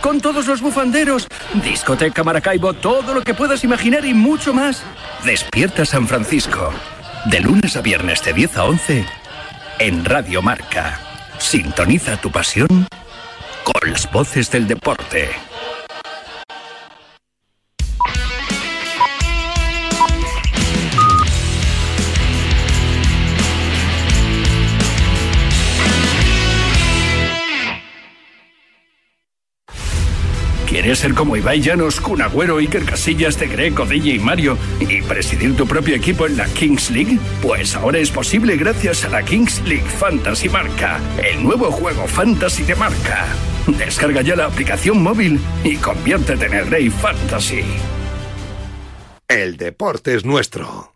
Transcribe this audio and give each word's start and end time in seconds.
con 0.00 0.20
todos 0.20 0.46
los 0.46 0.60
bufanderos, 0.60 1.26
discoteca 1.62 2.22
Maracaibo, 2.22 2.74
todo 2.74 3.14
lo 3.14 3.22
que 3.22 3.34
puedas 3.34 3.64
imaginar 3.64 4.04
y 4.04 4.12
mucho 4.12 4.52
más. 4.52 4.82
Despierta 5.24 5.84
San 5.86 6.06
Francisco, 6.06 6.72
de 7.26 7.40
lunes 7.40 7.76
a 7.76 7.80
viernes 7.80 8.22
de 8.22 8.34
10 8.34 8.56
a 8.58 8.64
11, 8.64 9.06
en 9.78 10.04
Radio 10.04 10.42
Marca. 10.42 11.00
Sintoniza 11.38 12.16
tu 12.18 12.30
pasión 12.30 12.86
con 13.64 13.90
las 13.90 14.10
voces 14.12 14.50
del 14.50 14.66
deporte. 14.66 15.30
¿Quieres 30.74 30.98
ser 30.98 31.14
como 31.14 31.36
Ibai 31.36 31.60
Llanos, 31.60 32.00
Kun 32.00 32.20
Agüero, 32.20 32.56
Iker 32.56 32.84
Casillas, 32.84 33.38
de 33.38 33.46
Greco, 33.46 33.86
y 33.92 34.18
Mario 34.18 34.58
y 34.80 35.02
presidir 35.02 35.56
tu 35.56 35.68
propio 35.68 35.94
equipo 35.94 36.26
en 36.26 36.36
la 36.36 36.46
Kings 36.46 36.90
League? 36.90 37.16
Pues 37.40 37.76
ahora 37.76 37.98
es 37.98 38.10
posible 38.10 38.56
gracias 38.56 39.04
a 39.04 39.08
la 39.08 39.22
Kings 39.22 39.62
League 39.66 39.84
Fantasy 39.84 40.48
Marca, 40.48 41.00
el 41.22 41.44
nuevo 41.44 41.70
juego 41.70 42.08
fantasy 42.08 42.64
de 42.64 42.74
marca. 42.74 43.24
Descarga 43.68 44.22
ya 44.22 44.34
la 44.34 44.46
aplicación 44.46 45.00
móvil 45.00 45.38
y 45.62 45.76
conviértete 45.76 46.46
en 46.46 46.54
el 46.54 46.66
rey 46.66 46.90
fantasy. 46.90 47.62
El 49.28 49.56
deporte 49.56 50.16
es 50.16 50.24
nuestro. 50.24 50.93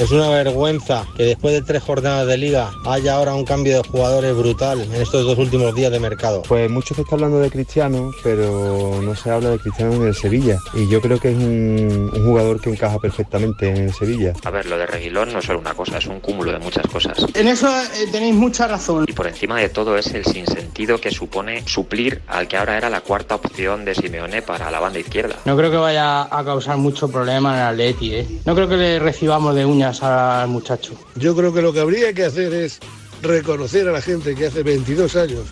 Es 0.00 0.12
una 0.12 0.30
vergüenza 0.30 1.06
que 1.14 1.24
después 1.24 1.52
de 1.52 1.60
tres 1.60 1.82
jornadas 1.82 2.26
de 2.26 2.38
liga 2.38 2.70
haya 2.86 3.16
ahora 3.16 3.34
un 3.34 3.44
cambio 3.44 3.76
de 3.76 3.86
jugadores 3.86 4.34
brutal 4.34 4.80
en 4.80 4.94
estos 4.94 5.26
dos 5.26 5.36
últimos 5.36 5.74
días 5.74 5.92
de 5.92 6.00
mercado. 6.00 6.40
Pues 6.48 6.70
mucho 6.70 6.94
se 6.94 7.02
está 7.02 7.16
hablando 7.16 7.38
de 7.38 7.50
Cristiano, 7.50 8.10
pero 8.22 8.98
no 9.02 9.14
se 9.14 9.28
habla 9.30 9.50
de 9.50 9.58
Cristiano 9.58 9.92
en 9.92 10.06
el 10.06 10.14
Sevilla. 10.14 10.56
Y 10.72 10.88
yo 10.88 11.02
creo 11.02 11.20
que 11.20 11.32
es 11.32 11.36
un, 11.36 12.10
un 12.14 12.24
jugador 12.24 12.62
que 12.62 12.70
encaja 12.70 12.98
perfectamente 12.98 13.68
en 13.68 13.76
el 13.76 13.92
Sevilla. 13.92 14.32
A 14.42 14.50
ver, 14.50 14.64
lo 14.64 14.78
de 14.78 14.86
Reguilón 14.86 15.34
no 15.34 15.40
es 15.40 15.44
solo 15.44 15.58
una 15.58 15.74
cosa, 15.74 15.98
es 15.98 16.06
un 16.06 16.20
cúmulo 16.20 16.52
de 16.52 16.60
muchas 16.60 16.86
cosas. 16.86 17.26
En 17.34 17.46
eso 17.46 17.68
eh, 17.68 18.08
tenéis 18.10 18.34
mucha 18.34 18.66
razón. 18.66 19.04
Y 19.06 19.12
por 19.12 19.26
encima 19.26 19.60
de 19.60 19.68
todo 19.68 19.98
es 19.98 20.06
el 20.14 20.24
sinsentido 20.24 20.98
que 20.98 21.10
supone 21.10 21.62
suplir 21.66 22.22
al 22.26 22.48
que 22.48 22.56
ahora 22.56 22.78
era 22.78 22.88
la 22.88 23.02
cuarta 23.02 23.34
opción 23.34 23.84
de 23.84 23.94
Simeone 23.94 24.40
para 24.40 24.70
la 24.70 24.80
banda 24.80 24.98
izquierda. 24.98 25.36
No 25.44 25.58
creo 25.58 25.70
que 25.70 25.76
vaya 25.76 26.22
a 26.22 26.42
causar 26.42 26.78
mucho 26.78 27.10
problema 27.10 27.52
en 27.52 27.60
el 27.60 27.66
Atleti, 27.66 28.14
¿eh? 28.14 28.26
No 28.46 28.54
creo 28.54 28.66
que 28.66 28.78
le 28.78 28.98
recibamos 28.98 29.54
de 29.54 29.66
uñas 29.66 29.89
al 30.02 30.48
muchacho. 30.48 30.94
Yo 31.16 31.34
creo 31.34 31.52
que 31.52 31.62
lo 31.62 31.72
que 31.72 31.80
habría 31.80 32.12
que 32.12 32.24
hacer 32.24 32.52
es 32.54 32.78
reconocer 33.22 33.88
a 33.88 33.92
la 33.92 34.00
gente 34.00 34.34
que 34.34 34.46
hace 34.46 34.62
22 34.62 35.16
años, 35.16 35.46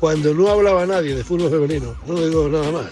cuando 0.00 0.34
no 0.34 0.48
hablaba 0.48 0.86
nadie 0.86 1.14
de 1.14 1.24
fútbol 1.24 1.50
femenino, 1.50 1.94
no 2.06 2.14
digo 2.14 2.48
nada 2.48 2.70
más. 2.72 2.86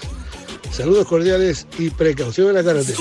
Saludos 0.71 1.07
cordiales 1.07 1.67
y 1.79 1.91
precaución 1.91 2.49
en 2.49 2.55
la 2.55 2.65
carretera. 2.65 2.99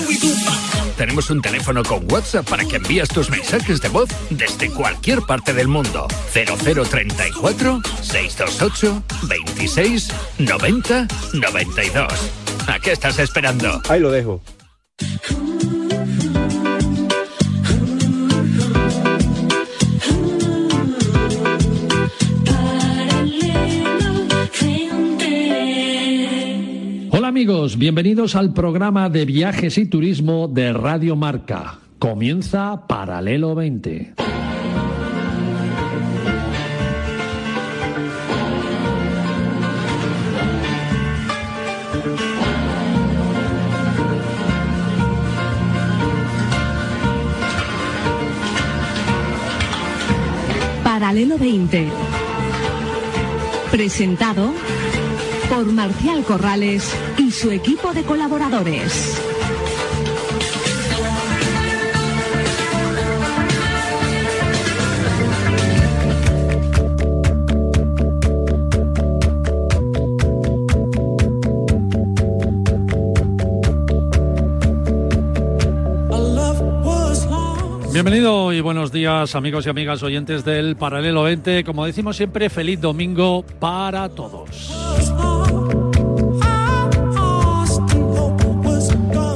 Tenemos 0.96 1.30
un 1.30 1.40
teléfono 1.40 1.82
con 1.82 2.10
WhatsApp 2.12 2.48
para 2.48 2.64
que 2.64 2.76
envíes 2.76 3.08
tus 3.08 3.30
mensajes 3.30 3.80
de 3.80 3.88
voz 3.88 4.10
desde 4.28 4.70
cualquier 4.70 5.22
parte 5.22 5.54
del 5.54 5.68
mundo. 5.68 6.06
0034 6.32 7.80
628 8.02 9.02
26 9.22 10.08
90 10.38 11.08
92. 11.32 12.12
¿A 12.66 12.78
qué 12.78 12.92
estás 12.92 13.18
esperando? 13.18 13.80
Ahí 13.88 14.00
lo 14.00 14.10
dejo. 14.10 14.42
Amigos, 27.32 27.78
bienvenidos 27.78 28.36
al 28.36 28.52
programa 28.52 29.08
de 29.08 29.24
viajes 29.24 29.78
y 29.78 29.86
turismo 29.86 30.48
de 30.48 30.74
Radio 30.74 31.16
Marca. 31.16 31.78
Comienza 31.98 32.86
Paralelo 32.86 33.54
20. 33.54 34.12
Paralelo 50.84 51.38
20. 51.38 51.88
Presentado 53.70 54.52
por 55.52 55.66
Marcial 55.66 56.24
Corrales 56.24 56.96
y 57.18 57.30
su 57.30 57.50
equipo 57.50 57.92
de 57.92 58.04
colaboradores. 58.04 59.20
Bienvenido 77.92 78.54
y 78.54 78.62
buenos 78.62 78.90
días 78.90 79.34
amigos 79.34 79.66
y 79.66 79.68
amigas 79.68 80.02
oyentes 80.02 80.46
del 80.46 80.76
Paralelo 80.76 81.24
20. 81.24 81.62
Como 81.62 81.84
decimos 81.84 82.16
siempre, 82.16 82.48
feliz 82.48 82.80
domingo 82.80 83.44
para 83.60 84.08
todos. 84.08 84.72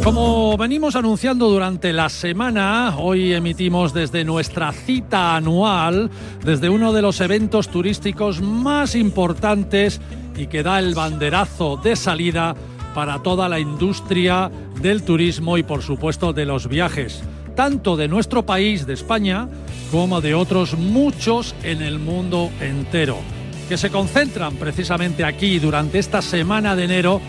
Como 0.06 0.56
venimos 0.56 0.94
anunciando 0.94 1.48
durante 1.48 1.92
la 1.92 2.08
semana, 2.08 2.94
hoy 2.96 3.32
emitimos 3.32 3.92
desde 3.92 4.22
nuestra 4.22 4.70
cita 4.70 5.34
anual, 5.34 6.12
desde 6.44 6.68
uno 6.68 6.92
de 6.92 7.02
los 7.02 7.20
eventos 7.20 7.66
turísticos 7.66 8.40
más 8.40 8.94
importantes 8.94 10.00
y 10.36 10.46
que 10.46 10.62
da 10.62 10.78
el 10.78 10.94
banderazo 10.94 11.76
de 11.76 11.96
salida 11.96 12.54
para 12.94 13.20
toda 13.20 13.48
la 13.48 13.58
industria 13.58 14.48
del 14.80 15.02
turismo 15.02 15.58
y 15.58 15.64
por 15.64 15.82
supuesto 15.82 16.32
de 16.32 16.46
los 16.46 16.68
viajes, 16.68 17.24
tanto 17.56 17.96
de 17.96 18.06
nuestro 18.06 18.46
país, 18.46 18.86
de 18.86 18.94
España, 18.94 19.48
como 19.90 20.20
de 20.20 20.36
otros 20.36 20.78
muchos 20.78 21.56
en 21.64 21.82
el 21.82 21.98
mundo 21.98 22.52
entero, 22.60 23.18
que 23.68 23.76
se 23.76 23.90
concentran 23.90 24.54
precisamente 24.54 25.24
aquí 25.24 25.58
durante 25.58 25.98
esta 25.98 26.22
semana 26.22 26.76
de 26.76 26.84
enero 26.84 27.20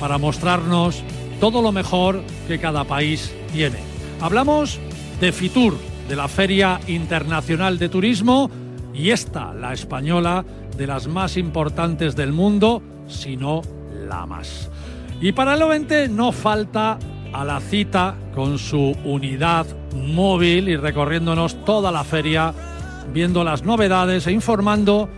para 0.00 0.18
mostrarnos 0.18 1.04
todo 1.40 1.62
lo 1.62 1.72
mejor 1.72 2.22
que 2.48 2.58
cada 2.58 2.84
país 2.84 3.34
tiene. 3.52 3.78
Hablamos 4.20 4.78
de 5.20 5.32
Fitur, 5.32 5.76
de 6.08 6.16
la 6.16 6.28
Feria 6.28 6.80
Internacional 6.86 7.78
de 7.78 7.88
Turismo, 7.88 8.50
y 8.94 9.10
esta, 9.10 9.52
la 9.52 9.72
española, 9.72 10.44
de 10.76 10.86
las 10.86 11.06
más 11.06 11.36
importantes 11.36 12.16
del 12.16 12.32
mundo, 12.32 12.82
si 13.08 13.36
no 13.36 13.62
la 14.06 14.26
más. 14.26 14.70
Y 15.20 15.32
para 15.32 15.54
el 15.54 15.64
20 15.64 16.08
no 16.08 16.32
falta 16.32 16.98
a 17.32 17.44
la 17.44 17.60
cita 17.60 18.14
con 18.34 18.58
su 18.58 18.96
unidad 19.04 19.66
móvil 19.94 20.68
y 20.68 20.76
recorriéndonos 20.76 21.64
toda 21.64 21.90
la 21.90 22.04
feria, 22.04 22.52
viendo 23.12 23.44
las 23.44 23.64
novedades 23.64 24.26
e 24.26 24.32
informando 24.32 25.08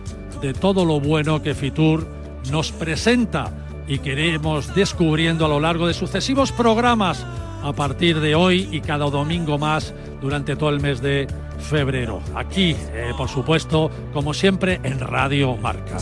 de 0.41 0.53
todo 0.53 0.85
lo 0.85 0.99
bueno 0.99 1.41
que 1.41 1.55
Fitur 1.55 2.07
nos 2.51 2.71
presenta 2.71 3.66
y 3.87 3.99
queremos 3.99 4.75
descubriendo 4.75 5.45
a 5.45 5.49
lo 5.49 5.59
largo 5.59 5.87
de 5.87 5.93
sucesivos 5.93 6.51
programas 6.51 7.25
a 7.63 7.73
partir 7.73 8.19
de 8.19 8.35
hoy 8.35 8.67
y 8.71 8.81
cada 8.81 9.09
domingo 9.09 9.57
más 9.57 9.93
durante 10.21 10.55
todo 10.55 10.69
el 10.69 10.79
mes 10.79 11.01
de 11.01 11.27
febrero. 11.59 12.21
Aquí, 12.35 12.75
eh, 12.93 13.11
por 13.17 13.29
supuesto, 13.29 13.89
como 14.13 14.33
siempre, 14.33 14.79
en 14.83 14.99
Radio 14.99 15.55
Marca. 15.57 15.97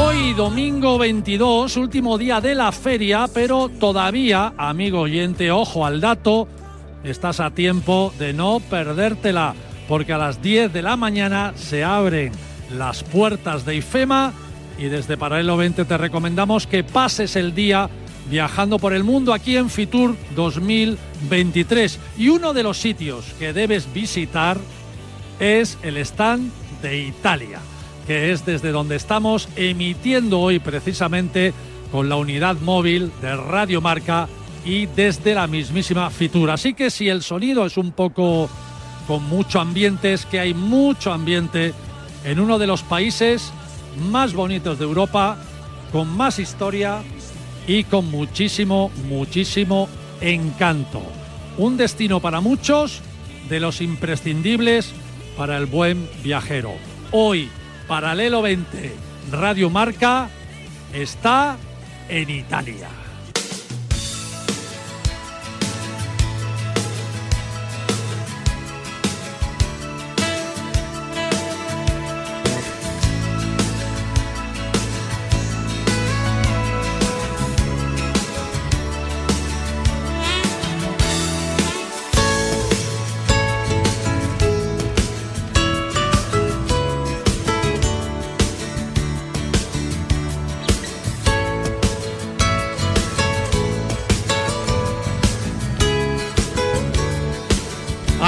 Hoy, 0.00 0.34
domingo 0.34 0.98
22, 0.98 1.76
último 1.76 2.18
día 2.18 2.40
de 2.40 2.54
la 2.54 2.72
feria, 2.72 3.26
pero 3.32 3.68
todavía, 3.68 4.54
amigo 4.56 5.00
oyente, 5.00 5.50
ojo 5.50 5.86
al 5.86 6.00
dato, 6.00 6.48
estás 7.04 7.40
a 7.40 7.50
tiempo 7.50 8.12
de 8.18 8.32
no 8.32 8.60
perdértela, 8.60 9.54
porque 9.88 10.12
a 10.12 10.18
las 10.18 10.42
10 10.42 10.72
de 10.72 10.82
la 10.82 10.96
mañana 10.96 11.52
se 11.56 11.84
abren 11.84 12.32
las 12.76 13.02
puertas 13.02 13.64
de 13.64 13.76
IFEMA 13.76 14.32
y 14.78 14.84
desde 14.84 15.16
Paralelo 15.16 15.56
20 15.56 15.84
te 15.84 15.98
recomendamos 15.98 16.66
que 16.66 16.84
pases 16.84 17.36
el 17.36 17.54
día 17.54 17.90
viajando 18.30 18.78
por 18.78 18.94
el 18.94 19.04
mundo 19.04 19.34
aquí 19.34 19.56
en 19.56 19.68
Fitur 19.68 20.16
2023. 20.34 21.98
Y 22.16 22.28
uno 22.28 22.52
de 22.52 22.62
los 22.62 22.78
sitios 22.78 23.26
que 23.38 23.52
debes 23.52 23.92
visitar 23.92 24.58
es 25.38 25.78
el 25.82 25.96
stand 25.98 26.50
de 26.82 26.98
Italia, 27.02 27.58
que 28.06 28.32
es 28.32 28.46
desde 28.46 28.72
donde 28.72 28.96
estamos 28.96 29.48
emitiendo 29.56 30.40
hoy 30.40 30.60
precisamente 30.60 31.52
con 31.90 32.08
la 32.08 32.16
unidad 32.16 32.56
móvil 32.60 33.10
de 33.20 33.36
Radio 33.36 33.80
Marca 33.80 34.28
y 34.64 34.86
desde 34.86 35.34
la 35.34 35.46
mismísima 35.46 36.10
Fitur. 36.10 36.50
Así 36.50 36.74
que 36.74 36.90
si 36.90 37.08
el 37.08 37.22
sonido 37.22 37.66
es 37.66 37.76
un 37.76 37.92
poco 37.92 38.48
con 39.06 39.24
mucho 39.24 39.60
ambiente, 39.60 40.12
es 40.12 40.24
que 40.24 40.40
hay 40.40 40.54
mucho 40.54 41.12
ambiente 41.12 41.74
en 42.24 42.40
uno 42.40 42.58
de 42.58 42.66
los 42.66 42.82
países 42.82 43.52
más 44.10 44.34
bonitos 44.34 44.78
de 44.78 44.84
Europa, 44.84 45.38
con 45.92 46.08
más 46.16 46.38
historia 46.38 47.02
y 47.66 47.84
con 47.84 48.10
muchísimo, 48.10 48.90
muchísimo 49.08 49.88
encanto. 50.20 51.02
Un 51.58 51.76
destino 51.76 52.20
para 52.20 52.40
muchos, 52.40 53.02
de 53.48 53.60
los 53.60 53.80
imprescindibles 53.80 54.92
para 55.36 55.56
el 55.56 55.66
buen 55.66 56.08
viajero. 56.22 56.72
Hoy, 57.10 57.48
Paralelo 57.88 58.42
20, 58.42 58.94
Radio 59.32 59.68
Marca, 59.68 60.30
está 60.92 61.56
en 62.08 62.30
Italia. 62.30 62.99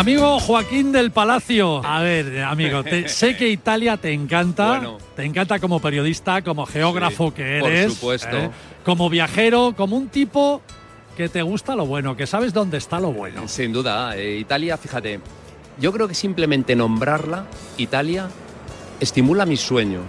Amigo 0.02 0.40
Joaquín 0.40 0.90
del 0.90 1.12
Palacio. 1.12 1.80
A 1.86 2.00
ver, 2.00 2.42
amigo, 2.42 2.82
te- 2.82 3.08
sé 3.08 3.36
que 3.36 3.48
Italia 3.48 3.96
te 3.96 4.12
encanta. 4.12 4.66
Bueno. 4.66 4.98
Te 5.14 5.22
encanta 5.24 5.60
como 5.60 5.78
periodista, 5.78 6.42
como 6.42 6.66
geógrafo 6.66 7.28
Sí, 7.28 7.34
que 7.36 7.58
por 7.60 7.70
eres. 7.70 7.94
supuesto. 7.94 8.36
¿eh? 8.36 8.50
Como 8.84 9.08
viajero, 9.08 9.74
como 9.76 9.96
un 9.96 10.08
tipo 10.08 10.60
que 11.16 11.28
te 11.28 11.40
gusta 11.42 11.76
lo 11.76 11.86
bueno, 11.86 12.16
que 12.16 12.26
sabes 12.26 12.52
dónde 12.52 12.78
está 12.78 12.98
lo 12.98 13.12
bueno. 13.12 13.46
Sin 13.46 13.72
duda, 13.72 14.16
eh, 14.16 14.38
Italia, 14.38 14.76
fíjate, 14.76 15.20
yo 15.78 15.92
creo 15.92 16.08
que 16.08 16.14
simplemente 16.14 16.74
nombrarla, 16.74 17.46
Italia, 17.76 18.26
estimula 18.98 19.46
mis 19.46 19.60
sueños. 19.60 20.02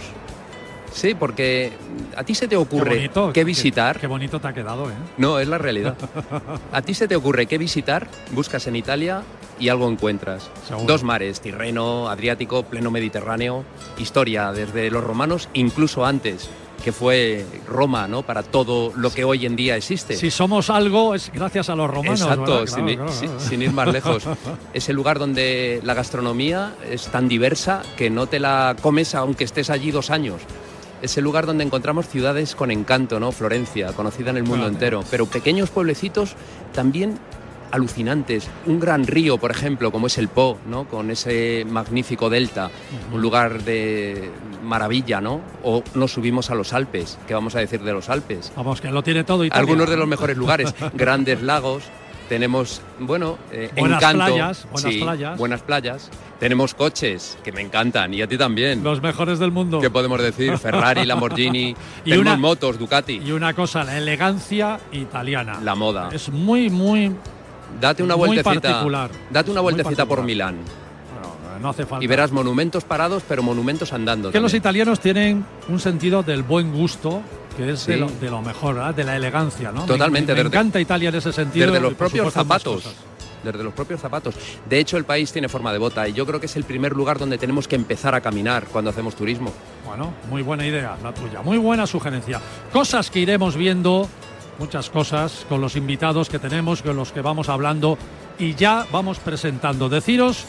Sí, 0.92 1.14
porque 1.14 1.72
a 2.18 2.24
ti 2.24 2.34
se 2.34 2.48
te 2.48 2.56
ocurre 2.56 2.90
Qué 2.90 2.96
bonito, 2.96 3.28
qué 3.28 3.42
qué- 3.42 3.44
visitar. 3.44 4.00
Qué 4.00 4.08
bonito 4.08 4.40
te 4.40 4.48
ha 4.48 4.54
quedado, 4.54 4.90
¿eh? 4.90 4.94
No, 5.18 5.38
es 5.38 5.48
la 5.48 5.60
realidad. 5.60 5.96
A 6.72 6.82
ti 6.82 6.96
se 6.96 7.08
te 7.08 7.16
ocurre 7.16 7.46
qué 7.46 7.60
visitar, 7.60 8.08
buscas 8.32 8.66
en 8.66 8.76
Italia 8.76 9.22
y 9.60 9.70
algo 9.70 9.90
encuentras. 9.90 10.50
Seguro. 10.68 10.86
Dos 10.88 11.04
mares, 11.04 11.42
Tirreno, 11.42 12.10
Adriático, 12.10 12.64
pleno 12.64 12.92
Mediterráneo, 12.92 13.64
historia 13.98 14.52
desde 14.52 14.90
los 14.92 15.04
romanos, 15.04 15.50
incluso 15.54 16.06
antes, 16.06 16.50
que 16.84 16.92
fue 16.92 17.46
Roma, 17.68 18.08
¿no? 18.10 18.24
Para 18.24 18.44
todo 18.44 18.92
lo 18.96 19.10
que 19.10 19.24
hoy 19.24 19.46
en 19.46 19.56
día 19.56 19.78
existe. 19.78 20.16
Si 20.18 20.30
somos 20.30 20.70
algo 20.70 21.16
es 21.16 21.32
gracias 21.34 21.70
a 21.70 21.76
los 21.76 21.90
romanos. 21.90 22.20
Exacto, 22.22 22.68
sin, 22.68 22.86
Claro, 22.88 22.90
ir- 22.92 22.96
claro, 23.22 23.40
sin- 23.40 23.62
ir 23.62 23.72
más 23.72 23.88
lejos. 23.94 24.24
Es 24.74 24.90
el 24.90 24.96
lugar 24.96 25.18
donde 25.20 25.80
la 25.84 25.94
gastronomía 25.94 26.74
es 26.90 27.08
tan 27.08 27.30
diversa 27.30 27.84
que 27.96 28.10
no 28.10 28.28
te 28.28 28.40
la 28.40 28.76
comes 28.82 29.16
aunque 29.16 29.46
estés 29.46 29.70
allí 29.70 29.92
dos 29.92 30.10
años. 30.10 30.42
Es 31.02 31.18
el 31.18 31.24
lugar 31.24 31.46
donde 31.46 31.64
encontramos 31.64 32.08
ciudades 32.08 32.56
con 32.56 32.72
encanto, 32.72 33.20
¿no? 33.20 33.32
Florencia, 33.32 33.92
conocida 33.94 34.32
en 34.32 34.38
el 34.38 34.44
mundo 34.44 34.68
entero, 34.68 35.04
pero 35.12 35.26
pequeños 35.26 35.70
pueblecitos 35.70 36.36
también 36.74 37.18
alucinantes. 37.74 38.48
Un 38.66 38.80
gran 38.80 39.06
río, 39.06 39.38
por 39.38 39.52
ejemplo, 39.52 39.92
como 39.92 40.08
es 40.08 40.18
el 40.18 40.28
Po, 40.30 40.58
¿no? 40.68 40.86
Con 40.86 41.12
ese 41.12 41.66
magnífico 41.70 42.30
delta, 42.30 42.70
un 43.12 43.22
lugar 43.22 43.64
de 43.64 44.30
maravilla, 44.64 45.20
¿no? 45.20 45.42
O 45.64 45.84
nos 45.96 46.14
subimos 46.14 46.50
a 46.52 46.56
los 46.56 46.72
Alpes, 46.74 47.18
¿qué 47.28 47.34
vamos 47.34 47.56
a 47.56 47.60
decir 47.60 47.82
de 47.82 47.92
los 47.92 48.10
Alpes? 48.10 48.52
Vamos, 48.56 48.80
que 48.80 48.90
lo 48.92 49.04
tiene 49.04 49.24
todo 49.24 49.44
Italia. 49.44 49.60
algunos 49.60 49.90
de 49.90 49.98
los 49.98 50.08
mejores 50.08 50.38
lugares, 50.38 50.74
grandes 50.94 51.42
lagos, 51.42 51.84
tenemos, 52.30 52.82
bueno, 53.00 53.38
eh, 53.52 53.70
Buenas 53.78 54.02
encanto, 54.02 54.26
playas, 54.26 54.68
buenas 54.72 54.94
sí, 54.94 55.00
playas. 55.02 55.38
buenas 55.38 55.62
playas. 55.62 56.10
Tenemos 56.40 56.74
coches 56.74 57.38
que 57.44 57.52
me 57.52 57.62
encantan 57.62 58.14
y 58.14 58.22
a 58.22 58.28
ti 58.28 58.38
también. 58.38 58.84
Los 58.84 59.02
mejores 59.02 59.40
del 59.40 59.52
mundo. 59.52 59.80
¿Qué 59.80 59.90
podemos 59.90 60.22
decir? 60.22 60.58
Ferrari, 60.60 61.06
Lamborghini, 61.06 61.76
Y 62.06 62.10
tenemos 62.12 62.22
una- 62.34 62.38
motos, 62.38 62.80
Ducati, 62.80 63.22
Y 63.26 63.32
una 63.32 63.54
cosa, 63.54 63.84
la 63.84 63.98
elegancia 63.98 64.80
italiana. 64.92 65.60
la 65.64 65.76
moda. 65.76 66.10
Es 66.12 66.30
muy, 66.30 66.70
muy. 66.70 67.12
Date 67.80 68.04
una 68.04 68.16
muy 68.16 68.28
vueltecita, 68.28 68.62
particular. 68.70 69.12
date 69.30 69.52
una 69.52 69.62
vueltecita 69.62 70.06
por. 70.06 70.24
Milán 70.24 70.56
Bueno, 70.58 71.60
no 71.62 71.70
hace 71.70 71.86
falta. 71.86 72.04
y 72.04 72.08
verás 72.08 72.32
monumentos 72.32 72.84
parados, 72.84 73.24
pero 73.28 73.44
monumentos 73.44 73.92
andando. 73.94 74.32
que 74.32 74.40
los 74.40 74.54
italianos 74.54 75.00
tienen 75.00 75.46
un 75.70 75.80
sentido 75.80 76.24
del 76.24 76.44
buen 76.44 76.72
gusto, 76.74 77.22
que 77.58 77.72
es 77.72 77.86
de, 77.86 77.98
lo, 77.98 78.08
de 78.10 78.30
lo 78.30 78.42
mejor, 78.42 78.76
¿verdad? 78.76 78.96
de 78.96 79.04
la 79.04 79.16
elegancia, 79.18 79.72
¿no? 79.72 79.82
Me- 79.82 79.88
Totalmente, 79.88 80.32
Me, 80.34 80.38
me 80.40 80.44
desde- 80.46 80.56
encanta 80.58 80.80
Italia 80.80 81.10
en 81.10 81.16
ese 81.16 81.34
sentido. 81.34 81.68
Desde 81.68 81.80
los 81.82 81.94
propios 81.94 82.34
zapatos. 82.34 82.84
Desde 83.44 83.62
los 83.62 83.74
propios 83.74 84.00
zapatos. 84.00 84.36
De 84.70 84.80
hecho, 84.80 84.96
el 84.96 85.04
país 85.04 85.30
tiene 85.34 85.50
forma 85.50 85.74
de 85.74 85.78
bota 85.78 86.08
y 86.08 86.14
yo 86.14 86.26
creo 86.26 86.40
que 86.40 86.46
es 86.46 86.56
el 86.56 86.64
primer 86.64 86.94
lugar 86.94 87.20
donde 87.20 87.38
tenemos 87.38 87.68
que 87.68 87.76
empezar 87.76 88.16
a 88.16 88.22
caminar 88.22 88.68
cuando 88.72 88.90
hacemos 88.90 89.16
turismo. 89.16 89.52
Bueno, 89.86 90.14
muy 90.30 90.42
buena 90.42 90.66
idea 90.66 90.96
la 91.04 91.14
tuya, 91.14 91.42
muy 91.42 91.58
buena 91.58 91.86
sugerencia. 91.86 92.40
Cosas 92.72 93.12
que 93.12 93.20
iremos 93.20 93.58
viendo, 93.58 94.08
muchas 94.60 94.90
cosas, 94.90 95.46
con 95.50 95.62
los 95.62 95.76
invitados 95.76 96.30
que 96.30 96.40
tenemos, 96.40 96.82
con 96.82 96.96
los 96.96 97.12
que 97.12 97.22
vamos 97.22 97.50
hablando 97.50 97.98
y 98.40 98.56
ya 98.56 98.86
vamos 98.92 99.20
presentando. 99.20 99.90
Deciros 99.90 100.46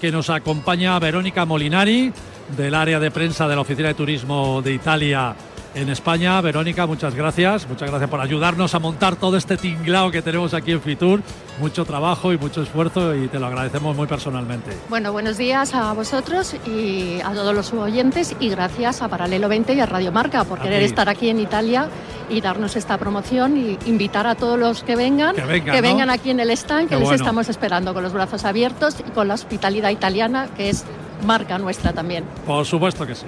que 0.00 0.12
nos 0.12 0.30
acompaña 0.30 0.98
Verónica 0.98 1.44
Molinari 1.44 2.12
del 2.56 2.74
área 2.74 3.00
de 3.00 3.10
prensa 3.10 3.48
de 3.48 3.54
la 3.54 3.62
Oficina 3.62 3.88
de 3.88 3.94
Turismo 3.94 4.62
de 4.62 4.74
Italia 4.74 5.34
en 5.76 5.90
España. 5.90 6.40
Verónica, 6.40 6.86
muchas 6.86 7.14
gracias. 7.14 7.68
Muchas 7.68 7.88
gracias 7.90 8.10
por 8.10 8.20
ayudarnos 8.20 8.74
a 8.74 8.78
montar 8.78 9.14
todo 9.16 9.36
este 9.36 9.56
tinglao 9.56 10.10
que 10.10 10.22
tenemos 10.22 10.54
aquí 10.54 10.72
en 10.72 10.80
Fitur. 10.80 11.22
Mucho 11.60 11.84
trabajo 11.84 12.32
y 12.32 12.38
mucho 12.38 12.62
esfuerzo 12.62 13.14
y 13.14 13.28
te 13.28 13.38
lo 13.38 13.46
agradecemos 13.46 13.94
muy 13.94 14.06
personalmente. 14.06 14.72
Bueno, 14.88 15.12
buenos 15.12 15.36
días 15.38 15.74
a 15.74 15.92
vosotros 15.92 16.54
y 16.66 17.20
a 17.20 17.30
todos 17.32 17.54
los 17.54 17.72
oyentes 17.72 18.34
y 18.40 18.48
gracias 18.48 19.02
a 19.02 19.08
Paralelo 19.08 19.48
20 19.48 19.74
y 19.74 19.80
a 19.80 19.86
Radio 19.86 20.10
Marca 20.12 20.44
por 20.44 20.58
A 20.60 20.62
querer 20.62 20.80
ti. 20.80 20.86
estar 20.86 21.08
aquí 21.08 21.28
en 21.28 21.40
Italia 21.40 21.88
y 22.28 22.40
darnos 22.40 22.74
esta 22.76 22.98
promoción 22.98 23.56
y 23.56 23.78
invitar 23.88 24.26
a 24.26 24.34
todos 24.34 24.58
los 24.58 24.82
que 24.82 24.96
vengan, 24.96 25.36
Que 25.36 25.42
vengan, 25.80 26.08
¿no? 26.08 26.12
aquí 26.12 26.30
en 26.30 26.40
el 26.40 26.50
stand, 26.50 26.84
que 26.88 26.94
Qué 26.94 26.94
les 26.96 27.04
bueno. 27.04 27.22
estamos 27.22 27.48
esperando 27.48 27.94
con 27.94 28.02
los 28.02 28.12
brazos 28.12 28.44
abiertos 28.44 28.96
y 29.06 29.10
con 29.12 29.28
la 29.28 29.34
hospitalidad 29.34 29.90
italiana 29.90 30.48
que 30.56 30.70
es 30.70 30.84
marca 31.24 31.58
nuestra 31.58 31.92
también. 31.92 32.24
Por 32.46 32.64
supuesto 32.66 33.06
que 33.06 33.14
sí. 33.14 33.26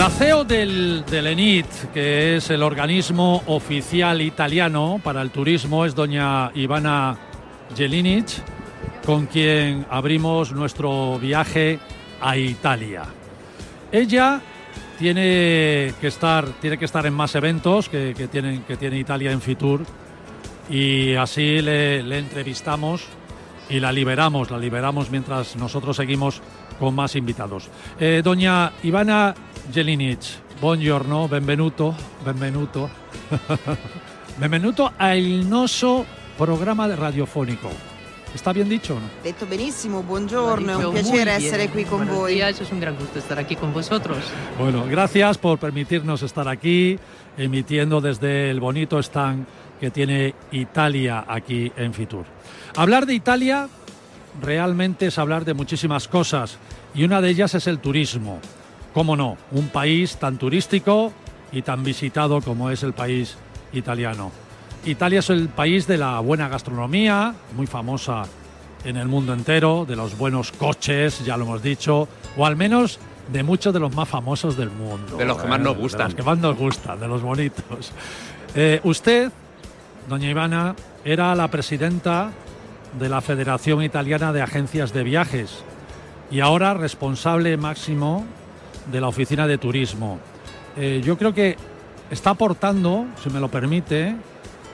La 0.00 0.08
CEO 0.08 0.44
del, 0.44 1.04
del 1.10 1.26
ENIT, 1.26 1.92
que 1.92 2.36
es 2.36 2.48
el 2.48 2.62
organismo 2.62 3.42
oficial 3.48 4.22
italiano 4.22 4.98
para 5.04 5.20
el 5.20 5.30
turismo, 5.30 5.84
es 5.84 5.94
doña 5.94 6.50
Ivana 6.54 7.18
Jelinic, 7.76 8.28
con 9.04 9.26
quien 9.26 9.84
abrimos 9.90 10.52
nuestro 10.52 11.18
viaje 11.18 11.78
a 12.18 12.34
Italia. 12.38 13.02
Ella 13.92 14.40
tiene 14.98 15.92
que 16.00 16.06
estar, 16.06 16.46
tiene 16.62 16.78
que 16.78 16.86
estar 16.86 17.04
en 17.04 17.12
más 17.12 17.34
eventos 17.34 17.90
que, 17.90 18.14
tienen, 18.32 18.62
que 18.62 18.78
tiene 18.78 18.98
Italia 18.98 19.32
en 19.32 19.42
Fitur 19.42 19.84
y 20.70 21.14
así 21.14 21.60
le, 21.60 22.02
le 22.02 22.20
entrevistamos 22.20 23.04
y 23.68 23.80
la 23.80 23.92
liberamos, 23.92 24.50
la 24.50 24.56
liberamos 24.56 25.10
mientras 25.10 25.56
nosotros 25.56 25.94
seguimos 25.94 26.40
con 26.80 26.94
más 26.94 27.14
invitados. 27.14 27.68
Eh, 28.00 28.22
doña 28.24 28.72
Ivana 28.82 29.34
Jelinic, 29.72 30.18
buongiorno, 30.60 31.28
benvenuto, 31.28 31.94
benvenuto. 32.24 32.90
benvenuto 34.36 34.92
al 34.96 35.22
nostro 35.46 36.04
programma 36.36 36.92
radiofonico. 36.94 37.70
¿Está 38.34 38.52
bien 38.52 38.68
dicho 38.68 38.94
o 38.94 39.00
no? 39.00 39.08
Detto 39.22 39.46
benissimo, 39.46 40.02
buongiorno, 40.02 40.80
è 40.80 40.84
un 40.86 40.92
piacere 40.92 41.36
bien. 41.36 41.52
essere 41.52 41.68
qui 41.68 41.84
con 41.84 41.98
Buenos 41.98 42.16
voi. 42.16 42.34
días, 42.34 42.60
es 42.60 42.70
un 42.72 42.80
gran 42.80 42.96
gusto 42.96 43.18
estar 43.18 43.38
aquí 43.38 43.54
con 43.56 43.72
vosotros. 43.72 44.18
Bueno, 44.58 44.84
gracias 44.88 45.38
por 45.38 45.58
permitirnos 45.58 46.22
estar 46.22 46.48
aquí, 46.48 46.98
emitiendo 47.36 48.00
desde 48.00 48.50
el 48.50 48.60
bonito 48.60 48.98
stand 49.00 49.46
que 49.80 49.90
tiene 49.90 50.34
Italia 50.52 51.24
aquí 51.28 51.72
en 51.76 51.92
Fitur. 51.94 52.24
Hablar 52.76 53.06
de 53.06 53.14
Italia 53.14 53.68
realmente 54.40 55.06
es 55.06 55.18
hablar 55.18 55.44
de 55.44 55.54
muchísimas 55.54 56.08
cosas 56.08 56.58
y 56.94 57.04
una 57.04 57.20
de 57.20 57.30
ellas 57.30 57.54
es 57.54 57.66
el 57.66 57.78
turismo. 57.78 58.40
¿Cómo 58.94 59.16
no? 59.16 59.36
Un 59.52 59.68
país 59.68 60.16
tan 60.16 60.36
turístico 60.36 61.12
y 61.52 61.62
tan 61.62 61.82
visitado 61.84 62.40
como 62.40 62.70
es 62.70 62.82
el 62.82 62.92
país 62.92 63.36
italiano. 63.72 64.30
Italia 64.84 65.20
es 65.20 65.30
el 65.30 65.48
país 65.48 65.86
de 65.86 65.98
la 65.98 66.18
buena 66.20 66.48
gastronomía, 66.48 67.34
muy 67.56 67.66
famosa 67.66 68.22
en 68.84 68.96
el 68.96 69.08
mundo 69.08 69.34
entero, 69.34 69.84
de 69.86 69.94
los 69.94 70.16
buenos 70.16 70.52
coches, 70.52 71.24
ya 71.24 71.36
lo 71.36 71.44
hemos 71.44 71.62
dicho, 71.62 72.08
o 72.36 72.46
al 72.46 72.56
menos 72.56 72.98
de 73.30 73.42
muchos 73.42 73.72
de 73.74 73.78
los 73.80 73.94
más 73.94 74.08
famosos 74.08 74.56
del 74.56 74.70
mundo. 74.70 75.16
De 75.18 75.24
los 75.24 75.36
que 75.38 75.46
más 75.46 75.60
nos 75.60 75.76
De 75.76 75.82
gustan. 75.82 76.06
los 76.06 76.14
que 76.14 76.22
más 76.22 76.38
nos 76.38 76.56
gustan, 76.56 76.98
de 76.98 77.06
los 77.08 77.22
bonitos. 77.22 77.92
Eh, 78.54 78.80
usted, 78.84 79.30
doña 80.08 80.30
Ivana, 80.30 80.74
era 81.04 81.34
la 81.34 81.48
presidenta 81.48 82.30
de 82.98 83.08
la 83.08 83.20
Federación 83.20 83.82
Italiana 83.84 84.32
de 84.32 84.42
Agencias 84.42 84.92
de 84.92 85.04
Viajes 85.04 85.62
y 86.30 86.40
ahora 86.40 86.74
responsable 86.74 87.56
máximo 87.56 88.24
de 88.86 89.00
la 89.00 89.08
Oficina 89.08 89.46
de 89.46 89.58
Turismo. 89.58 90.18
Eh, 90.76 91.00
yo 91.04 91.18
creo 91.18 91.34
que 91.34 91.56
está 92.10 92.30
aportando, 92.30 93.06
si 93.22 93.30
me 93.30 93.40
lo 93.40 93.48
permite, 93.48 94.14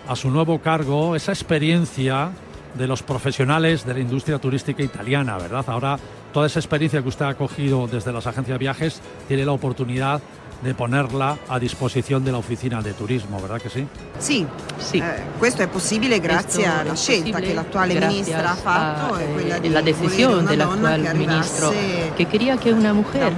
a 0.09 0.17
su 0.17 0.31
nuevo 0.31 0.61
cargo 0.61 1.17
esa 1.17 1.33
experiencia 1.33 2.31
de 2.75 2.87
los 2.87 3.03
profesionales 3.03 3.85
de 3.85 3.95
la 3.95 4.01
industria 4.01 4.39
turística 4.39 4.83
italiana, 4.83 5.39
¿verdad? 5.39 5.65
Ahora 5.69 5.99
toda 6.33 6.47
esa 6.47 6.59
experiencia 6.59 7.03
que 7.03 7.09
usted 7.09 7.25
ha 7.25 7.35
cogido 7.35 7.87
desde 7.87 8.13
las 8.13 8.27
agencias 8.27 8.55
de 8.55 8.59
viajes 8.59 9.01
tiene 9.27 9.45
la 9.45 9.53
oportunidad 9.53 10.21
de 10.61 10.75
ponerla 10.75 11.37
a 11.47 11.59
disposizione 11.59 12.25
della 12.25 12.39
Oficina 12.39 12.81
del 12.81 12.95
Turismo, 12.95 13.39
¿verdad 13.39 13.61
che 13.61 13.69
sì? 13.69 13.87
Sì, 14.17 14.47
sì. 14.77 14.99
Eh, 14.99 15.23
questo 15.39 15.63
è 15.63 15.69
possibile 15.69 16.19
grazie 16.19 16.63
questo 16.65 16.81
alla 16.81 16.95
scelta 16.95 17.41
che 17.41 17.53
l'attuale 17.53 17.95
ministra 17.99 18.51
ha 18.51 18.55
fatto 18.55 19.15
a, 19.15 19.21
e 19.21 19.33
quella 19.33 19.59
di 19.59 19.69
la 19.69 19.83
decisión 19.83 20.47
del 20.47 20.61
actual 20.61 21.15
ministro 21.15 21.71
che 22.15 22.27
quería 22.27 22.57
que 22.57 22.73
una 22.73 22.93
mujer 22.93 23.33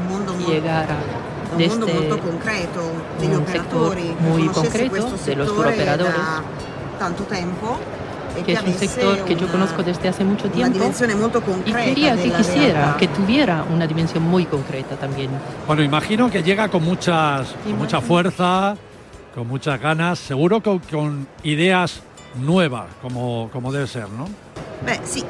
llegara 0.47 0.97
un 1.51 1.65
mondo 1.67 1.87
molto 1.87 2.19
concreto 2.19 3.05
degli 3.19 3.35
operatori, 3.35 4.15
muy 4.19 4.47
concreto 4.47 5.17
de 5.25 5.35
los 5.35 5.49
operadores 5.49 6.15
tanto 6.99 7.25
tempo 7.25 7.79
que 8.45 8.53
es 8.53 8.63
un 8.63 8.75
sector 8.75 9.19
que 9.25 9.37
yo 9.37 9.47
conozco 9.49 9.83
desde 9.83 10.09
hace 10.09 10.25
mucho 10.25 10.51
tiempo 10.51 10.79
y 11.65 11.73
quería 11.73 12.17
que 12.17 12.31
quisiera 12.31 12.97
que 12.99 13.09
tuviera 13.09 13.65
una 13.73 13.87
dimensión 13.87 14.23
muy 14.23 14.45
concreta 14.45 14.97
también. 14.97 15.31
Bueno, 15.67 15.83
imagino 15.83 16.31
que 16.31 16.43
llega 16.43 16.69
con 16.69 16.85
muchas 16.85 17.55
con 17.65 17.79
mucha 17.79 18.01
fuerza, 18.01 18.77
con 19.35 19.47
muchas 19.47 19.81
ganas, 19.81 20.19
seguro 20.19 20.63
que 20.63 20.81
con 20.91 21.27
ideas 21.43 22.03
nuevas, 22.41 22.87
como, 23.03 23.49
como 23.53 23.73
debe 23.73 23.87
ser, 23.87 24.09
¿no? 24.11 24.27
Beh, 24.85 25.01
Sí, 25.05 25.25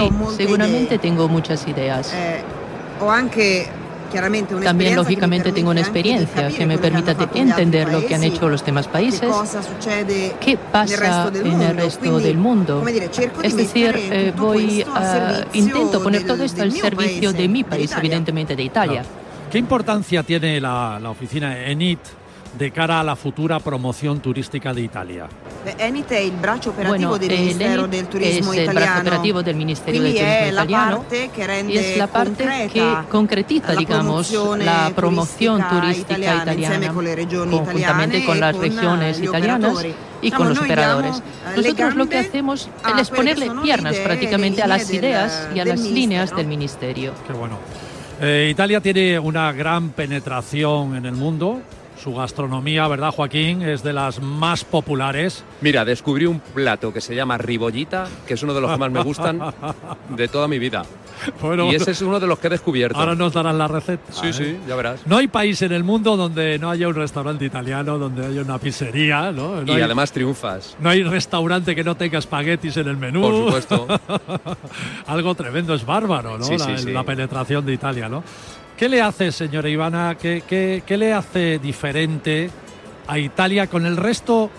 ho 0.00 0.10
molte 0.10 0.44
seguramente 0.44 0.98
tengo 0.98 1.28
muchas 1.28 1.66
ideas. 1.68 2.12
Eh, 2.12 2.42
ho 3.00 3.10
anche 3.10 3.68
También, 4.62 4.96
lógicamente, 4.96 5.52
tengo 5.52 5.70
una 5.70 5.80
experiencia 5.80 6.48
que 6.48 6.66
me 6.66 6.74
altri 6.74 7.28
entender 7.34 7.92
lo 7.92 8.06
que 8.06 8.14
han 8.14 8.24
hecho 8.24 8.48
los 8.48 8.64
demás 8.64 8.88
países, 8.88 9.30
qué 10.40 10.56
pasa 10.56 11.30
en 11.34 11.60
el 11.60 11.76
resto 11.76 12.18
del 12.18 12.38
mundo. 12.38 12.84
Es 13.42 13.56
decir, 13.56 13.94
eh, 13.96 14.32
voy 14.36 14.84
a 14.94 15.44
intento 15.52 16.02
poner 16.02 16.26
todo 16.26 16.44
esto 16.44 16.62
al 16.62 16.72
servicio 16.72 17.32
de 17.32 17.48
mi 17.48 17.64
país, 17.64 17.92
evidentemente 17.96 18.56
de 18.56 18.62
Italia. 18.62 19.04
¿Qué 19.50 19.58
importancia 19.58 20.22
tiene 20.22 20.60
la, 20.60 20.98
la 21.00 21.10
oficina 21.10 21.56
ENIT 21.58 22.00
de 22.58 22.70
cara 22.70 23.00
a 23.00 23.02
la 23.02 23.16
futura 23.16 23.58
promoción 23.60 24.20
turística 24.20 24.72
de 24.72 24.82
Italia? 24.82 25.26
Beh, 25.64 25.74
Enit 25.78 26.10
è 26.12 26.18
il 26.18 26.32
braccio 26.32 26.70
operativo 26.70 27.08
Bueno, 27.10 27.18
del 27.18 27.30
eh, 27.32 27.38
Ministero 27.38 27.82
l'ENIT 27.86 27.90
del 27.90 28.06
Turismo 28.08 28.52
es 28.52 28.58
el 28.58 28.64
brazo 28.66 28.80
italiano. 28.80 29.00
operativo 29.00 29.42
del 29.42 29.56
Ministerio 29.56 30.00
Quindi 30.00 30.18
del 30.18 30.28
Turismo 30.28 30.52
italiano 30.52 30.96
parte 30.98 31.30
che 31.34 31.46
rende 31.46 31.72
y 31.72 31.76
es 31.78 31.96
la 31.96 32.06
parte 32.06 32.68
que 32.72 32.96
concretiza, 33.10 33.72
la 33.72 33.78
digamos, 33.78 34.32
la 34.58 34.92
promoción 34.94 35.64
turística 35.68 36.16
italiana, 36.16 36.52
italiana, 36.52 36.92
conjuntamente 37.50 38.24
con 38.24 38.36
e 38.36 38.40
las 38.40 38.52
con 38.54 38.62
regiones 38.62 39.20
italianas 39.20 39.72
operatori. 39.72 39.94
y 40.22 40.30
con 40.30 40.48
los 40.48 40.58
operadores. 40.58 41.12
diamo, 41.12 41.50
eh, 41.50 41.56
Nosotros 41.56 41.94
lo 41.96 42.08
que 42.08 42.18
hacemos 42.18 42.68
es 43.00 43.10
ponerle 43.10 43.50
piernas 43.62 43.96
prácticamente 43.96 44.62
a 44.62 44.66
las 44.66 44.90
ideas 44.92 45.48
y 45.54 45.60
a 45.60 45.64
las 45.64 45.80
líneas 45.80 46.34
del 46.36 46.46
Ministerio. 46.46 47.12
Qué 47.26 47.32
bueno. 47.32 47.58
Eh, 48.20 48.48
Italia 48.50 48.80
tiene 48.80 49.18
una 49.18 49.50
gran 49.52 49.88
penetración 49.90 50.94
en 50.96 51.06
el 51.06 51.14
mundo. 51.14 51.60
Su 52.04 52.12
gastronomía, 52.12 52.86
¿verdad, 52.86 53.12
Joaquín? 53.12 53.62
Es 53.62 53.82
de 53.82 53.94
las 53.94 54.20
más 54.20 54.62
populares. 54.62 55.42
Mira, 55.62 55.86
descubrí 55.86 56.26
un 56.26 56.38
plato 56.38 56.92
que 56.92 57.00
se 57.00 57.14
llama 57.14 57.38
ribollita, 57.38 58.06
que 58.26 58.34
es 58.34 58.42
uno 58.42 58.52
de 58.52 58.60
los 58.60 58.72
que 58.72 58.76
más 58.76 58.90
me 58.90 59.02
gustan 59.02 59.40
de 60.10 60.28
toda 60.28 60.46
mi 60.46 60.58
vida. 60.58 60.82
Bueno, 61.40 61.72
y 61.72 61.76
ese 61.76 61.92
es 61.92 62.02
uno 62.02 62.20
de 62.20 62.26
los 62.26 62.38
que 62.38 62.48
he 62.48 62.50
descubierto. 62.50 62.98
Ahora 62.98 63.14
nos 63.14 63.32
darán 63.32 63.56
la 63.56 63.68
receta. 63.68 64.12
Sí, 64.12 64.26
¿eh? 64.26 64.32
sí, 64.34 64.58
ya 64.68 64.76
verás. 64.76 65.06
No 65.06 65.16
hay 65.16 65.28
país 65.28 65.62
en 65.62 65.72
el 65.72 65.82
mundo 65.82 66.14
donde 66.18 66.58
no 66.58 66.68
haya 66.68 66.88
un 66.88 66.94
restaurante 66.94 67.46
italiano, 67.46 67.96
donde 67.96 68.26
haya 68.26 68.42
una 68.42 68.58
pizzería, 68.58 69.32
¿no? 69.32 69.62
No 69.62 69.72
y 69.72 69.76
hay- 69.76 69.80
además 69.80 70.12
triunfas. 70.12 70.76
No 70.80 70.90
hay 70.90 71.04
restaurante 71.04 71.74
que 71.74 71.84
no 71.84 71.94
tenga 71.94 72.18
espaguetis 72.18 72.76
en 72.76 72.88
el 72.88 72.98
menú. 72.98 73.22
Por 73.22 73.34
supuesto. 73.34 73.86
Algo 75.06 75.34
tremendo, 75.34 75.72
es 75.72 75.86
bárbaro, 75.86 76.36
¿no? 76.36 76.44
Sí, 76.44 76.58
la, 76.58 76.66
sí, 76.66 76.84
sí. 76.84 76.92
la 76.92 77.02
penetración 77.02 77.64
de 77.64 77.72
Italia, 77.72 78.10
¿no? 78.10 78.22
¿Qué 78.76 78.88
le 78.88 79.00
hace, 79.00 79.30
señora 79.30 79.68
Ivana, 79.68 80.16
qué, 80.20 80.42
qué- 80.46 80.82
qué 80.84 80.96
le 80.96 81.12
hace 81.12 81.58
diferente 81.58 82.50
a 83.06 83.18
Italia 83.18 83.68
con 83.68 83.86
el 83.86 83.96
resto 83.96 84.50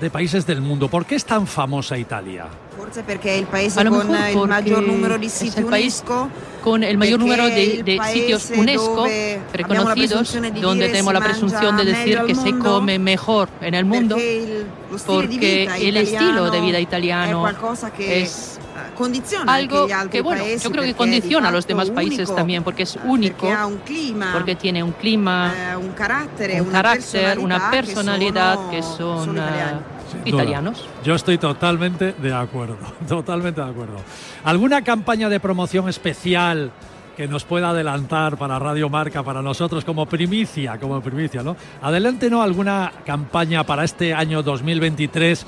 de 0.00 0.08
países 0.08 0.46
del 0.46 0.60
mundo? 0.60 0.88
¿Por 0.88 1.04
qué 1.04 1.16
es 1.16 1.24
tan 1.24 1.46
famosa 1.48 1.98
Italia? 1.98 2.46
Forse 2.76 3.02
perché 3.02 3.30
è 3.30 3.38
il 3.38 3.46
paese 3.46 3.80
A 3.80 3.84
lo 3.84 3.90
con 3.90 4.06
mejor 4.06 4.28
il 4.28 4.32
porque 4.34 4.48
maggior 4.48 4.82
numero 4.86 5.16
di 5.18 5.26
es 5.26 5.32
siti 5.32 5.60
el 5.60 5.64
país 5.64 6.02
UNESCO. 6.04 6.28
con 6.62 6.82
el 6.84 6.98
mayor 6.98 7.18
número 7.18 7.46
de, 7.46 7.82
de 7.82 7.98
sitios 8.12 8.50
UNESCO 8.54 8.94
dove 8.96 9.40
abbiamo 9.54 9.88
la 9.88 9.94
reconocidos, 9.94 9.94
presunzione 10.28 10.50
di 10.52 10.60
donde 10.60 10.84
dire 10.84 10.92
tenemos 10.92 11.12
si 11.14 11.18
la 11.18 11.24
presunción 11.24 11.76
de 11.78 11.84
decir 11.86 12.04
meglio 12.18 12.26
que 12.26 12.34
se 12.34 12.52
mondo, 12.52 12.70
come 12.74 12.98
mejor 12.98 13.48
en 13.62 13.74
el 13.74 13.84
mundo, 13.86 14.16
perché 14.16 14.30
il- 14.34 14.66
lo 14.90 14.98
stile 14.98 15.26
di 15.26 15.26
porque 15.26 15.58
vita 15.60 15.76
el 15.78 15.96
italiano 15.96 16.00
estilo 16.02 16.50
de 16.50 16.60
vida 16.60 16.76
è 16.76 16.80
italiano 16.82 17.40
qualcosa 17.40 17.90
che 17.90 18.20
es 18.22 18.55
eh, 18.76 18.90
condiziona 18.94 19.54
algo 19.54 19.86
que, 20.10 20.20
bueno, 20.20 20.42
paesi 20.42 20.64
yo 20.64 20.70
creo 20.70 20.84
que 20.84 20.94
condiciona 20.94 21.48
a 21.48 21.52
los 21.52 21.66
demás 21.66 21.90
países 21.90 22.28
unico, 22.28 22.34
también, 22.34 22.62
porque 22.62 22.82
es 22.84 22.98
único, 23.04 23.50
ha 23.50 23.66
un 23.66 23.78
clima, 23.78 24.32
porque 24.32 24.54
tiene 24.54 24.82
un 24.82 24.92
clima, 24.92 25.52
eh, 25.72 25.76
un 25.76 25.92
carattere, 25.92 26.60
un 26.60 26.68
una 26.68 26.82
carácter, 26.82 27.38
una 27.38 27.70
personalità 27.70 28.56
personalidad 28.56 28.70
que 28.70 28.82
son, 28.82 29.24
sono 29.24 29.32
italiani. 29.32 29.80
Sin 30.10 30.24
duda. 30.24 30.28
italianos. 30.28 30.88
Yo 31.04 31.14
estoy 31.14 31.38
totalmente 31.38 32.12
de 32.12 32.32
acuerdo, 32.32 32.76
totalmente 33.08 33.60
de 33.60 33.68
acuerdo. 33.68 33.96
¿Alguna 34.44 34.82
campaña 34.82 35.28
de 35.28 35.40
promoción 35.40 35.88
especial 35.88 36.70
que 37.16 37.26
nos 37.26 37.44
pueda 37.44 37.70
adelantar 37.70 38.36
para 38.36 38.58
Radio 38.58 38.90
Marca, 38.90 39.22
para 39.22 39.40
nosotros 39.40 39.84
como 39.84 40.04
primicia, 40.06 40.78
como 40.78 41.00
primicia, 41.00 41.42
¿no? 41.42 41.56
Adelántenos 41.80 42.44
alguna 42.44 42.92
campaña 43.06 43.64
para 43.64 43.84
este 43.84 44.12
año 44.12 44.42
2023 44.42 45.46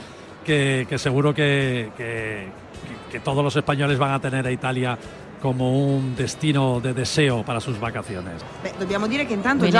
que, 0.48 0.98
seguro 0.98 1.34
que- 1.34 1.90
que 3.10 3.20
todos 3.20 3.44
los 3.44 3.54
españoles 3.56 3.98
van 3.98 4.12
a 4.12 4.20
tener 4.20 4.46
a 4.46 4.50
Italia 4.50 4.96
como 5.40 5.96
un 5.96 6.14
destino 6.16 6.80
de 6.80 6.94
deseo 6.94 7.44
para 7.44 7.60
sus 7.60 7.78
vacaciones. 7.78 8.42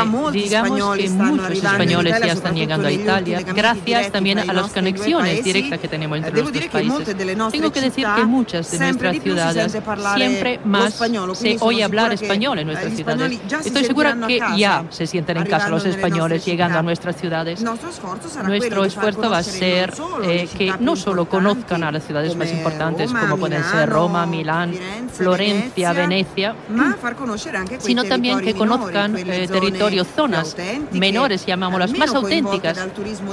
Molti 0.09 0.43
digamos 0.43 0.71
spagnoli 0.71 1.03
que 1.03 1.11
muchos 1.11 1.51
españoles 1.51 2.15
ya 2.21 2.33
están 2.33 2.55
llegando 2.55 2.89
a 2.89 2.93
Italia, 2.93 3.43
gracias 3.43 4.13
también 4.13 4.39
a 4.39 4.53
las 4.53 4.73
conexiones 4.73 5.45
directas 5.45 5.79
que 5.79 5.89
tenemos 5.89 6.19
entre 6.19 6.39
Eh, 6.39 6.43
los 6.43 6.53
dire 6.53 6.67
dos 6.67 6.73
países. 6.73 7.53
Tengo 7.53 7.73
que 7.73 7.81
decir 7.81 8.07
que 8.17 8.25
muchas 8.25 8.71
de 8.71 8.79
nuestras 8.79 9.19
ciudades 9.19 9.79
siempre 10.15 10.61
más 10.65 10.95
se 11.35 11.57
oye 11.61 11.85
hablar 11.85 12.13
español 12.13 12.59
en 12.59 12.69
eh, 12.69 12.73
nuestras 12.73 12.95
ciudades. 12.95 13.41
Estoy 13.65 13.85
segura 13.85 14.17
que 14.27 14.41
ya 14.57 14.85
se 14.91 15.07
sienten 15.07 15.39
en 15.39 15.47
casa 15.47 15.69
los 15.69 15.85
españoles 15.85 16.45
llegando 16.45 16.79
a 16.79 16.83
nuestras 16.83 17.17
ciudades. 17.17 17.63
Nuestro 17.63 18.85
esfuerzo 18.85 19.31
va 19.31 19.39
a 19.39 19.43
ser 19.43 19.93
eh, 20.23 20.49
que 20.57 20.75
no 20.81 20.97
solo 20.97 21.29
conozcan 21.29 21.85
a 21.85 21.93
las 21.93 22.05
ciudades 22.05 22.37
más 22.37 22.51
importantes 22.51 23.13
como 23.13 23.37
pueden 23.37 23.65
ser 23.65 23.89
Roma, 23.89 24.27
Milán, 24.27 24.73
Firenze, 25.17 25.48
Florencia, 25.53 25.93
Venecia, 25.93 26.55
ma 26.69 26.97
far 27.01 27.15
conoscere 27.15 27.57
anche 27.59 27.77
quei 27.77 27.87
sino 27.87 28.05
también 28.05 28.41
que 28.41 28.55
conozcan 28.55 29.17
eh, 29.17 29.47
territorios, 29.49 30.07
zonas 30.15 30.57
menores, 30.93 31.45
llamámoslas, 31.47 31.93
más 31.97 32.15
auténticas 32.15 32.79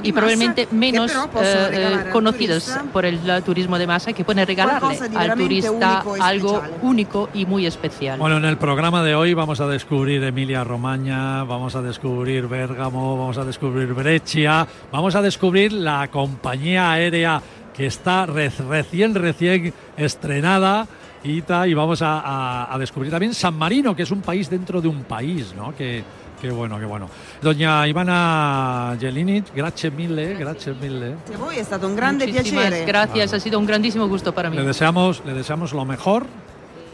y 0.04 0.12
probablemente 0.12 0.68
menos 0.72 1.12
eh, 1.42 2.06
conocidas 2.12 2.80
por 2.94 3.06
el 3.06 3.20
turismo 3.44 3.78
de 3.78 3.88
masa 3.88 4.14
que 4.14 4.24
pueden 4.24 4.46
regalarle 4.46 4.98
al 5.16 5.36
turista 5.36 6.04
algo 6.22 6.62
único 6.82 7.30
y 7.34 7.46
muy 7.46 7.66
especial. 7.66 8.20
Bueno, 8.20 8.38
en 8.38 8.46
el 8.46 8.58
programa 8.58 9.04
de 9.04 9.16
hoy 9.16 9.34
vamos 9.34 9.60
a 9.60 9.68
descubrir 9.68 10.24
Emilia 10.24 10.64
Romagna, 10.64 11.44
vamos 11.44 11.76
a 11.76 11.82
descubrir 11.82 12.48
Bérgamo, 12.48 13.18
vamos 13.18 13.38
a 13.38 13.44
descubrir 13.46 13.94
Brescia, 13.94 14.68
vamos 14.92 15.16
a 15.16 15.22
descubrir 15.22 15.74
la 15.74 16.08
compañía 16.10 16.92
aérea 16.92 17.42
que 17.76 17.88
está 17.88 18.26
re- 18.26 18.50
recién, 18.70 19.14
recién 19.16 19.74
estrenada. 19.98 20.88
Ita, 21.26 21.68
y 21.68 21.74
vamos 21.74 22.02
a, 22.02 22.20
a- 22.20 22.74
a 22.74 22.78
descubrir 22.78 23.12
también 23.12 23.34
San 23.34 23.56
Marino, 23.58 23.96
que 23.96 24.04
es 24.04 24.12
un 24.12 24.22
país 24.22 24.50
dentro 24.50 24.80
de 24.82 24.88
un 24.88 25.04
país, 25.04 25.54
¿no? 25.58 25.76
Que, 25.76 26.04
que 26.40 26.52
bueno, 26.52 26.78
que 26.80 26.86
bueno. 26.86 27.10
Doña 27.42 27.88
Ivana 27.88 28.96
Jelinic, 29.00 29.54
grazie 29.56 29.90
mille, 29.92 30.36
grazie 30.36 30.74
mille. 30.74 31.16
A 31.34 31.38
voi 31.38 31.58
è 31.58 31.64
stato 31.64 31.88
un 31.88 31.96
grande 31.96 32.28
Muchísimas 32.28 32.66
piacere. 32.66 32.86
gracias, 32.86 33.34
ha 33.34 33.40
sido 33.40 33.58
un 33.58 33.66
grandísimo 33.66 34.08
gusto 34.08 34.34
para 34.34 34.50
mí. 34.50 34.56
Le 34.58 34.64
deseamos, 34.64 35.24
le 35.26 35.34
deseamos 35.34 35.74
lo 35.74 35.84
mejor 35.86 36.28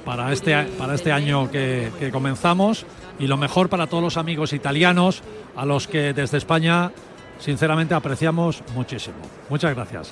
para 0.06 0.32
este, 0.32 0.56
para 0.78 0.96
este 0.96 1.12
año 1.12 1.52
que, 1.52 1.92
que 2.00 2.10
comenzamos 2.12 2.86
y 3.20 3.28
lo 3.28 3.38
mejor 3.38 3.68
para 3.70 3.88
todos 3.88 4.02
los 4.04 4.18
amigos 4.18 4.54
italianos 4.54 5.22
a 5.56 5.66
los 5.66 5.88
que 5.88 6.14
desde 6.14 6.38
España 6.38 6.92
sinceramente 7.40 7.94
apreciamos 7.94 8.64
muchísimo. 8.76 9.18
Muchas 9.50 9.76
gracias. 9.76 10.10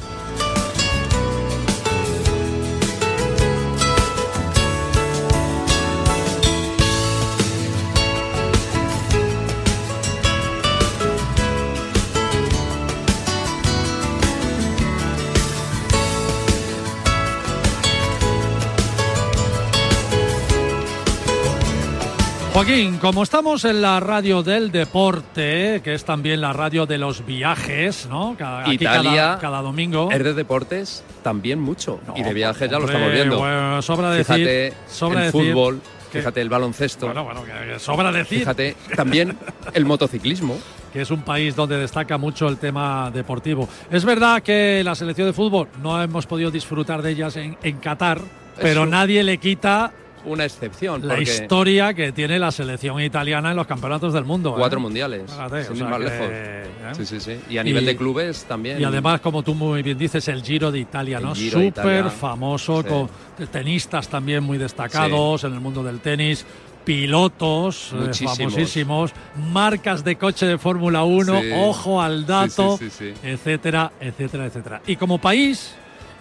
Joaquín, 22.60 22.98
como 22.98 23.24
estamos 23.24 23.64
en 23.64 23.82
la 23.82 24.02
radio 24.02 24.44
del 24.44 24.70
deporte, 24.70 25.80
que 25.82 25.94
es 25.94 26.04
también 26.04 26.42
la 26.42 26.52
radio 26.52 26.86
de 26.86 26.98
los 26.98 27.26
viajes, 27.26 28.06
¿no? 28.10 28.36
Cada, 28.38 28.64
aquí 28.64 28.72
Italia, 28.72 29.38
cada, 29.40 29.62
domingo. 29.62 30.12
Es 30.12 30.22
de 30.22 30.34
deportes 30.34 31.06
también 31.24 31.62
mucho. 31.62 32.02
y 32.18 32.22
de 32.22 32.34
viajes 32.34 32.70
ya 32.70 32.78
lo 32.78 32.86
estamos 32.86 33.14
viendo. 33.14 33.38
Bueno, 33.40 33.82
sobra 33.82 34.12
decir. 34.12 34.36
Fíjate, 34.36 34.74
sobra 34.90 35.20
el 35.28 35.32
decir 35.32 35.54
fútbol, 35.54 35.82
fíjate 36.12 36.42
el 36.42 36.50
baloncesto. 36.50 37.06
Bueno, 37.06 37.24
bueno, 37.24 37.46
que 37.46 37.80
sobra 37.80 38.12
decir. 38.12 38.40
Fíjate 38.40 38.76
también 38.94 39.38
el 39.74 39.86
motociclismo. 39.86 40.58
Que 40.92 41.02
es 41.02 41.12
un 41.12 41.22
país 41.22 41.56
donde 41.56 41.78
destaca 41.78 42.18
mucho 42.18 42.48
el 42.50 42.58
tema 42.58 43.12
deportivo. 43.14 43.70
Es 43.92 44.04
verdad 44.04 44.42
que 44.42 44.82
la 44.84 44.96
selección 44.96 45.28
de 45.28 45.34
fútbol 45.34 45.68
no 45.84 46.02
hemos 46.02 46.26
podido 46.26 46.50
disfrutar 46.52 47.04
de 47.04 47.12
ellas 47.12 47.36
en, 47.38 47.56
en 47.62 47.78
Qatar, 47.78 48.20
pero 48.60 48.84
un- 48.84 48.90
nadie 48.90 49.24
le 49.24 49.38
quita 49.38 49.92
Una 50.26 50.46
excepción. 50.46 51.08
la 51.08 51.20
historia 51.22 51.94
que 51.94 52.12
tiene 52.12 52.38
la 52.40 52.52
selección 52.52 53.00
italiana 53.02 53.52
en 53.52 53.56
los 53.58 53.66
campeonatos 53.68 54.14
del 54.14 54.26
mundo. 54.26 54.52
¿eh? 54.52 54.56
Cuatro 54.58 54.80
mundiales. 54.80 55.24
Sin 55.32 55.40
o 55.42 55.58
ir 55.58 55.66
sea 55.78 55.88
más 55.88 55.98
que, 56.00 56.04
lejos. 56.06 56.28
¿eh? 56.32 56.64
Sí, 56.94 57.06
sí, 57.06 57.20
sí. 57.20 57.40
Y 57.50 57.58
a 57.58 57.64
nivel 57.64 57.84
Y- 57.84 57.88
de 57.88 57.96
clubes 57.98 58.44
también. 58.46 58.80
Y 58.82 58.84
además, 58.84 59.22
como 59.22 59.44
tú 59.44 59.54
muy 59.56 59.82
bien 59.84 59.98
dices, 59.98 60.28
el 60.28 60.44
Giro 60.44 60.72
de 60.72 60.80
Italia, 60.80 61.20
¿no? 61.20 61.34
Súper 61.36 62.10
famoso, 62.10 62.82
Sí. 62.82 62.88
con 62.90 63.10
tenistas 63.52 64.08
también 64.10 64.44
muy 64.44 64.58
destacados 64.58 65.44
en 65.44 65.54
el 65.54 65.60
mundo 65.60 65.84
del 65.84 66.00
tenis, 66.00 66.46
pilotos 66.84 67.92
eh, 67.94 67.98
Muchísimos. 67.98 68.38
famosísimos, 68.38 69.12
marcas 69.52 70.04
de 70.04 70.16
coche 70.18 70.46
de 70.48 70.58
Fórmula 70.58 71.04
1, 71.04 71.42
Sí. 71.42 71.50
ojo 71.56 72.02
al 72.02 72.26
dato, 72.26 72.78
sí, 72.78 72.90
sí. 72.90 73.14
etcétera, 73.24 73.92
etcétera, 74.00 74.46
etcétera. 74.46 74.82
Y 74.88 74.96
como 74.96 75.20
país, 75.20 75.76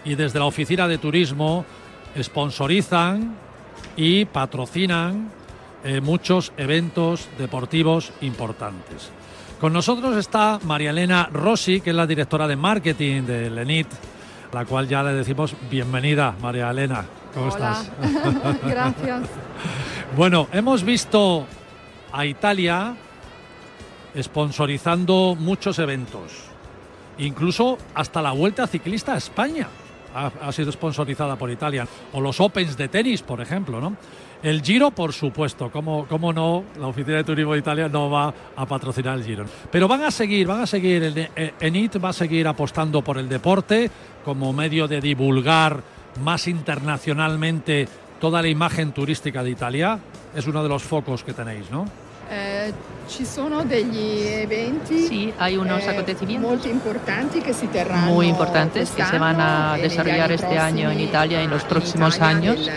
y 0.04 0.14
desde 0.14 0.38
la 0.38 0.44
Oficina 0.44 0.86
de 0.86 0.98
Turismo, 0.98 1.64
sponsorizan 2.20 3.34
y 3.98 4.26
patrocinan 4.26 5.28
eh, 5.82 6.00
muchos 6.00 6.52
eventos 6.56 7.28
deportivos 7.36 8.12
importantes. 8.20 9.10
Con 9.60 9.72
nosotros 9.72 10.16
está 10.16 10.60
María 10.62 10.90
Elena 10.90 11.28
Rossi, 11.32 11.80
que 11.80 11.90
es 11.90 11.96
la 11.96 12.06
directora 12.06 12.46
de 12.46 12.54
marketing 12.54 13.22
de 13.22 13.50
Lenit, 13.50 13.88
la 14.52 14.64
cual 14.64 14.86
ya 14.86 15.02
le 15.02 15.14
decimos 15.14 15.54
bienvenida, 15.68 16.32
María 16.40 16.70
Elena. 16.70 17.04
¿Cómo 17.34 17.50
Hola. 17.52 17.82
estás? 17.82 18.62
Gracias. 18.64 19.22
Bueno, 20.16 20.48
hemos 20.52 20.84
visto 20.84 21.44
a 22.12 22.24
Italia 22.24 22.96
sponsorizando 24.18 25.36
muchos 25.38 25.78
eventos, 25.78 26.32
incluso 27.18 27.76
hasta 27.94 28.22
la 28.22 28.32
Vuelta 28.32 28.66
Ciclista 28.66 29.12
a 29.12 29.18
España 29.18 29.68
ha, 30.14 30.52
sido 30.52 30.72
sponsorizada 30.72 31.36
por 31.36 31.50
Italia, 31.50 31.86
o 32.12 32.20
los 32.20 32.40
Opens 32.40 32.76
de 32.76 32.88
tenis, 32.88 33.22
por 33.22 33.40
ejemplo, 33.40 33.80
¿no? 33.80 33.96
El 34.40 34.62
Giro, 34.62 34.92
por 34.92 35.12
supuesto, 35.12 35.68
¿cómo, 35.70 36.06
cómo 36.08 36.32
no? 36.32 36.62
La 36.78 36.86
Oficina 36.86 37.16
de 37.16 37.24
Turismo 37.24 37.54
de 37.54 37.58
Italia 37.58 37.88
no 37.88 38.08
va 38.08 38.32
a 38.54 38.66
patrocinar 38.66 39.18
el 39.18 39.24
Giro. 39.24 39.44
Pero 39.70 39.88
van 39.88 40.04
a 40.04 40.12
seguir, 40.12 40.46
van 40.46 40.60
a 40.60 40.66
seguir, 40.66 41.02
el- 41.02 41.28
ENIT 41.58 42.02
va 42.02 42.10
a 42.10 42.12
seguir 42.12 42.46
apostando 42.46 43.02
por 43.02 43.18
el 43.18 43.28
deporte 43.28 43.90
como 44.24 44.52
medio 44.52 44.86
de 44.86 45.00
divulgar 45.00 45.82
más 46.22 46.46
internacionalmente 46.46 47.88
toda 48.20 48.40
la 48.40 48.48
imagen 48.48 48.92
turística 48.92 49.42
de 49.42 49.50
Italia. 49.50 49.98
Es 50.34 50.46
uno 50.46 50.62
de 50.62 50.68
los 50.68 50.82
focos 50.84 51.24
que 51.24 51.32
tenéis, 51.32 51.70
¿no? 51.70 51.86
Eh, 52.30 52.72
ci 53.08 53.24
sono 53.24 53.64
degli 53.64 54.26
eventi 54.26 55.06
Sí, 55.06 55.32
hay 55.38 55.56
unos 55.56 55.82
eh, 55.82 55.88
acontecimientos 55.88 56.50
molto 56.50 56.68
importanti 56.68 57.40
che 57.40 57.54
si 57.54 57.66
terranno 57.70 58.12
muy 58.12 58.28
importantes 58.28 58.90
que 58.90 59.02
se 59.02 59.18
van 59.18 59.40
a 59.40 59.76
e 59.78 59.82
desarrollar 59.82 60.30
este 60.30 60.58
año 60.58 60.90
en 60.90 61.00
Italia 61.00 61.40
en 61.40 61.48
los 61.48 61.64
próximos 61.64 62.20
años 62.20 62.68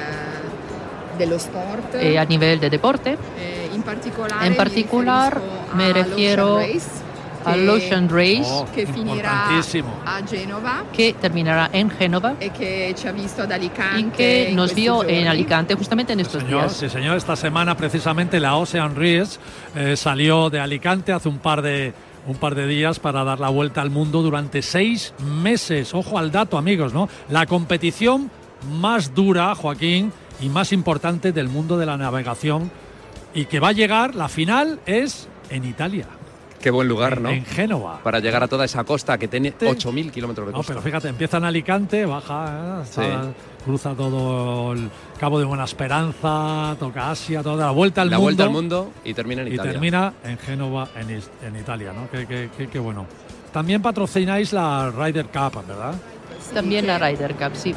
sport. 1.20 1.96
eh, 1.96 2.18
a 2.18 2.26
nivel 2.26 2.60
de 2.60 2.70
deporte. 2.70 3.18
Eh, 3.38 3.70
En 3.74 4.56
particular 4.56 5.42
me 5.76 5.92
refiero 5.94 6.60
al 7.46 7.60
che- 7.60 7.70
Ocean 7.70 8.08
Race 8.10 8.44
Oh, 8.46 8.68
che 8.74 8.86
finirà 8.86 9.14
importantísimo. 9.32 9.90
a 10.06 10.22
Genova 10.26 10.84
que 10.96 11.14
terminará 11.20 11.70
en 11.74 11.90
Génova 11.90 12.36
e 12.40 12.52
che 12.52 12.94
ci 12.96 13.08
ha 13.08 13.12
visto 13.12 13.42
ad 13.44 13.52
Alicante 13.52 14.00
y 14.00 14.04
que 14.12 14.50
in 14.50 14.56
nos 14.56 14.74
vio 14.74 15.04
en 15.04 15.28
Alicante 15.28 15.76
justamente 15.76 16.14
en 16.14 16.20
estos 16.20 16.42
Señor, 16.44 16.62
días. 16.64 16.74
sí, 16.74 16.90
señor. 16.90 17.18
Esta 17.18 17.36
semana 17.36 17.76
precisamente 17.76 18.40
la 18.40 18.56
Ocean 18.56 18.96
Race 18.96 19.40
eh, 19.76 19.96
salió 19.96 20.50
de 20.50 20.60
Alicante 20.60 21.12
hace 21.14 21.30
un 21.30 21.40
par 21.40 21.62
de 21.62 21.94
un 22.28 22.36
par 22.36 22.54
de 22.54 22.68
días 22.68 23.00
para 23.00 23.24
dar 23.24 23.40
la 23.40 23.50
vuelta 23.50 23.82
al 23.82 23.90
mundo 23.90 24.22
durante 24.22 24.62
seis 24.62 25.12
meses. 25.42 25.94
Ojo 25.96 26.20
al 26.20 26.32
dato, 26.32 26.58
amigos, 26.58 26.94
¿no? 26.94 27.10
La 27.30 27.48
competición 27.48 28.30
más 28.80 29.16
dura, 29.16 29.56
Joaquín, 29.56 30.12
y 30.40 30.48
más 30.50 30.72
importante 30.72 31.32
del 31.32 31.48
mundo 31.50 31.78
de 31.80 31.88
la 31.88 31.98
navegación 31.98 32.70
y 33.34 33.46
que 33.46 33.60
va 33.60 33.70
a 33.70 33.72
llegar, 33.72 34.14
la 34.14 34.28
final 34.30 34.80
es 34.86 35.28
en 35.50 35.66
Italia, 35.66 36.06
Qué 36.62 36.70
buen 36.70 36.88
lugar, 36.88 37.18
en, 37.18 37.24
¿no? 37.24 37.30
en 37.30 37.46
Génova. 37.46 38.00
Para 38.04 38.20
llegar 38.20 38.44
a 38.44 38.48
toda 38.48 38.66
esa 38.66 38.84
costa 38.84 39.18
que 39.18 39.28
tiene 39.28 39.54
8.000 39.58 40.12
kilómetros 40.12 40.48
de 40.48 40.52
No, 40.52 40.58
costa. 40.60 40.74
pero 40.74 40.82
fíjate, 40.84 41.08
empieza 41.10 41.38
en 41.38 41.46
Alicante, 41.46 42.06
baja, 42.06 42.82
hasta- 42.82 43.24
Sí. 43.24 43.30
cruza 43.66 43.94
todo 43.94 44.74
el 44.74 44.90
Cabo 45.20 45.40
de 45.40 45.46
Buena 45.46 45.64
Esperanza, 45.66 46.76
toca 46.80 47.12
Asia, 47.12 47.44
toda 47.44 47.66
la 47.66 47.72
vuelta 47.72 48.02
al 48.02 48.10
la 48.10 48.18
mundo. 48.18 48.24
vuelta 48.26 48.44
al 48.44 48.50
mundo 48.52 48.92
y 49.04 49.14
termina 49.14 49.42
en 49.42 49.48
y 49.50 49.54
Italia. 49.54 49.72
termina 49.72 50.14
en 50.24 50.38
Génova, 50.38 50.88
en, 50.96 51.10
en 51.12 51.56
Italia, 51.60 51.94
¿no? 51.94 52.10
Qué, 52.12 52.26
qué- 52.28 52.50
qué- 52.58 52.68
qué 52.68 52.80
bueno. 52.80 53.06
También 53.52 53.82
patrocináis 53.82 54.54
la 54.54 54.90
Ryder 54.92 55.26
Cup, 55.28 55.64
¿verdad? 55.68 55.94
También 56.54 56.88
la 56.88 56.98
Ryder 56.98 57.36
Cup, 57.36 57.52
sí, 57.56 57.74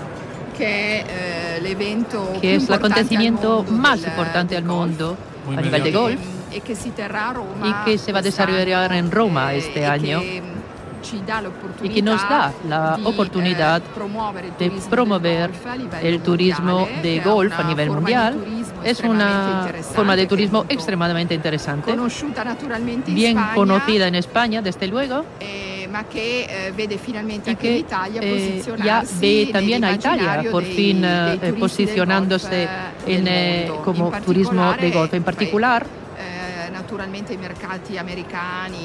è 0.59 1.05
eh, 1.07 1.61
l'evento 1.61 2.29
più 2.33 2.41
que 2.41 2.55
es 2.55 2.63
el 2.63 2.71
importante 2.71 2.75
al 2.75 3.05
acontecimiento 3.05 3.65
más 3.71 4.01
del- 4.01 4.11
importante 4.11 4.55
del 4.55 4.65
al 4.65 4.71
mundo 4.71 5.17
a 5.57 5.61
nivel 5.61 5.83
de 5.83 5.93
golf 5.93 6.21
y 6.57 7.85
que 7.85 7.99
se 7.99 8.13
va 8.13 8.19
a 8.19 8.23
desarrollar 8.23 8.93
en 8.93 9.11
Roma 9.11 9.55
este 9.55 9.81
e 9.81 9.87
año. 9.87 10.21
y 11.83 11.89
que 11.91 12.01
nos 12.01 12.23
da 12.29 12.51
la 12.67 12.99
oportunidad 13.05 13.83
eh, 13.83 14.65
il 14.65 14.71
de 14.71 14.81
promover 14.89 15.51
el 16.03 16.21
turismo 16.23 16.89
de 17.03 17.21
golf 17.21 17.53
a 17.59 17.63
nivel 17.63 17.91
mundial. 17.91 18.43
Es 18.83 19.01
una 19.01 19.69
forma 19.95 20.17
de 20.17 20.27
turismo 20.27 20.65
extremadamente 20.69 21.35
interesante, 21.35 21.95
bien 23.07 23.39
conocida 23.55 24.09
en 24.09 24.15
España, 24.15 24.63
desde 24.63 24.87
luego, 24.87 25.25
eh, 25.41 25.75
che 26.09 26.45
eh, 26.45 26.73
vede 26.73 26.99
finalmente 26.99 27.53
y 27.53 27.57
que 27.57 27.71
l'Italia 27.71 28.21
eh, 28.23 28.63
ya 28.83 29.05
ve 29.21 29.51
también 29.53 29.85
a 29.85 29.93
Italia 29.93 30.51
por 30.51 30.65
fin 30.65 31.03
eh, 31.05 31.55
posicionándose 31.59 32.69
en, 33.07 33.29
eh, 33.29 33.71
como 33.85 34.11
turismo 34.25 34.73
de 34.73 34.91
golf. 34.91 35.15
En 35.15 35.23
particular, 35.23 35.87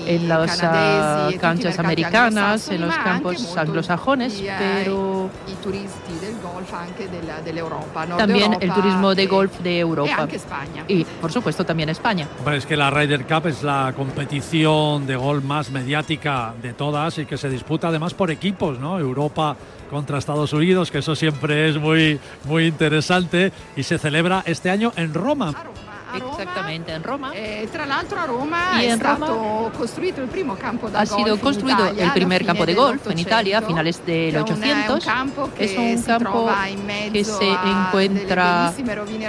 en 0.06 0.28
las 0.28 0.58
e 0.60 0.68
tutti 0.68 1.36
i 1.36 1.38
canchas 1.38 1.80
americanas, 1.80 2.70
en 2.70 2.82
los 2.82 2.96
campos 2.96 3.58
anglosajones, 3.58 4.40
i, 4.42 4.48
eh, 4.48 4.56
pero 4.60 5.30
i 5.48 5.56
turisti 5.62 6.14
del 6.20 6.36
golf 6.42 6.74
anche 6.74 7.10
della- 7.10 7.42
dell'Europa, 7.42 8.06
Nord 8.06 8.18
también 8.18 8.58
el 8.60 8.72
turismo 8.74 9.14
de 9.16 9.24
e- 9.24 9.28
golf 9.28 9.60
de 9.60 9.76
e 9.76 9.80
Europa. 9.80 10.24
anche 10.24 10.40
Spagna. 10.40 10.84
Y, 10.88 11.04
por 11.04 11.32
supuesto, 11.32 11.66
también 11.66 11.90
España. 11.90 12.28
Es 12.54 12.66
que 12.66 12.76
la 12.76 12.90
Ryder 12.90 13.26
Cup 13.26 13.48
es 13.48 13.64
la 13.64 13.94
competición 13.96 15.06
de 15.06 15.16
golf 15.16 15.44
más 15.44 15.70
mediática 15.70 16.54
de 16.62 16.74
todas 16.74 17.18
y 17.18 17.26
que 17.26 17.38
se 17.38 17.50
disputa 17.50 17.88
además 17.90 18.14
por 18.14 18.32
equipos, 18.32 18.80
¿no? 18.80 19.00
Europa 19.00 19.56
contra 19.90 20.18
Estados 20.20 20.54
Unidos, 20.54 20.92
que 20.92 21.00
eso 21.00 21.16
siempre 21.16 21.70
es 21.70 21.78
muy, 21.78 22.20
muy 22.46 22.68
interesante 22.68 23.52
y 23.76 23.84
se 23.84 23.98
celebra 23.98 24.44
este 24.46 24.70
año 24.70 24.92
en 24.96 25.14
Roma. 25.14 25.54
Exactamente, 26.18 26.92
en 26.94 27.04
Roma. 27.04 27.32
E 27.34 27.68
tra 27.72 27.86
l'altro 27.86 28.20
a 28.20 28.26
Roma 28.26 28.82
Y 28.82 28.86
è 28.86 28.92
en 28.92 28.98
stato 28.98 29.72
costruito 29.78 30.22
il 30.22 30.28
primo 30.28 30.56
campo 30.56 30.90
da 30.90 31.00
Ha 31.00 31.06
golf 31.06 31.18
sido 31.18 31.34
in 31.36 31.40
construido 31.40 31.84
Italia 31.84 32.04
el 32.06 32.12
primer 32.12 32.46
campo 32.46 32.66
de 32.66 32.74
golf 32.74 33.10
en 33.10 33.18
Italia 33.18 33.58
a 33.60 33.62
finales 33.62 34.02
del 34.04 34.32
che 34.32 34.38
è 34.38 34.42
un- 34.42 34.44
800. 34.44 34.92
È 34.92 34.94
un 34.94 35.00
campo 35.00 35.50
che 35.56 35.64
Es 35.64 35.78
un 35.78 36.04
campo 36.04 36.50
que 37.12 37.24
se 37.24 37.58
encuentra 37.64 38.74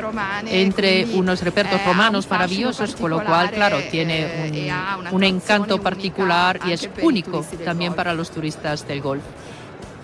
romane, 0.00 0.50
entre 0.62 1.02
quindi, 1.02 1.18
unos 1.18 1.42
repertos 1.42 1.80
eh, 1.80 1.84
romanos 1.84 2.24
ha 2.24 2.28
un 2.28 2.34
maravillosos, 2.38 2.94
con 2.96 3.10
lo 3.10 3.22
cual, 3.22 3.50
claro, 3.50 3.78
tiene 3.90 4.48
eh, 4.50 4.64
e 4.66 4.70
ha 4.70 4.96
un, 4.98 5.06
un 5.10 5.22
encanto 5.24 5.78
particular 5.80 6.60
y 6.64 6.72
es 6.72 6.88
único 7.02 7.44
también 7.64 7.90
golf. 7.90 7.96
para 7.96 8.14
los 8.14 8.30
turistas 8.30 8.86
del 8.86 9.00
golf. 9.00 9.22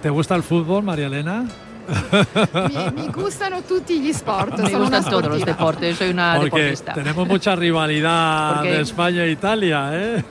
¿Te 0.03 0.11
gusta 0.11 0.35
el 0.35 0.43
fútbol, 0.43 0.83
María 0.83 1.07
Elena? 1.07 1.45
Mi, 1.87 2.93
mi 3.03 3.09
gustano 3.11 3.63
tutti 3.63 4.01
gli 4.01 4.09
sport, 4.13 4.59
Me 4.61 4.71
sono 4.71 4.87
una 4.87 4.99
gustan 4.99 5.11
todos 5.11 5.29
los 5.29 5.45
deportes, 5.45 5.97
soy 5.97 6.11
una 6.11 6.35
Porque 6.37 6.51
deportista. 6.57 6.93
tenemos 6.93 7.27
mucha 7.27 7.55
rivalidad 7.55 8.55
Porque- 8.55 8.71
de 8.73 8.81
España 8.81 9.25
e 9.25 9.31
Italia, 9.31 9.91
¿eh? 9.93 10.25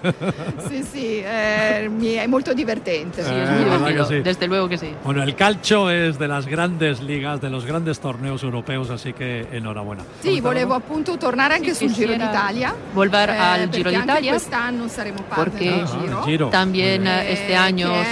Sì, 0.67 0.83
sì, 0.83 1.21
eh, 1.23 1.89
mi- 1.89 2.13
è 2.15 2.27
molto 2.27 2.53
divertente. 2.53 3.23
Sí, 3.23 3.29
es 3.31 3.49
muy 3.49 3.61
Eh, 3.61 3.63
¿verdad 3.69 3.77
divertido, 3.87 4.05
sí? 4.05 4.19
Desde 4.21 4.47
luego 4.47 4.67
que 4.67 4.77
sí. 4.77 4.93
Bueno, 5.03 5.23
el 5.23 5.35
calcio 5.35 5.89
es 5.89 6.17
de 6.19 6.27
las 6.27 6.45
grandes 6.45 7.01
ligas, 7.01 7.39
de 7.41 7.49
los 7.49 7.65
grandes 7.65 7.99
torneos 7.99 8.43
europeos, 8.43 8.89
así 8.89 9.13
que 9.13 9.47
enhorabuena. 9.51 10.03
Sì, 10.21 10.41
volevo 10.41 10.73
appunto 10.73 11.17
tornare 11.17 11.55
anche 11.55 11.73
Sì, 11.73 11.85
sul 11.87 11.93
Giro 11.95 12.13
d'Italia. 12.13 12.73
volver 12.93 13.29
eh, 13.29 13.37
al 13.37 13.59
perché 13.61 13.77
Giro 13.77 13.89
d'Italia, 13.91 14.31
quest'anno 14.31 14.87
saremo 14.87 15.23
parte 15.27 15.49
porque 15.49 15.85
del 16.05 16.17
Giro. 16.25 16.47
también 16.49 17.05
Eh, 17.07 17.27
eh, 17.27 17.33
este 17.33 17.55
año 17.55 17.91
eh, 17.93 18.03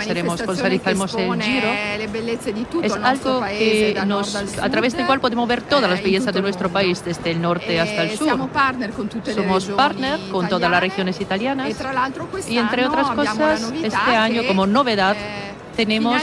seremos 0.00 0.38
manifestazione 0.38 0.80
che 0.80 0.94
sponsorizaremos 0.94 1.14
el 1.14 1.40
Giro. 1.40 1.68
le 1.98 2.08
bellezze 2.08 2.52
di 2.52 2.66
tutto 2.68 2.86
es 2.96 3.04
algo 3.04 3.42
que 3.42 4.02
nos, 4.06 4.34
a 4.34 4.70
través 4.70 4.96
del 4.96 5.06
cual 5.06 5.20
podemos 5.20 5.48
ver 5.48 5.62
todas 5.62 5.90
las 5.90 6.02
bellezas 6.02 6.32
de 6.34 6.42
nuestro 6.42 6.68
país, 6.68 7.04
desde 7.04 7.30
el 7.30 7.40
norte 7.40 7.80
hasta 7.80 8.04
el 8.04 8.16
sur. 8.16 8.28
Somos 8.28 8.50
partner 8.50 10.20
con 10.30 10.48
todas 10.48 10.70
las 10.70 10.80
regiones 10.80 11.20
italianas. 11.20 11.68
Y 12.48 12.58
entre 12.58 12.86
otras 12.86 13.10
cosas, 13.12 13.72
este 13.82 14.16
año 14.16 14.42
como 14.46 14.66
novedad 14.66 15.16
tenemos 15.84 16.22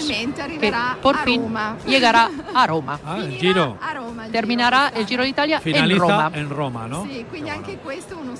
que 0.60 0.74
por 1.02 1.18
fin 1.26 1.42
llegará 1.86 2.30
a 2.54 2.68
Roma. 2.68 3.00
Ah, 3.06 3.18
el 3.18 3.32
Giro. 3.38 3.78
Terminará 4.32 4.90
el 4.96 5.06
Giro 5.06 5.24
de 5.24 5.30
Italia 5.30 5.60
Finaliza 5.60 5.96
en 5.96 6.00
Roma. 6.10 6.32
en 6.34 6.50
Roma, 6.50 6.88
¿no? 6.88 7.08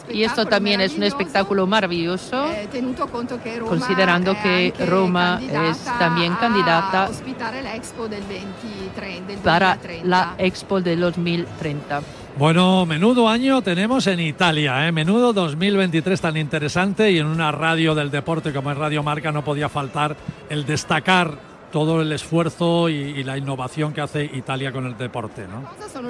Y 0.10 0.24
esto 0.24 0.46
también 0.46 0.82
es 0.82 0.96
un 0.96 1.04
espectáculo 1.04 1.66
maravilloso, 1.66 2.48
Eh, 2.52 2.68
tenuto 2.72 3.08
conto 3.08 3.40
che 3.42 3.58
Roma 3.58 3.70
considerando 3.70 4.32
è 4.32 4.42
que 4.42 4.74
Roma 4.86 5.40
es 5.42 5.84
también 5.98 6.34
a 6.34 6.38
candidata 6.38 7.10
del 7.10 8.24
23 8.24 9.28
del 9.28 9.38
para 9.40 9.76
2030. 9.76 10.08
la 10.08 10.36
Expo 10.38 10.82
del 10.82 11.00
2030. 11.00 12.02
Bueno, 12.38 12.86
menudo 12.86 13.28
año 13.28 13.64
tenemos 13.64 14.06
en 14.06 14.20
Italia, 14.20 14.88
¿eh? 14.88 14.92
menudo 14.92 15.34
2023 15.34 16.22
tan 16.22 16.38
interesante 16.38 17.12
y 17.12 17.18
en 17.18 17.26
una 17.26 17.52
radio 17.52 17.96
del 17.96 18.12
deporte 18.12 18.54
como 18.54 18.72
es 18.72 18.78
Radio 18.78 19.02
Marca 19.02 19.32
no 19.32 19.44
podía 19.44 19.70
faltar 19.70 20.16
el 20.48 20.64
destacar 20.64 21.40
todo 21.72 22.00
el 22.00 22.12
esfuerzo 22.12 22.90
y, 22.90 22.94
y 22.94 23.24
la 23.24 23.40
innovación 23.40 23.92
que 23.92 24.02
hace 24.02 24.24
Italia 24.24 24.72
con 24.72 24.86
el 24.86 24.96
deporte, 24.96 25.48
¿no? 25.48 25.68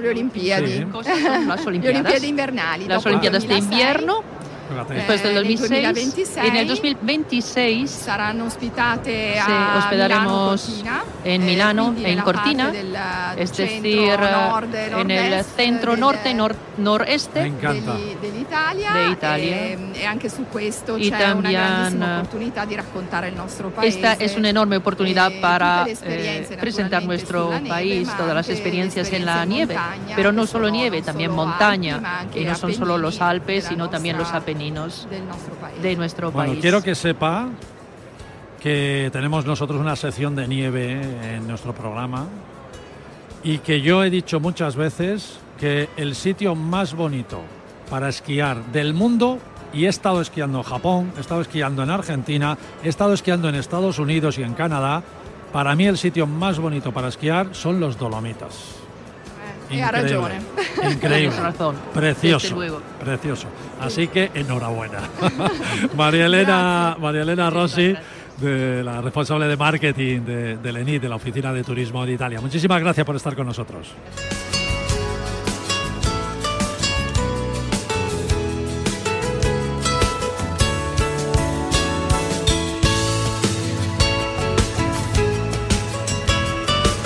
Olimpiadi? 0.09 0.79
Sì. 0.79 0.85
Cosa 0.85 1.15
son 1.15 1.47
las 1.47 1.65
Olimpiadas? 1.65 2.03
Las 2.87 3.03
dopo 3.03 3.09
il 3.09 3.15
Olimpiadas 3.15 3.43
de 3.43 3.47
2006, 3.47 3.63
invierno. 3.63 4.23
Después 4.89 5.23
del 5.23 5.32
Eh, 5.32 5.34
nel 5.36 5.47
2006, 5.58 5.69
2026 5.93 6.38
en 6.47 6.56
el 6.56 6.67
2026 6.67 7.89
saranno 7.89 8.45
ospitate 8.45 9.34
Sí, 9.34 9.39
a 9.51 9.77
hospedaremos 9.80 10.67
Milano 10.67 10.99
Cortina, 10.99 11.03
en 11.23 11.41
eh, 11.41 11.45
Milano, 11.45 11.84
quindi 11.86 12.03
en 12.03 12.10
nella 12.10 12.23
Cortina, 12.23 12.71
del 12.71 12.95
es 13.38 13.51
centro, 13.51 13.82
decir, 13.82 14.19
nord, 14.19 14.75
en 14.75 15.12
el 15.12 15.43
centro 15.45 15.91
del- 15.91 15.99
norte, 15.99 16.34
nor- 16.34 16.56
noreste 16.77 17.39
degli- 17.41 18.17
dell'Italia, 18.21 18.91
De 18.93 19.10
Italia. 19.10 19.56
E, 19.56 19.77
e 19.95 20.06
anche 20.06 20.30
su 20.30 20.45
questo 20.47 20.97
Y 20.97 21.10
c'è 21.10 21.15
una 21.32 21.34
también, 21.34 21.51
grandissima 21.53 22.06
eh, 22.06 22.17
opportunità 22.17 22.65
di 22.65 22.75
raccontare 22.75 23.27
il 23.30 23.36
nostro 23.36 23.69
paese. 23.69 23.97
Esta 23.97 24.13
es 24.23 24.36
una 24.36 24.49
enorme 24.49 24.75
oportunidad 24.77 25.32
eh, 25.32 25.39
para 25.39 25.86
eh, 25.88 26.47
presentar 26.60 27.03
nuestro 27.03 27.49
neve, 27.51 27.67
país, 27.67 28.08
ma 28.08 28.17
todas 28.17 28.36
las 28.36 28.49
experiencias 28.49 29.12
en 29.12 29.25
la 29.25 29.43
nieve, 29.45 29.73
montagna, 29.75 30.15
pero 30.15 30.32
no 30.32 30.45
solo 30.45 30.69
nieve, 30.69 31.01
también 31.01 31.32
montaña, 31.32 32.25
y 32.34 32.43
no 32.45 32.56
son 32.56 32.73
solo 32.73 32.97
los 32.97 33.21
Alpes, 33.21 33.65
sino 33.65 33.89
también 33.89 34.17
los 34.17 34.27
nostra- 34.27 34.38
Paese. 35.62 35.82
de 35.82 35.96
nuestro 35.96 36.32
Bueno, 36.32 36.52
país. 36.52 36.62
quiero 36.62 36.82
que 36.82 36.96
sepa 36.96 37.50
que 38.60 39.10
tenemos 39.13 39.46
nosotros 39.46 39.80
una 39.80 39.96
sección 39.96 40.36
de 40.36 40.48
nieve 40.48 41.00
en 41.36 41.48
nuestro 41.48 41.74
programa 41.74 42.26
y 43.43 43.60
que 43.60 43.82
yo 43.82 44.04
he 44.04 44.10
dicho 44.10 44.39
muchas 44.39 44.76
veces 44.76 45.39
que 45.60 45.89
el 45.98 46.15
sitio 46.15 46.56
más 46.56 46.93
bonito 46.96 47.41
para 47.89 48.10
esquiar 48.10 48.63
del 48.72 48.93
mundo 48.93 49.39
y 49.74 49.86
he 49.86 49.89
estado 49.89 50.22
esquiando 50.22 50.60
en 50.60 50.63
Japón, 50.63 51.12
he 51.17 51.22
estado 51.22 51.41
esquiando 51.41 51.84
en 51.84 51.89
Argentina, 51.89 52.58
he 52.84 52.89
estado 52.89 53.13
esquiando 53.13 53.48
en 53.50 53.56
Estados 53.56 54.00
Unidos 54.00 54.38
y 54.38 54.43
en 54.43 54.54
Canadá. 54.54 55.04
Para 55.54 55.76
mí 55.76 55.86
el 55.86 55.98
sitio 55.98 56.26
más 56.28 56.60
bonito 56.60 56.91
para 56.91 57.08
esquiar 57.10 57.54
son 57.54 57.80
los 57.80 57.98
Dolomitas. 57.98 58.76
Increíble. 60.91 61.36
Razón, 61.38 61.75
Precioso. 61.93 62.82
Precioso. 62.99 63.47
Así 63.80 64.08
que 64.08 64.32
enhorabuena. 64.34 64.99
María 65.95 66.25
Elena, 66.25 66.95
María 66.99 67.21
Elena 67.21 67.49
Rossi, 67.49 67.95
de 68.38 68.84
la 68.84 69.01
responsable 69.01 69.47
de 69.47 69.58
marketing 69.58 70.21
de, 70.21 70.58
del 70.58 70.77
ENIT, 70.77 71.01
de 71.01 71.10
la 71.10 71.15
Oficina 71.15 71.51
de 71.53 71.63
Turismo 71.63 72.06
de 72.06 72.13
Italia. 72.13 72.41
Muchísimas 72.41 72.80
gracias 72.82 73.06
por 73.06 73.15
estar 73.15 73.36
con 73.36 73.47
nosotros. 73.47 73.93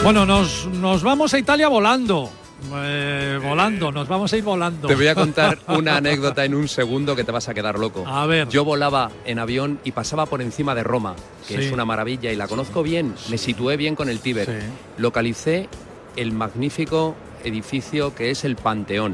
Bueno, 0.04 0.26
nos, 0.26 0.66
nos 0.66 1.04
vamos 1.04 1.32
a 1.36 1.38
Italia 1.38 1.68
volando. 1.68 2.32
Eh, 2.74 3.40
volando, 3.44 3.92
nos 3.92 4.08
vamos 4.08 4.32
a 4.34 4.38
ir 4.38 4.44
volando. 4.44 4.88
Te 4.88 4.96
voy 4.96 5.08
a 5.08 5.16
contar 5.16 5.58
una 5.68 5.98
anécdota 5.98 6.46
en 6.46 6.56
un 6.56 6.68
segundo 6.68 7.16
que 7.16 7.24
te 7.24 7.32
vas 7.32 7.48
a 7.50 7.54
quedar 7.54 7.78
loco. 7.80 8.04
A 8.08 8.26
ver. 8.26 8.48
Yo 8.50 8.64
volaba 8.64 9.12
en 9.26 9.40
avión 9.40 9.80
y 9.84 9.92
pasaba 9.92 10.26
por 10.26 10.42
encima 10.42 10.74
de 10.76 10.84
Roma, 10.84 11.16
que 11.48 11.58
Sí. 11.58 11.64
es 11.66 11.72
una 11.72 11.86
maravilla 11.86 12.32
y 12.32 12.36
la 12.36 12.48
conozco 12.48 12.84
bien. 12.84 13.14
Me 13.30 13.38
situé 13.38 13.78
bien 13.78 13.96
con 13.96 14.10
el 14.10 14.20
Tíber. 14.20 14.46
Sí. 14.48 14.68
Localicé 14.98 15.70
el 16.16 16.32
magnífico 16.32 17.16
edificio 17.44 18.14
que 18.16 18.32
es 18.32 18.44
el 18.46 18.56
Panteón. 18.56 19.14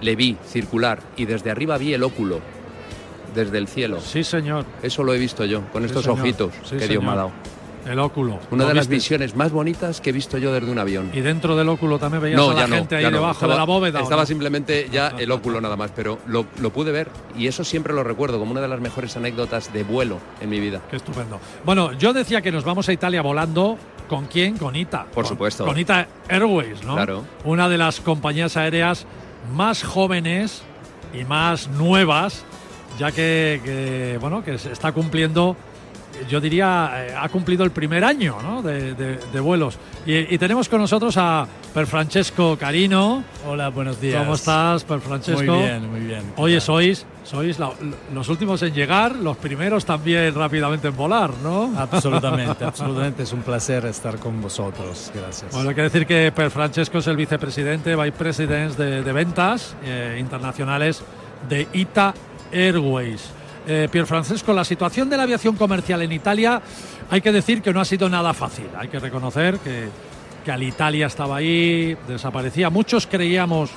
Le 0.00 0.16
vi 0.16 0.36
circular 0.46 1.00
y 1.16 1.24
desde 1.24 1.50
arriba 1.50 1.78
vi 1.78 1.94
el 1.94 2.02
óculo. 2.02 2.40
Desde 3.34 3.58
el 3.58 3.66
cielo. 3.66 4.00
Sí, 4.00 4.22
señor. 4.22 4.64
Eso 4.82 5.02
lo 5.02 5.12
he 5.12 5.18
visto 5.18 5.44
yo, 5.44 5.62
con 5.72 5.84
estos 5.84 6.04
señor. 6.04 6.20
ojitos 6.20 6.52
que 6.70 6.86
Dios 6.86 7.02
me 7.02 7.10
ha 7.10 7.14
dado. 7.16 7.32
El 7.86 7.98
óculo. 7.98 8.38
Una 8.50 8.62
¿Lo 8.64 8.68
de 8.68 8.74
las 8.74 8.88
viste? 8.88 8.94
visiones 9.18 9.36
más 9.36 9.52
bonitas 9.52 10.00
que 10.00 10.10
he 10.10 10.12
visto 10.12 10.38
yo 10.38 10.52
desde 10.52 10.70
un 10.70 10.78
avión. 10.78 11.10
Y 11.12 11.20
dentro 11.20 11.54
del 11.54 11.68
óculo 11.68 11.98
también 11.98 12.22
veías 12.22 12.38
No, 12.38 12.50
a 12.50 12.54
la 12.54 12.66
no, 12.66 12.76
gente 12.76 12.96
ahí 12.96 13.04
debajo 13.04 13.32
Estaba- 13.32 13.52
de 13.54 13.58
la 13.58 13.64
bóveda. 13.64 14.00
¿o 14.00 14.02
Estaba 14.04 14.22
no? 14.22 14.26
simplemente 14.26 14.88
ya 14.90 15.08
el 15.18 15.30
óculo 15.30 15.60
nada 15.60 15.76
más, 15.76 15.90
pero 15.94 16.18
lo, 16.26 16.46
lo 16.60 16.70
pude 16.70 16.92
ver 16.92 17.10
y 17.36 17.46
eso 17.46 17.62
siempre 17.64 17.92
lo 17.92 18.02
recuerdo 18.02 18.38
como 18.38 18.52
una 18.52 18.60
de 18.62 18.68
las 18.68 18.80
mejores 18.80 19.16
anécdotas 19.16 19.72
de 19.72 19.84
vuelo 19.84 20.18
en 20.40 20.48
mi 20.50 20.60
vida. 20.60 20.80
Qué 20.90 20.96
estupendo. 20.96 21.38
Bueno, 21.64 21.92
yo 21.92 22.12
decía 22.14 22.40
que 22.40 22.50
nos 22.52 22.64
vamos 22.64 22.88
a 22.88 22.92
Italia 22.92 23.20
volando. 23.22 23.76
¿Con 24.08 24.26
quién? 24.26 24.58
Con 24.58 24.76
ITA. 24.76 25.04
Por 25.06 25.24
Con- 25.24 25.26
supuesto. 25.26 25.64
Con 25.64 25.78
ITA 25.78 26.06
Airways, 26.28 26.84
¿no? 26.84 26.94
Claro. 26.94 27.24
Una 27.44 27.68
de 27.70 27.78
las 27.78 28.00
compañías 28.00 28.56
aéreas 28.58 29.06
más 29.54 29.82
jóvenes 29.82 30.62
y 31.18 31.24
más 31.24 31.68
nuevas, 31.68 32.44
ya 32.98 33.12
que, 33.12 33.60
que, 33.64 34.18
bueno, 34.20 34.44
que 34.44 34.58
se 34.58 34.72
está 34.72 34.92
cumpliendo, 34.92 35.56
yo 36.28 36.40
diría, 36.40 36.90
eh, 36.94 37.14
ha 37.18 37.28
cumplido 37.28 37.64
el 37.64 37.70
primer 37.70 38.04
año 38.04 38.36
¿no? 38.42 38.62
de, 38.62 38.94
de- 38.94 39.18
de 39.32 39.40
vuelos. 39.40 39.78
Y, 40.06 40.34
y 40.34 40.38
tenemos 40.38 40.68
con 40.68 40.80
nosotros 40.80 41.16
a 41.16 41.46
Per 41.72 41.86
Francesco 41.86 42.56
Carino. 42.58 43.24
Hola, 43.46 43.68
buenos 43.70 44.00
días. 44.00 44.20
¿Cómo 44.22 44.34
estás, 44.34 44.84
Per 44.84 45.00
Francesco? 45.00 45.42
Muy 45.54 45.62
bien, 45.62 45.90
muy 45.90 46.00
bien. 46.00 46.20
¿Qué 46.36 46.42
Oye, 46.42 46.54
tal? 46.56 46.60
sois, 46.62 47.06
sois 47.24 47.58
la- 47.58 47.72
los 48.12 48.28
últimos 48.28 48.62
en 48.62 48.74
llegar, 48.74 49.16
los 49.16 49.36
primeros 49.36 49.84
también 49.84 50.34
rápidamente 50.34 50.88
en 50.88 50.96
volar, 50.96 51.30
¿no? 51.42 51.72
Absolutamente, 51.76 52.64
absolutamente. 52.66 53.22
Es 53.24 53.32
un 53.32 53.42
placer 53.42 53.84
estar 53.86 54.18
con 54.18 54.40
vosotros. 54.40 55.10
Gracias. 55.14 55.52
Bueno, 55.52 55.70
hay 55.70 55.74
que 55.74 55.82
decir 55.82 56.06
que 56.06 56.32
Per 56.34 56.50
Francesco 56.50 56.98
es 56.98 57.06
el 57.06 57.16
vicepresidente, 57.16 57.96
vice 57.96 58.12
president 58.12 58.76
de, 58.76 59.02
de 59.02 59.12
ventas 59.12 59.74
eh, 59.84 60.16
internacionales 60.20 61.02
de 61.48 61.66
ITA 61.72 62.14
Airways. 62.52 63.30
Eh, 63.66 63.88
Pier 63.90 64.06
Francesco, 64.06 64.52
la 64.52 64.64
situación 64.64 65.08
de 65.08 65.16
la 65.16 65.22
aviación 65.22 65.56
comercial 65.56 66.02
en 66.02 66.12
Italia, 66.12 66.60
hay 67.10 67.20
que 67.22 67.32
decir 67.32 67.62
que 67.62 67.72
no 67.72 67.80
ha 67.80 67.84
sido 67.84 68.08
nada 68.10 68.34
fácil. 68.34 68.66
Hay 68.76 68.88
que 68.88 68.98
reconocer 68.98 69.58
que, 69.58 69.88
que 70.44 70.52
Alitalia 70.52 71.06
estaba 71.06 71.36
ahí, 71.36 71.96
desaparecía. 72.06 72.68
Muchos 72.68 73.06
creíamos 73.06 73.70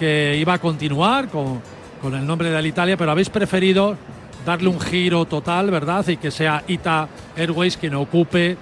que 0.00 0.36
iba 0.36 0.54
a 0.54 0.58
continuar 0.58 1.28
con, 1.28 1.60
con 2.02 2.14
el 2.14 2.26
nombre 2.26 2.50
de 2.50 2.56
Alitalia, 2.56 2.96
pero 2.96 3.12
habéis 3.12 3.30
preferido 3.30 3.96
darle 4.44 4.68
un 4.68 4.80
giro 4.80 5.24
total, 5.26 5.70
¿verdad? 5.70 6.06
Y 6.08 6.16
que 6.16 6.30
sea 6.30 6.64
ITA 6.66 7.08
Airways 7.36 7.76
quien 7.76 7.94
ocupe 7.94 8.56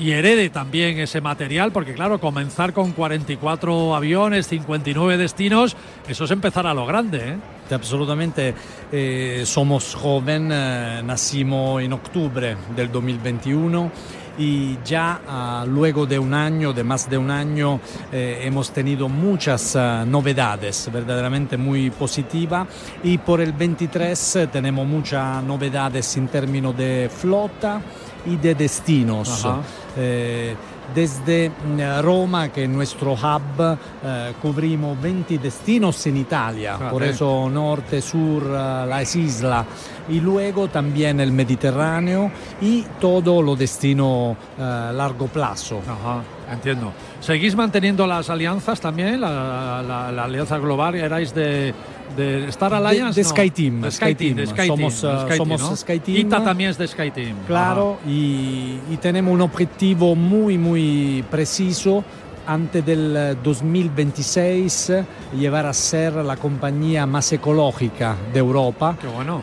y 0.00 0.12
herede 0.12 0.48
también 0.48 0.98
ese 0.98 1.20
material, 1.20 1.72
porque 1.72 1.92
claro, 1.92 2.18
comenzar 2.18 2.72
con 2.72 2.92
44 2.92 3.94
aviones, 3.94 4.46
59 4.46 5.18
destinos, 5.18 5.76
eso 6.08 6.24
es 6.24 6.30
empezar 6.30 6.66
a 6.66 6.72
lo 6.72 6.86
grande, 6.86 7.18
¿eh? 7.18 7.36
Absolutamente, 7.70 8.54
eh, 8.90 9.42
somos 9.44 9.94
joven, 9.94 10.48
eh, 10.50 11.02
nacimos 11.04 11.82
en 11.82 11.92
octubre 11.92 12.56
del 12.74 12.90
2021 12.90 13.92
y 14.40 14.78
ya 14.84 15.20
ah, 15.28 15.64
luego 15.68 16.06
de 16.06 16.18
un 16.18 16.32
año, 16.32 16.72
de 16.72 16.82
más 16.82 17.08
de 17.10 17.18
un 17.18 17.30
año, 17.30 17.78
eh, 18.10 18.40
hemos 18.44 18.70
tenido 18.70 19.08
muchas 19.08 19.76
ah, 19.76 20.04
novedades, 20.06 20.88
verdaderamente 20.92 21.56
muy 21.58 21.90
positiva 21.90 22.66
y 23.04 23.18
por 23.18 23.40
el 23.40 23.52
23 23.52 24.36
eh, 24.36 24.46
tenemos 24.46 24.86
muchas 24.86 25.42
novedades 25.44 26.16
en 26.16 26.28
términos 26.28 26.76
de 26.76 27.10
flota 27.14 27.82
y 28.26 28.36
de 28.36 28.54
destinos. 28.54 29.44
Ajá. 29.44 29.60
Eh, 29.96 30.54
desde 30.94 31.50
mm, 31.50 32.02
Roma, 32.02 32.48
que 32.48 32.64
es 32.64 32.68
nuestro 32.68 33.12
hub, 33.12 33.78
eh, 34.04 34.32
cubrimos 34.42 35.00
20 35.00 35.38
destinos 35.38 36.04
en 36.06 36.16
Italia, 36.16 36.76
Ah, 36.80 36.90
por 36.90 37.02
eh. 37.02 37.10
eso 37.10 37.48
norte, 37.48 38.00
sur, 38.02 38.42
eh, 38.44 38.86
las 38.88 39.14
islas, 39.16 39.66
y 40.08 40.20
luego 40.20 40.68
también 40.68 41.20
el 41.20 41.32
Mediterráneo 41.32 42.30
y 42.60 42.82
todo 43.00 43.40
lo 43.42 43.54
destino 43.54 44.36
a 44.58 44.92
largo 44.92 45.26
plazo. 45.28 45.80
Ajá. 45.86 46.22
Entiendo. 46.50 46.92
¿Seguís 47.20 47.54
manteniendo 47.54 48.06
las 48.06 48.28
alianzas 48.30 48.80
también? 48.80 49.20
La, 49.20 49.82
la, 49.86 50.24
alianza 50.24 50.58
global, 50.58 50.94
¿erais 50.94 51.34
de, 51.34 51.72
de 52.16 52.48
Star 52.48 52.74
Alliance? 52.74 53.20
De, 53.20 53.24
Sky 53.24 53.50
Team. 53.50 53.80
De 53.82 53.90
Sky, 53.90 54.14
Team. 54.14 54.46
somos, 54.66 54.94
somos 55.36 55.80
Sky 55.80 56.00
Team. 56.00 56.16
ITA 56.26 56.42
también 56.42 56.70
es 56.70 56.78
de 56.78 56.88
Sky 56.88 57.10
Team. 57.10 57.36
Claro, 57.46 57.98
y, 58.06 58.78
y 58.90 58.96
tenemos 59.00 59.32
un 59.32 59.42
objetivo 59.42 60.16
muy, 60.16 60.58
muy 60.58 61.24
preciso 61.30 62.04
antes 62.50 62.84
del 62.84 63.38
2026 63.44 64.92
llevar 65.38 65.66
a 65.66 65.72
ser 65.72 66.14
la 66.14 66.36
compañía 66.36 67.06
más 67.06 67.32
ecológica 67.32 68.16
de 68.32 68.40
Europa, 68.40 68.96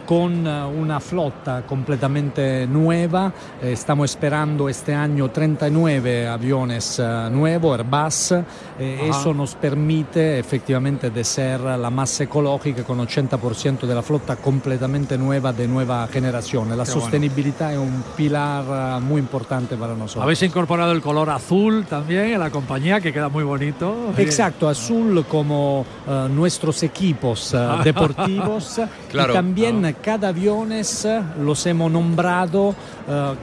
con 0.06 0.46
eh, 0.46 0.66
una 0.66 1.00
flota 1.00 1.64
completamente 1.66 2.68
nueva. 2.68 3.32
Eh, 3.62 3.72
estamos 3.72 4.12
esperando 4.12 4.68
este 4.68 4.94
año 4.94 5.32
39 5.32 6.28
aviones 6.28 7.00
eh, 7.00 7.30
nuevos, 7.32 7.80
Airbus. 7.80 8.34
eso 8.78 9.34
nos 9.34 9.56
permite 9.56 10.40
efectivamente 10.40 11.10
de 11.10 11.24
ser 11.24 11.62
la 11.62 11.90
más 11.90 12.20
ecológica 12.20 12.84
con 12.84 13.00
80% 13.00 13.88
de 13.88 13.96
la 13.96 14.02
flota 14.02 14.36
completamente 14.36 15.18
nueva 15.18 15.54
de 15.54 15.66
nueva 15.66 16.06
generación. 16.08 16.78
La 16.78 16.86
sostenibilidad 16.86 17.72
es 17.72 17.80
un 17.80 18.04
pilar 18.18 19.00
muy 19.02 19.20
importante 19.20 19.78
para 19.78 19.94
nosotros. 19.94 20.24
Habéis 20.24 20.44
incorporado 20.44 20.92
el 20.92 21.02
color 21.02 21.30
azul 21.30 21.86
también 21.86 22.26
en 22.26 22.40
la 22.42 22.50
compañía 22.50 22.97
que 23.02 23.14
queda 23.14 23.30
muy 23.30 23.44
bonito. 23.44 24.14
Exacto, 24.18 24.70
azul 24.70 25.26
como 25.26 25.82
uh, 25.82 26.28
nuestros 26.30 26.84
equipos 26.84 27.54
uh, 27.54 27.82
deportivos. 27.84 28.80
claro, 29.10 29.34
y 29.34 29.36
también 29.36 29.82
no. 29.82 29.90
cada 30.02 30.30
aviones 30.30 31.08
los 31.40 31.66
hemos 31.66 31.92
nombrado 31.92 32.70
uh, 32.70 32.74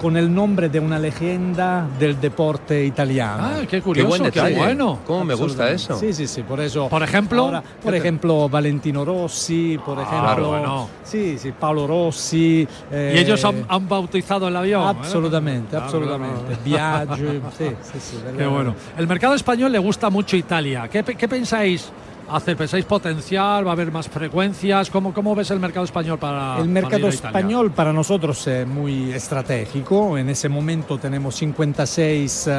con 0.00 0.16
el 0.16 0.32
nombre 0.32 0.68
de 0.68 0.80
una 0.80 0.98
leyenda 0.98 1.86
del 1.98 2.20
deporte 2.20 2.84
italiano. 2.84 3.42
Ah, 3.44 3.60
qué 3.68 3.80
curioso, 3.80 4.08
qué, 4.08 4.18
buen 4.18 4.22
detalle. 4.30 4.54
qué 4.54 4.60
bueno. 4.60 4.98
¿Cómo 5.06 5.24
me 5.24 5.34
gusta 5.34 5.70
eso? 5.70 5.98
Sí, 5.98 6.12
sí, 6.12 6.26
sí, 6.26 6.42
por 6.42 6.60
eso. 6.60 6.88
Por 6.88 7.02
ejemplo, 7.02 7.44
ahora, 7.44 7.62
por 7.82 7.94
ejemplo, 7.94 8.48
Valentino 8.48 9.04
Rossi, 9.04 9.78
por 9.84 9.98
ejemplo, 9.98 10.20
claro, 10.20 10.48
bueno. 10.48 10.88
sí, 11.02 11.38
sí, 11.38 11.52
Paolo 11.52 11.86
Rossi. 11.86 12.66
Eh, 12.90 13.14
y 13.16 13.18
ellos 13.18 13.44
han, 13.44 13.64
han, 13.68 13.88
bautizado 13.88 14.48
el 14.48 14.56
avión. 14.56 14.86
Absolutamente, 14.86 15.76
¿eh? 15.76 15.80
absolutamente. 15.82 16.56
Viaggio, 16.64 17.42
sí, 17.56 17.66
sí, 17.92 17.98
sí. 18.00 18.16
Qué 18.36 18.46
bueno. 18.46 18.74
El 18.96 19.06
mercado 19.06 19.33
español 19.34 19.72
le 19.72 19.78
gusta 19.78 20.10
mucho 20.10 20.36
Italia. 20.36 20.88
¿Qué, 20.88 21.02
qué 21.02 21.28
pensáis? 21.28 21.90
Hacer? 22.30 22.56
¿Pensáis 22.56 22.84
potenciar? 22.84 23.66
¿Va 23.66 23.70
a 23.70 23.72
haber 23.72 23.92
más 23.92 24.08
frecuencias? 24.08 24.90
¿Cómo, 24.90 25.12
cómo 25.12 25.34
ves 25.34 25.50
el 25.50 25.60
mercado 25.60 25.84
español 25.84 26.18
para 26.18 26.58
El 26.58 26.68
mercado 26.68 27.02
para 27.02 27.14
español 27.14 27.70
para 27.72 27.92
nosotros 27.92 28.46
es 28.46 28.66
muy 28.66 29.12
estratégico. 29.12 30.16
En 30.16 30.30
ese 30.30 30.48
momento 30.48 30.98
tenemos 30.98 31.34
56 31.36 32.50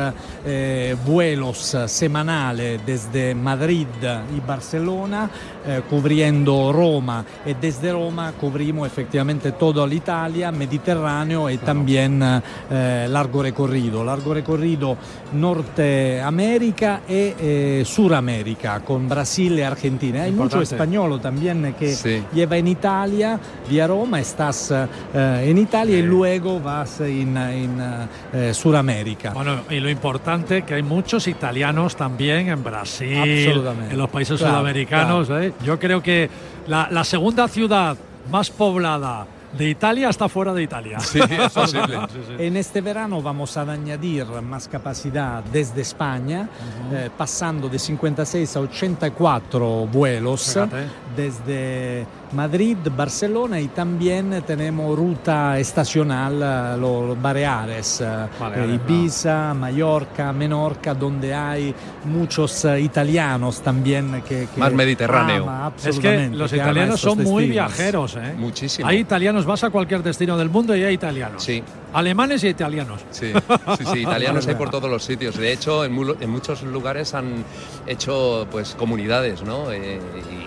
eh, 0.46 0.96
vuelos 1.06 1.78
semanales 1.88 2.82
desde 2.86 3.34
Madrid 3.34 3.88
y 4.36 4.40
Barcelona, 4.46 5.30
eh, 5.66 5.82
cubriendo 5.90 6.72
Roma. 6.72 7.26
Y 7.46 7.54
desde 7.54 7.92
Roma 7.92 8.34
cubrimos 8.40 8.88
efectivamente 8.88 9.54
toda 9.54 9.86
l'Italia, 9.88 10.52
Mediterráneo 10.52 11.50
y 11.50 11.58
también 11.58 12.22
eh, 12.70 13.08
largo 13.10 13.42
recorrido. 13.42 14.04
Largo 14.04 14.34
recorrido 14.34 14.98
Norteamérica 15.34 17.02
y 17.08 17.84
Suramérica, 17.84 18.80
con 18.82 19.08
Brasil 19.08 19.55
Argentina. 19.64 20.24
Hay 20.24 20.32
mucho 20.32 20.62
español 20.62 21.22
también 21.22 21.76
que 21.78 21.94
sí. 21.94 22.24
lleva 22.34 22.58
en 22.58 22.68
Italia, 22.68 23.40
vía 23.70 23.88
Roma, 23.88 24.20
estás 24.20 24.72
uh, 24.72 24.88
en 25.18 25.58
Italia 25.58 25.96
sí. 25.96 26.00
y 26.00 26.04
luego 26.04 26.60
vas 26.60 27.00
en, 27.02 27.38
en 27.38 27.80
uh, 27.80 28.54
Sudamérica. 28.54 29.32
Bueno, 29.34 29.62
y 29.70 29.80
lo 29.80 29.90
importante 29.90 30.64
que 30.64 30.74
hay 30.74 30.84
muchos 30.84 31.28
italianos 31.28 31.96
también 31.96 32.50
en 32.50 32.64
Brasil, 32.64 33.64
en 33.90 33.98
los 33.98 34.10
países 34.10 34.40
claro, 34.40 34.56
sudamericanos. 34.56 35.28
Claro. 35.28 35.44
¿eh? 35.44 35.54
Yo 35.64 35.80
creo 35.80 36.02
que 36.02 36.30
la, 36.68 36.88
la 36.92 37.04
segunda 37.04 37.48
ciudad 37.48 37.96
más 38.32 38.50
poblada 38.50 39.28
de 39.58 39.70
Italia 39.70 40.10
hasta 40.10 40.28
fuera 40.30 40.54
de 40.54 40.64
Italia. 40.64 41.00
Sí, 41.00 41.20
es 41.20 41.52
posible. 41.52 41.98
sí, 42.14 42.20
sí. 42.28 42.34
En 42.40 42.58
este 42.58 42.82
verano 42.82 43.22
vamos 43.22 43.56
a 43.58 43.62
añadir 43.62 44.26
más 44.42 44.68
capacidad 44.68 45.44
desde 45.44 45.82
España, 45.82 46.50
uh 46.50 46.94
-huh. 46.94 46.98
eh, 47.06 47.10
pasando 47.18 47.70
de 47.70 47.80
56 47.80 48.56
a 48.56 48.60
84 48.62 49.88
vuelos 49.88 50.54
Fíjate. 50.54 50.88
desde 51.16 52.06
Madrid, 52.36 52.78
Barcelona 52.96 53.60
y 53.60 53.70
también 53.70 54.44
tenemos 54.46 54.98
ruta 54.98 55.58
estacional 55.58 56.80
los 56.80 57.20
Baleares, 57.22 58.04
Baleares 58.40 58.76
Ibiza, 58.76 59.50
no. 59.50 59.56
Mallorca, 59.56 60.34
Menorca, 60.34 60.94
donde 60.94 61.34
hay 61.34 61.74
muchos 62.06 62.66
italianos 62.80 63.62
también 63.62 64.22
que, 64.28 64.48
que 64.54 64.60
más 64.60 64.74
mediterráneo. 64.74 65.44
Ama, 65.44 65.74
es 65.84 66.00
que 66.00 66.30
los 66.30 66.52
que 66.52 66.58
italianos 66.58 67.00
son 67.00 67.18
destinos. 67.18 67.32
muy 67.32 67.50
viajeros, 67.50 68.16
¿eh? 68.18 68.34
Muchísimo. 68.38 68.88
Hay 68.88 68.98
italianos, 68.98 69.46
vas 69.46 69.64
a 69.64 69.70
cualquier 69.70 70.04
destino 70.04 70.38
del 70.38 70.50
mundo 70.50 70.76
y 70.76 70.84
hay 70.84 70.94
italianos. 70.94 71.44
Sí. 71.44 71.64
Alemanes 71.94 72.44
y 72.44 72.50
italianos. 72.50 73.02
Sí, 73.12 73.32
sí, 73.78 73.86
sí 73.94 74.00
italianos 74.02 74.46
hay 74.48 74.56
por 74.56 74.70
todos 74.70 74.90
los 74.90 75.04
sitios. 75.04 75.38
De 75.38 75.54
hecho, 75.54 75.86
en, 75.86 75.94
mu 75.94 76.14
en 76.20 76.30
muchos 76.30 76.62
lugares 76.64 77.14
han 77.14 77.46
hecho 77.88 78.48
pues 78.52 78.76
comunidades, 78.76 79.44
¿no? 79.44 79.72
Eh, 79.72 80.00
y 80.30 80.45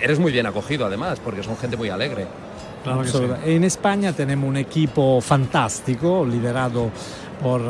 eres 0.00 0.18
muy 0.18 0.32
bien 0.32 0.46
acogido 0.46 0.86
además, 0.86 1.20
porque 1.20 1.42
son 1.42 1.56
gente 1.56 1.76
muy 1.76 1.88
alegre. 1.88 2.26
Claro 2.82 3.04
sí. 3.04 3.18
En 3.44 3.64
España 3.64 4.12
tenemos 4.12 4.48
un 4.48 4.56
equipo 4.56 5.20
fantástico, 5.20 6.24
liderado 6.24 6.90
por 7.42 7.62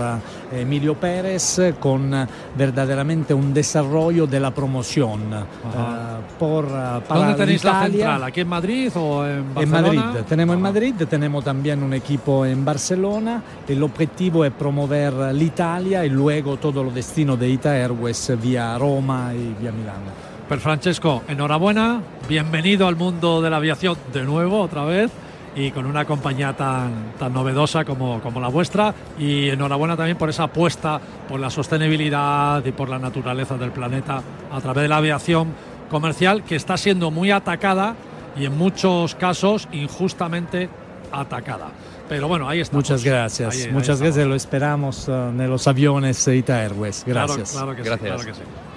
Emilio 0.53 0.94
Pérez 0.94 1.74
con 1.79 2.26
verdaderamente 2.57 3.33
un 3.33 3.55
desarrollo 3.55 4.26
de 4.26 4.40
la 4.40 4.50
promoción 4.53 5.33
uh, 5.33 6.38
por 6.38 6.66
para 6.66 7.20
¿Dónde 7.20 7.35
tenéis 7.35 7.61
Italia. 7.61 7.81
la 7.81 7.90
central? 7.90 8.24
¿Aquí 8.24 8.40
en 8.40 8.48
Madrid 8.48 8.92
o 8.96 9.26
en 9.26 9.55
Barcelona? 9.55 9.88
En 9.88 9.96
Madrid, 9.96 10.20
tenemos 10.29 10.57
en 10.57 10.62
Madrid, 10.62 10.94
tenemos 11.09 11.44
también 11.44 11.83
un 11.83 11.94
equipo 11.94 12.44
en 12.44 12.64
Barcelona. 12.64 13.42
El 13.66 13.83
objetivo 13.83 14.44
es 14.44 14.53
promover 14.53 15.35
l'Italia 15.35 16.05
y 16.05 16.09
luego 16.11 16.57
todo 16.57 16.83
el 16.83 16.92
destino 16.92 17.37
de 17.37 17.48
Ita 17.48 17.76
Airways 17.76 18.33
vía 18.40 18.76
Roma 18.76 19.33
y 19.35 19.55
vía 19.61 19.72
Milano. 19.72 20.30
Per 20.51 20.59
Francesco, 20.59 21.23
enhorabuena, 21.29 22.03
bienvenido 22.29 22.89
al 22.89 22.97
mundo 22.97 23.41
de 23.41 23.51
la 23.51 23.59
aviación 23.59 23.97
de 24.13 24.25
nuevo, 24.25 24.61
otra 24.61 24.85
vez, 24.85 25.09
y 25.55 25.71
con 25.71 25.87
una 25.87 26.05
compañía 26.05 26.55
tan, 26.55 27.13
tan 27.21 27.33
novedosa 27.33 27.85
como, 27.85 28.21
como 28.21 28.41
la 28.41 28.49
vuestra. 28.49 28.93
Y 29.17 29.49
enhorabuena 29.49 29.97
también 29.97 30.19
por 30.19 30.29
esa 30.29 30.43
apuesta 30.43 31.01
por 31.29 31.39
la 31.39 31.51
sostenibilidad 31.51 32.65
y 32.65 32.73
por 32.73 32.89
la 32.89 32.99
naturaleza 32.99 33.57
del 33.59 33.71
planeta 33.71 34.25
a 34.51 34.61
través 34.61 34.83
de 34.83 34.89
la 34.89 34.97
aviación 34.97 35.55
comercial, 35.89 36.43
que 36.43 36.57
está 36.57 36.77
siendo 36.77 37.13
muy 37.13 37.31
atacada 37.31 37.95
y 38.37 38.45
en 38.45 38.59
muchos 38.59 39.15
casos 39.15 39.69
injustamente 39.71 40.69
atacada. 41.13 41.69
Pero 42.09 42.27
bueno, 42.27 42.49
ahí 42.49 42.59
está. 42.59 42.77
Muchas 42.77 43.05
gracias. 43.05 43.55
Ahí, 43.55 43.71
Muchas 43.71 44.01
ahí 44.01 44.07
gracias. 44.07 44.27
Lo 44.27 44.35
esperamos 44.35 45.07
uh, 45.07 45.29
en 45.29 45.49
los 45.49 45.69
aviones 45.69 46.27
Ita 46.27 46.61
Airways. 46.61 47.05
Gracias. 47.07 47.53
Claro, 47.53 47.67
claro 47.67 47.77
que 47.77 47.89
gracias. 47.89 48.21
Sí, 48.21 48.27
claro 48.27 48.39
que 48.39 48.45
sí. 48.45 48.70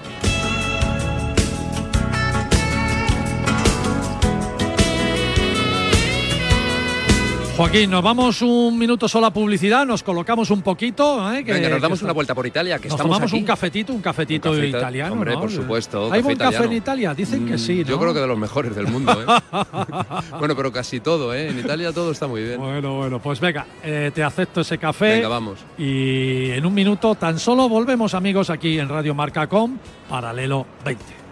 Joaquín, 7.56 7.92
nos 7.92 8.04
vamos 8.04 8.42
un 8.42 8.80
minuto 8.80 9.08
solo 9.08 9.28
a 9.28 9.32
publicidad, 9.32 9.86
nos 9.86 10.02
colocamos 10.02 10.50
un 10.50 10.64
poquito. 10.64 11.32
¿eh? 11.32 11.44
Que, 11.44 11.54
Venga, 11.54 11.70
nos 11.70 11.82
damos 11.84 12.02
una 12.02 12.12
vuelta 12.12 12.34
por 12.34 12.48
Italia, 12.48 12.80
que 12.80 12.88
nos 12.88 12.96
estamos 12.96 13.16
tomamos 13.16 13.32
aquí. 13.32 13.40
un 13.40 13.46
cafetito, 13.46 13.94
un 13.94 14.02
cafetito, 14.02 14.50
un 14.50 14.56
cafetito 14.56 14.78
italiano. 14.80 15.14
Hombre, 15.14 15.34
¿no? 15.34 15.42
por 15.42 15.52
supuesto. 15.52 16.12
¿Hay 16.12 16.24
buen 16.24 16.36
café 16.36 16.64
en 16.64 16.74
Italia? 16.74 17.14
Dicen 17.14 17.46
que 17.46 17.60
sí. 17.60 17.84
¿no? 17.84 17.90
Yo 17.92 18.00
creo 18.00 18.12
que 18.12 18.22
de 18.22 18.28
los 18.28 18.40
mejores 18.40 18.76
del 18.76 18.88
mundo. 18.88 19.12
¿eh? 19.22 19.26
bueno, 20.40 20.56
pero 20.56 20.72
casi 20.72 21.00
todo, 21.00 21.32
¿eh? 21.32 21.50
En 21.50 21.60
Italia 21.60 21.94
todo 21.94 22.12
está 22.12 22.26
muy 22.26 22.44
bien. 22.44 22.60
Bueno, 22.60 22.96
bueno, 22.96 23.20
pues 23.20 23.40
venga, 23.40 23.68
eh, 23.84 24.10
te 24.16 24.24
acepto 24.24 24.62
ese 24.62 24.80
café. 24.80 25.18
Venga, 25.18 25.28
vamos. 25.28 25.60
Y 25.78 26.50
en 26.50 26.66
un 26.66 26.74
minuto 26.74 27.14
tan 27.14 27.38
solo 27.38 27.70
volvemos, 27.70 28.16
amigos, 28.16 28.50
aquí 28.50 28.80
en 28.80 28.90
Radio 28.90 29.14
Marca.com, 29.14 29.78
Paralelo 30.10 30.66
20. 30.84 31.23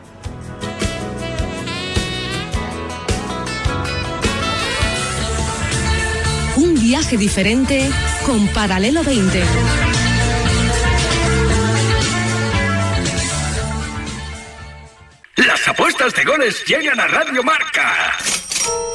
Un 6.61 6.75
viaje 6.75 7.17
diferente 7.17 7.89
con 8.23 8.47
Paralelo 8.49 9.03
20. 9.03 9.43
Las 15.37 15.67
apuestas 15.67 16.13
de 16.13 16.23
goles 16.23 16.63
llegan 16.67 16.99
a 16.99 17.07
Radio 17.07 17.41
Marca. 17.41 18.15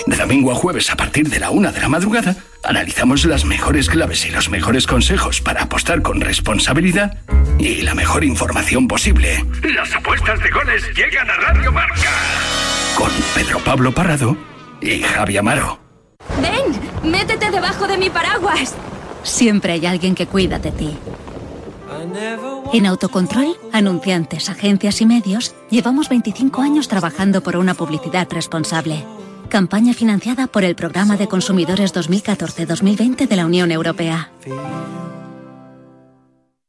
De 0.07 0.15
domingo 0.15 0.53
a 0.53 0.55
jueves 0.55 0.91
a 0.91 0.97
partir 0.97 1.29
de 1.29 1.41
la 1.41 1.51
una 1.51 1.73
de 1.73 1.81
la 1.81 1.89
madrugada, 1.89 2.37
analizamos 2.63 3.25
las 3.25 3.45
mejores 3.45 3.89
claves 3.89 4.25
y 4.27 4.31
los 4.31 4.49
mejores 4.49 4.87
consejos 4.87 5.41
para 5.41 5.63
apostar 5.65 6.03
con 6.03 6.21
responsabilidad 6.21 7.19
y 7.59 7.83
la 7.83 7.97
mejor 7.97 8.23
información 8.23 8.87
posible. 8.87 9.45
Las 9.75 9.93
apuestas 9.93 10.41
de 10.41 10.51
goles 10.51 10.85
llegan 10.95 11.29
a 11.29 11.35
Radio 11.35 11.73
Marca. 11.73 12.13
Con 12.95 13.11
Pedro 13.35 13.59
Pablo 13.59 13.91
Parrado 13.91 14.37
y 14.81 15.03
Javi 15.03 15.37
Amaro. 15.37 15.86
¡Ven! 16.40 17.11
¡Métete 17.11 17.51
debajo 17.51 17.87
de 17.87 17.99
mi 17.99 18.11
paraguas! 18.11 18.75
Siempre 19.22 19.72
hay 19.72 19.87
alguien 19.87 20.14
que 20.14 20.27
cuida 20.27 20.59
de 20.59 20.70
ti. 20.70 20.96
En 22.72 22.87
Autocontrol, 22.87 23.57
anunciantes, 23.72 24.49
agencias 24.49 25.01
y 25.01 25.07
medios, 25.07 25.55
llevamos 25.70 26.09
25 26.09 26.62
años 26.62 26.88
trabajando 26.88 27.42
por 27.42 27.57
una 27.57 27.75
publicidad 27.75 28.29
responsable. 28.31 29.05
Campaña 29.49 29.94
financiada 29.94 30.46
por 30.46 30.64
el 30.64 30.75
Programa 30.75 31.16
de 31.16 31.29
Consumidores 31.29 31.94
2014-2020 31.94 33.29
de 33.29 33.37
la 33.37 33.46
Unión 33.46 33.70
Europea. 33.70 34.31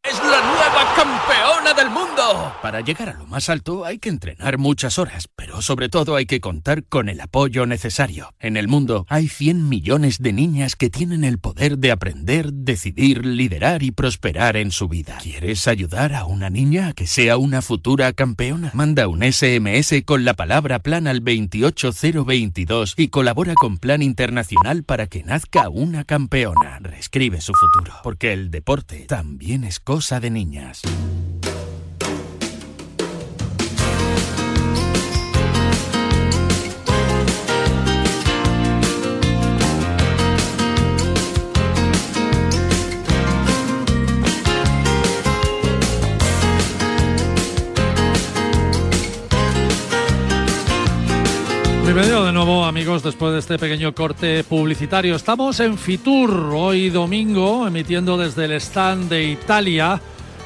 ¡Es 0.03 0.19
la 0.19 0.41
nueva 0.41 0.56
campeona 0.97 1.75
del 1.75 1.91
mundo! 1.91 2.53
Para 2.59 2.81
llegar 2.81 3.09
a 3.09 3.13
lo 3.13 3.27
más 3.27 3.49
alto 3.49 3.85
hay 3.85 3.99
que 3.99 4.09
entrenar 4.09 4.57
muchas 4.57 4.97
horas, 4.97 5.29
pero 5.35 5.61
sobre 5.61 5.89
todo 5.89 6.15
hay 6.15 6.25
que 6.25 6.41
contar 6.41 6.85
con 6.85 7.07
el 7.07 7.21
apoyo 7.21 7.67
necesario. 7.67 8.33
En 8.39 8.57
el 8.57 8.67
mundo 8.67 9.05
hay 9.07 9.27
100 9.27 9.69
millones 9.69 10.17
de 10.19 10.33
niñas 10.33 10.75
que 10.75 10.89
tienen 10.89 11.23
el 11.23 11.37
poder 11.37 11.77
de 11.77 11.91
aprender, 11.91 12.51
decidir, 12.51 13.27
liderar 13.27 13.83
y 13.83 13.91
prosperar 13.91 14.57
en 14.57 14.71
su 14.71 14.87
vida. 14.87 15.19
¿Quieres 15.21 15.67
ayudar 15.67 16.15
a 16.15 16.25
una 16.25 16.49
niña 16.49 16.87
a 16.87 16.93
que 16.93 17.05
sea 17.05 17.37
una 17.37 17.61
futura 17.61 18.11
campeona? 18.13 18.71
Manda 18.73 19.07
un 19.07 19.21
SMS 19.21 20.01
con 20.03 20.25
la 20.25 20.33
palabra 20.33 20.79
plan 20.79 21.05
al 21.05 21.21
28022 21.23 22.95
y 22.97 23.09
colabora 23.09 23.53
con 23.53 23.77
Plan 23.77 24.01
Internacional 24.01 24.83
para 24.83 25.05
que 25.05 25.23
nazca 25.23 25.69
una 25.69 26.05
campeona. 26.05 26.79
Reescribe 26.79 27.39
su 27.39 27.53
futuro, 27.53 27.99
porque 28.01 28.33
el 28.33 28.49
deporte 28.49 29.05
también 29.07 29.63
es 29.63 29.79
cosa 29.79 30.19
de 30.19 30.31
niñas. 30.31 30.86
Bienvenido 51.97 52.27
de 52.27 52.31
nuevo 52.31 52.63
amigos 52.63 53.01
después 53.01 53.33
de 53.33 53.39
este 53.39 53.57
pequeño 53.57 53.95
corte 53.95 54.43
publicitario. 54.43 55.15
Estamos 55.15 55.59
en 55.61 55.79
Fitur 55.79 56.51
hoy 56.53 56.91
domingo 56.91 57.65
emitiendo 57.65 58.19
desde 58.19 58.45
el 58.45 58.51
stand 58.51 59.09
de 59.09 59.23
Italia. 59.23 59.99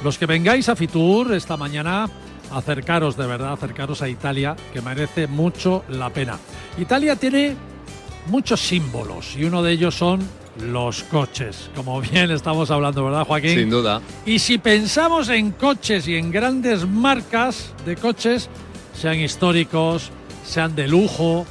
Los 0.04 0.18
que 0.18 0.26
vengáis 0.26 0.68
a 0.68 0.76
Fitur 0.76 1.32
esta 1.34 1.58
mañana, 1.58 2.10
acercaros 2.52 3.16
de 3.18 3.28
verdad, 3.28 3.54
acercaros 3.54 4.02
a 4.02 4.10
Italia, 4.10 4.56
que 4.74 4.82
merece 4.82 5.28
mucho 5.28 5.84
la 5.90 6.10
pena. 6.10 6.40
Italia 6.80 7.16
tiene 7.16 7.56
muchos 8.28 8.62
símbolos 8.62 9.36
y 9.36 9.44
uno 9.44 9.62
de 9.62 9.74
ellos 9.74 9.94
son 9.94 10.22
los 10.60 11.04
coches, 11.04 11.70
como 11.76 12.02
bien 12.02 12.32
estamos 12.32 12.72
hablando, 12.72 13.06
¿verdad 13.06 13.26
Joaquín? 13.26 13.56
Sin 13.58 13.70
duda. 13.70 14.02
Y 14.26 14.40
si 14.40 14.58
pensamos 14.58 15.30
en 15.30 15.52
coches 15.52 16.08
y 16.08 16.16
en 16.16 16.32
grandes 16.32 16.88
marcas 16.88 17.74
de 17.86 17.96
coches, 17.96 18.50
sean 19.00 19.20
históricos, 19.20 20.10
sean 20.44 20.76
de 20.76 20.88
lujo 20.88 21.46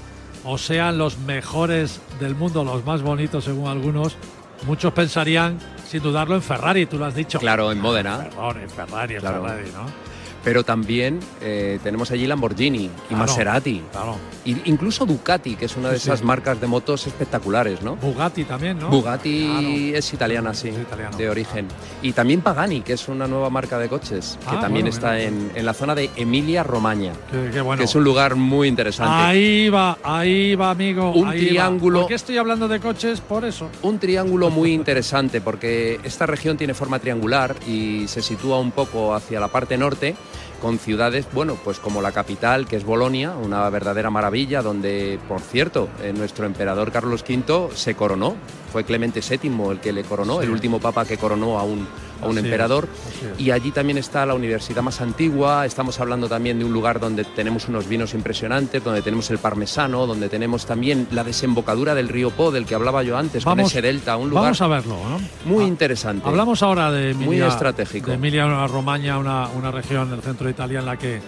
o 0.45 0.59
sean 0.59 0.99
los 0.99 1.19
mejores 1.19 2.01
del 2.19 2.35
mundo, 2.35 2.65
los 2.65 2.85
más 2.85 3.03
bonitos 3.03 3.45
según 3.45 3.69
algunos, 3.69 4.17
muchos 4.67 4.93
pensarían, 4.93 5.59
sin 5.91 6.01
dudarlo, 6.05 6.37
en 6.37 6.43
Ferrari, 6.43 6.87
tú 6.87 6.99
lo 6.99 7.05
has 7.07 7.15
dicho. 7.17 7.41
Claro, 7.41 7.73
en 7.73 7.81
Módena. 7.81 8.19
Perdón, 8.19 8.61
en 8.61 8.71
Ferrari, 8.71 9.15
en 9.15 9.21
Claro. 9.21 9.43
Ferrari, 9.43 9.71
¿no? 9.75 10.10
Pero 10.43 10.65
también 10.65 11.21
eh, 11.43 11.79
tenemos 11.83 12.11
allí 12.11 12.27
Lamborghini 12.27 12.85
y 12.85 12.89
Claro, 13.09 13.19
Maserati. 13.27 13.83
claro. 13.93 14.17
Y 14.45 14.57
incluso 14.71 15.05
Ducati, 15.05 15.55
que 15.55 15.67
es 15.67 15.77
una 15.77 15.91
de 15.91 15.97
Sí, 15.99 16.05
sí. 16.05 16.09
esas 16.11 16.23
marcas 16.25 16.59
de 16.61 16.67
motos 16.67 17.07
espectaculares, 17.07 17.83
¿no? 17.83 17.97
Bugatti 17.97 18.45
también, 18.45 18.79
¿no? 18.79 18.89
Bugatti 18.89 19.93
es 19.95 20.13
italiana, 20.15 20.55
sí, 20.55 20.73
de 21.19 21.29
origen. 21.29 21.69
Y 22.03 22.13
también 22.13 22.41
Pagani, 22.41 22.81
que 22.81 22.95
es 22.95 23.07
una 23.09 23.27
nueva 23.29 23.51
marca 23.51 23.79
de 23.79 23.89
coches, 23.91 24.39
que 24.49 24.57
Ah, 24.57 24.61
también 24.61 24.87
bueno, 24.87 24.89
está 24.97 25.13
mira. 25.13 25.25
en, 25.25 25.53
en 25.55 25.67
la 25.67 25.75
zona 25.75 25.95
de 25.95 26.09
Emilia 26.17 26.63
Romagna, 26.63 27.13
Qué, 27.31 27.51
qué 27.53 27.61
bueno. 27.61 27.79
que 27.81 27.85
es 27.85 27.95
un 27.95 28.03
lugar 28.05 28.35
muy 28.35 28.69
interesante. 28.69 29.13
Ahí 29.15 29.69
va, 29.69 29.99
ahí 30.03 30.55
va, 30.55 30.71
amigo. 30.71 31.13
Un 31.13 31.29
ahí 31.29 31.41
va. 31.45 31.47
triángulo. 31.49 31.99
¿Por 32.01 32.09
qué 32.09 32.15
estoy 32.15 32.39
hablando 32.39 32.67
de 32.67 32.81
coches? 32.81 33.21
Por 33.21 33.45
eso. 33.45 33.69
Un 33.83 33.99
triángulo 33.99 34.49
muy 34.49 34.73
interesante 34.73 35.43
porque 35.43 36.01
esta 36.03 36.25
región 36.25 36.57
tiene 36.57 36.73
forma 36.73 36.99
triangular 36.99 37.55
y 37.69 38.09
se 38.09 38.23
sitúa 38.23 38.59
un 38.59 38.71
poco 38.71 39.15
hacia 39.15 39.39
la 39.39 39.49
parte 39.49 39.77
norte 39.77 40.15
con 40.61 40.79
ciudades, 40.79 41.27
bueno, 41.33 41.57
pues 41.65 41.79
como 41.79 42.03
la 42.03 42.13
capital, 42.13 42.67
que 42.67 42.77
es 42.77 42.85
Bolonia, 42.85 43.33
una 43.33 43.69
verdadera 43.71 44.11
maravilla, 44.11 44.63
donde, 44.63 45.19
por 45.29 45.41
cierto, 45.41 45.89
eh, 46.03 46.13
nuestro 46.15 46.45
emperador 46.47 46.93
Carlos 46.93 47.25
V 47.29 47.71
se 47.75 47.95
coronó. 47.95 48.37
Fue 48.73 48.85
Clemente 48.85 49.21
VII 49.21 49.71
el 49.71 49.81
que 49.81 49.93
le 49.93 50.05
coronó, 50.05 50.39
Sí. 50.41 50.45
el 50.45 50.51
último 50.51 50.79
papa 50.81 51.05
que 51.05 51.17
coronó 51.17 51.59
a 51.59 51.63
un, 51.65 51.89
a 52.23 52.27
un 52.27 52.39
Así 52.39 52.47
emperador. 52.47 52.89
es. 53.37 53.41
Y 53.41 53.51
allí 53.51 53.71
también 53.71 53.99
está 53.99 54.25
la 54.27 54.35
universidad 54.35 54.83
más 54.83 55.01
antigua. 55.01 55.67
Estamos 55.67 55.99
hablando 56.01 56.29
también 56.29 56.59
de 56.59 56.65
un 56.65 56.73
lugar 56.73 57.01
donde 57.01 57.25
tenemos 57.25 57.69
unos 57.69 57.89
vinos 57.89 58.15
impresionantes, 58.15 58.83
donde 58.83 59.03
tenemos 59.03 59.31
el 59.31 59.39
parmesano, 59.39 60.07
donde 60.07 60.29
tenemos 60.29 60.67
también 60.67 61.09
la 61.11 61.25
desembocadura 61.25 61.95
del 61.95 62.09
río 62.09 62.31
Po, 62.31 62.51
del 62.51 62.67
que 62.67 62.75
hablaba 62.75 63.03
yo 63.03 63.17
antes, 63.17 63.45
con 63.45 63.57
Vamos- 63.57 63.73
ese 63.73 63.83
delta. 63.83 64.17
Un 64.17 64.31
lugar 64.31 64.45
Vamos 64.45 64.61
a 64.63 64.67
verlo, 64.69 64.97
¿no? 65.09 65.21
muy 65.45 65.65
interesante. 65.65 66.29
Hablamos 66.29 66.63
ahora 66.63 66.91
de 66.91 67.11
Emilia, 67.11 67.27
Muy 67.27 67.41
estratégico. 67.43 68.09
De 68.09 68.15
Emilia 68.15 68.67
Romagna, 68.67 69.19
una, 69.19 69.49
una 69.49 69.71
región 69.71 70.11
del 70.11 70.21
centro 70.23 70.47
de 70.47 70.53
Italia 70.53 70.81
en 70.81 70.87
la 70.87 70.97
que 70.97 71.21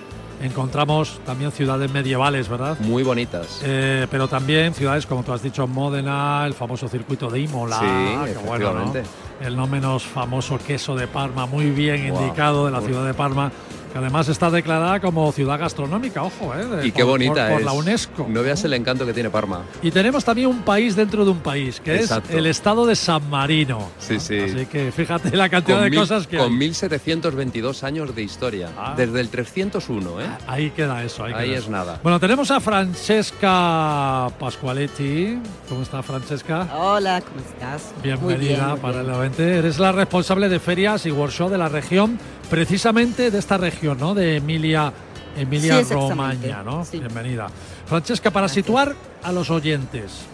encontramos 0.43 1.21
también 1.25 1.53
ciudades 1.53 1.91
medievales, 1.93 2.49
¿verdad? 2.49 2.77
Muy 2.81 3.03
bonitas. 3.03 3.61
Eh, 3.63 4.07
pero 4.11 4.27
también 4.29 4.75
ciudades, 4.75 5.07
como 5.07 5.23
tú 5.23 5.33
has 5.33 5.43
dicho, 5.43 5.67
Módena, 5.67 6.45
el 6.47 6.55
famoso 6.55 6.89
circuito 6.89 7.31
de 7.31 7.41
Imola, 7.41 7.79
Sí, 7.79 8.33
que 8.33 8.39
bueno, 8.47 8.73
¿no? 8.75 8.93
El 9.41 9.57
no 9.57 9.67
menos 9.67 10.05
famoso 10.05 10.59
queso 10.59 10.95
de 10.95 11.07
Parma, 11.07 11.47
muy 11.47 11.71
bien 11.71 12.07
indicado 12.07 12.67
de 12.67 12.73
la 12.73 12.81
ciudad 12.81 13.05
de 13.05 13.15
Parma, 13.15 13.51
que 13.93 13.99
además 13.99 14.29
está 14.29 14.51
declarada 14.51 15.01
como 15.01 15.31
ciudad 15.33 15.59
gastronómica, 15.61 16.23
ojo, 16.23 16.55
¿eh? 16.55 16.65
de- 16.65 16.87
Y 16.89 16.93
qué 16.93 17.03
por- 17.03 17.11
bonita 17.13 17.45
por, 17.49 17.51
por 17.53 17.61
es. 17.61 17.67
la 17.67 17.73
UNESCO. 17.73 18.27
No 18.29 18.43
veas 18.43 18.65
el 18.65 18.73
encanto 18.73 19.05
que 19.05 19.13
tiene 19.13 19.29
Parma. 19.31 19.63
Y 19.83 19.91
tenemos 19.91 20.25
también 20.25 20.49
un 20.49 20.63
país 20.63 20.97
dentro 20.97 21.25
de 21.25 21.31
un 21.31 21.41
país, 21.41 21.81
que 21.81 21.97
Exacto. 21.97 22.31
es 22.31 22.37
el 22.37 22.47
estado 22.47 22.87
de 22.87 22.97
San 22.97 23.29
Marino. 23.29 23.91
Sí, 23.99 24.19
sí. 24.19 24.39
Así 24.39 24.67
que 24.67 24.91
fíjate 24.93 25.37
la 25.37 25.49
cantidad 25.49 25.77
Con 25.77 25.85
de 25.85 25.91
mil- 25.91 25.99
cosas 26.01 26.27
que 26.27 26.39
Con 26.39 26.53
hay. 26.53 26.57
1722 26.59 27.85
años 27.85 28.15
de 28.15 28.23
historia. 28.23 28.71
Ah. 28.79 28.95
Desde 28.97 29.21
el 29.21 29.29
301, 29.29 30.21
¿eh? 30.21 30.27
Ahí 30.47 30.71
queda 30.71 31.03
eso. 31.05 31.25
Ahí, 31.25 31.33
Ahí 31.35 31.47
queda 31.49 31.57
es 31.59 31.63
eso. 31.65 31.71
nada. 31.71 32.01
Bueno, 32.03 32.19
tenemos 32.19 32.51
a 32.51 32.61
Francesca 32.61 34.29
Pasqualetti. 34.39 35.39
¿Cómo 35.69 35.83
está 35.83 36.03
Francesca? 36.03 36.69
Hola, 36.77 37.21
¿cómo 37.21 37.41
estás? 37.41 37.93
Muy 37.95 38.03
Bienvenida 38.05 38.39
bien, 38.57 38.69
muy 38.71 38.79
para 38.81 39.01
bien. 39.03 39.11
el 39.13 39.17
evento. 39.19 39.43
Eres 39.43 39.79
la 39.79 39.93
responsable 39.93 40.49
de 40.49 40.59
ferias 40.61 41.07
y 41.07 41.11
workshop 41.11 41.51
de 41.51 41.59
la 41.59 41.69
región, 41.69 42.19
precisamente 42.57 43.31
de 43.31 43.39
esta 43.39 43.57
región, 43.57 43.97
¿no? 43.99 44.13
De 44.15 44.37
Emilia, 44.37 44.93
Emilia 45.39 45.83
Sí. 45.83 45.95
Romagna, 45.95 46.63
¿no? 46.63 46.85
Sí. 46.85 46.99
Bienvenida. 46.99 47.47
Francesca, 47.87 48.31
para 48.31 48.47
situar 48.47 48.95
a 49.23 49.33
los 49.33 49.49
oyentes, 49.49 50.27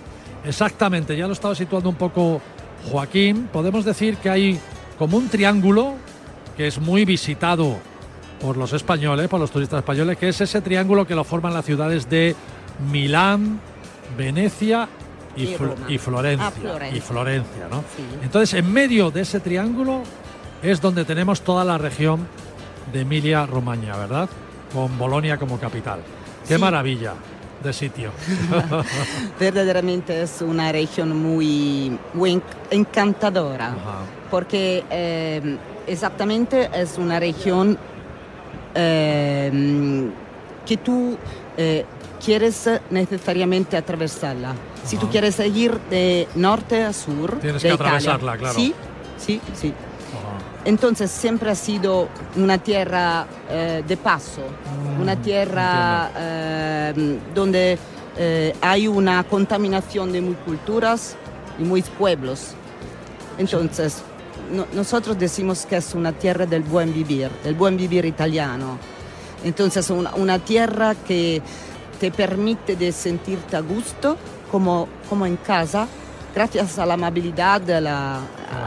exactamente, 0.45 1.17
ya 1.17 1.29
lo 1.29 1.33
estaba 1.33 1.55
situando 1.55 1.89
un 1.89 1.95
poco 1.95 2.41
Joaquín, 2.91 3.49
podemos 3.53 3.85
decir 3.85 4.17
que 4.17 4.31
hay 4.31 4.59
como 4.99 5.17
un 5.17 5.29
triángulo 5.29 5.95
que 6.57 6.67
es 6.67 6.81
muy 6.81 7.05
visitado 7.05 7.77
por 8.41 8.57
los 8.57 8.73
españoles, 8.73 9.29
por 9.29 9.39
los 9.39 9.53
turistas 9.53 9.79
españoles, 9.79 10.19
que 10.19 10.31
es 10.31 10.41
ese 10.41 10.61
triángulo 10.61 11.07
que 11.07 11.15
lo 11.15 11.23
forman 11.23 11.55
las 11.55 11.65
ciudades 11.65 12.11
de 12.11 12.35
Milán, 12.91 13.61
Venecia 14.17 14.89
y, 15.37 15.45
Y 15.45 15.55
Fl- 15.55 15.59
Roma. 15.69 15.87
y 15.89 15.99
Florencia. 15.99 16.49
Ah, 16.49 16.51
Florencia. 16.51 16.99
Y 16.99 17.01
Florencia, 17.01 17.69
¿no? 17.71 17.85
Sí. 17.97 18.03
Entonces, 18.25 18.55
en 18.59 18.73
medio 18.73 19.13
de 19.13 19.21
ese 19.21 19.39
triángulo 19.39 20.03
es 20.63 20.81
donde 20.81 21.05
tenemos 21.05 21.41
toda 21.43 21.65
la 21.65 21.79
región 21.79 22.27
de 22.93 23.01
Emilia-Romagna, 23.03 23.97
¿verdad? 23.97 24.29
Con 24.73 24.97
Bolonia 24.99 25.37
como 25.39 25.59
capital. 25.59 26.01
¡Qué 26.47 26.55
Sí. 26.57 26.61
maravilla 26.61 27.15
de 27.63 27.73
sitio! 27.73 28.11
Verdaderamente 29.41 30.23
es 30.23 30.41
una 30.43 30.71
región 30.73 31.21
muy, 31.21 31.99
muy 32.15 32.35
enc- 32.37 32.43
encantadora, 32.71 33.75
porque 34.31 34.85
eh, 34.91 35.57
exactamente 35.87 36.71
es 36.75 36.99
una 36.99 37.19
región 37.21 37.77
eh, 38.75 40.11
que 40.67 40.77
tú 40.79 41.17
eh, 41.57 41.85
quieres 42.25 42.69
necesariamente 42.91 43.77
atravesarla. 43.77 44.55
Si 44.85 44.97
tú 44.97 45.09
quieres 45.11 45.39
ir 45.41 45.79
de 45.91 46.27
norte 46.35 46.83
a 46.85 46.93
sur, 46.93 47.39
Tienes 47.41 47.63
de 47.63 47.69
que 47.69 47.75
Italia, 47.75 47.93
atravesarla, 47.97 48.37
claro. 48.39 48.55
Sí, 48.55 48.75
sí, 49.19 49.41
sí. 49.55 49.75
Entonces 50.69 51.11
siempre 51.11 51.51
ha 51.51 51.55
sido 51.55 52.09
una 52.37 52.59
tierra 52.59 53.27
eh, 53.49 53.83
de 53.89 53.97
paso, 53.97 54.43
Mm, 54.43 55.01
una 55.01 55.17
tierra 55.17 56.11
eh, 56.15 57.19
donde 57.35 57.79
eh, 58.19 58.55
hay 58.61 58.87
una 58.87 59.25
contaminación 59.25 60.13
de 60.13 60.21
muy 60.21 60.35
culturas 60.35 61.17
y 61.59 61.63
muy 61.63 61.81
pueblos. 61.81 62.49
Entonces, 63.39 64.03
no- 64.53 64.67
nosotros 64.75 65.19
decimos 65.19 65.65
que 65.65 65.77
es 65.79 65.95
una 65.95 66.13
tierra 66.13 66.45
del 66.45 66.65
buen 66.65 66.93
vivir, 66.93 67.31
del 67.43 67.55
buen 67.55 67.79
vivir 67.79 68.05
italiano. 68.05 68.77
Entonces, 69.45 69.89
una, 69.89 70.15
una 70.17 70.39
tierra 70.39 70.95
que 70.95 71.41
te 71.99 72.11
permite 72.11 72.77
de 72.77 72.93
sentirte 72.93 73.57
a 73.57 73.61
gusto, 73.61 74.19
como, 74.53 74.87
como 75.09 75.25
en 75.25 75.37
casa, 75.39 75.87
gracias 76.35 76.79
a 76.79 76.85
la 76.85 76.95
amabilidad, 76.95 77.61
de 77.63 77.81
la, 77.81 78.21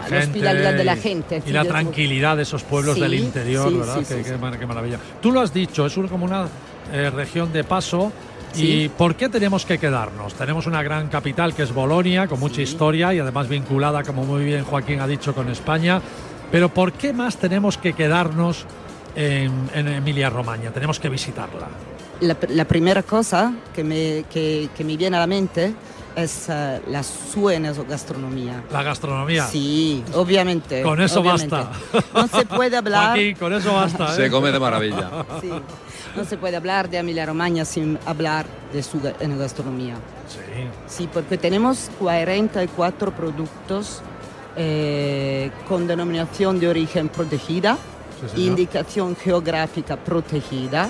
la 0.09 0.19
hospitalidad 0.19 0.73
de 0.73 0.83
la 0.83 0.95
gente. 0.95 1.43
Y 1.45 1.51
la 1.51 1.65
tranquilidad 1.65 2.37
de 2.37 2.43
esos 2.43 2.63
pueblos 2.63 2.99
del 2.99 3.13
interior, 3.13 3.75
¿verdad? 3.77 4.03
qué, 4.07 4.65
maravilla. 4.65 4.99
Tú 5.21 5.31
lo 5.31 5.41
has 5.41 5.53
dicho, 5.53 5.85
es 5.85 5.93
como 5.93 6.25
una 6.25 6.47
eh, 6.91 7.09
región 7.09 7.51
de 7.51 7.63
paso. 7.63 8.11
¿Y 8.55 8.89
por 8.89 9.15
qué 9.15 9.29
tenemos 9.29 9.65
que 9.65 9.77
quedarnos? 9.77 10.33
Tenemos 10.33 10.67
una 10.67 10.83
gran 10.83 11.07
capital 11.07 11.55
que 11.55 11.63
es 11.63 11.73
Bolonia, 11.73 12.27
con 12.27 12.39
mucha 12.39 12.61
historia 12.61 13.13
y 13.13 13.19
además 13.19 13.47
vinculada, 13.47 14.03
como 14.03 14.25
muy 14.25 14.43
bien 14.43 14.65
Joaquín 14.65 14.99
ha 14.99 15.07
dicho, 15.07 15.33
con 15.33 15.49
España. 15.49 16.01
Pero 16.51 16.69
¿por 16.69 16.91
qué 16.91 17.13
más 17.13 17.37
tenemos 17.37 17.77
que 17.77 17.93
quedarnos 17.93 18.65
en, 19.15 19.69
Emilia-Romagna? 19.73 20.71
Tenemos 20.71 20.99
que 20.99 21.07
visitarla. 21.07 21.69
La, 22.19 22.65
primera 22.65 23.03
cosa 23.03 23.53
que 23.73 23.83
me, 23.83 24.25
que, 24.29 24.69
me 24.83 24.97
viene 24.97 25.15
a 25.15 25.21
la 25.21 25.27
mente 25.27 25.73
es 26.15 26.47
uh, 26.49 26.89
la 26.89 27.03
sua 27.03 27.53
gastronomía. 27.87 28.63
La 28.71 28.83
gastronomía. 28.83 29.47
Sí, 29.47 30.03
obviamente. 30.13 30.81
Con 30.81 31.01
eso 31.01 31.23
basta. 31.23 31.71
No 32.13 32.27
se 32.27 32.45
puede 32.45 32.77
hablar. 32.77 33.13
Aquí, 33.13 33.35
con 33.35 33.53
eso 33.53 33.73
basta. 33.73 34.13
¿eh? 34.13 34.15
Se 34.15 34.31
come 34.31 34.51
de 34.51 34.59
maravilla. 34.59 35.25
Sí. 35.41 35.49
No 36.15 36.25
se 36.25 36.37
puede 36.37 36.57
hablar 36.57 36.89
de 36.89 36.97
Emilia 36.97 37.25
Romagna 37.25 37.63
sin 37.63 37.97
hablar 38.05 38.45
de 38.73 38.83
su 38.83 38.99
gastronomía. 38.99 39.95
Sí. 40.27 40.67
Sí, 40.87 41.09
porque 41.11 41.37
tenemos 41.37 41.89
44 41.99 43.11
productos 43.15 44.01
eh, 44.57 45.49
con 45.67 45.87
denominación 45.87 46.59
de 46.59 46.67
origen 46.67 47.07
protegida, 47.07 47.77
indicación 48.35 49.15
geográfica 49.15 49.95
protegida 49.95 50.89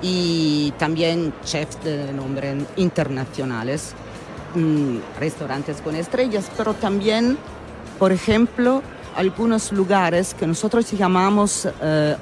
y 0.00 0.72
también 0.78 1.34
chefs 1.44 1.82
de 1.82 2.12
nombre 2.12 2.54
internacionales, 2.76 3.94
restaurantes 5.18 5.80
con 5.80 5.94
estrellas, 5.94 6.50
pero 6.56 6.74
también, 6.74 7.38
por 7.98 8.12
ejemplo, 8.12 8.82
algunos 9.16 9.72
lugares 9.72 10.34
que 10.34 10.46
nosotros 10.46 10.90
llamamos 10.92 11.64
uh, 11.64 11.70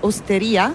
hostería 0.01 0.75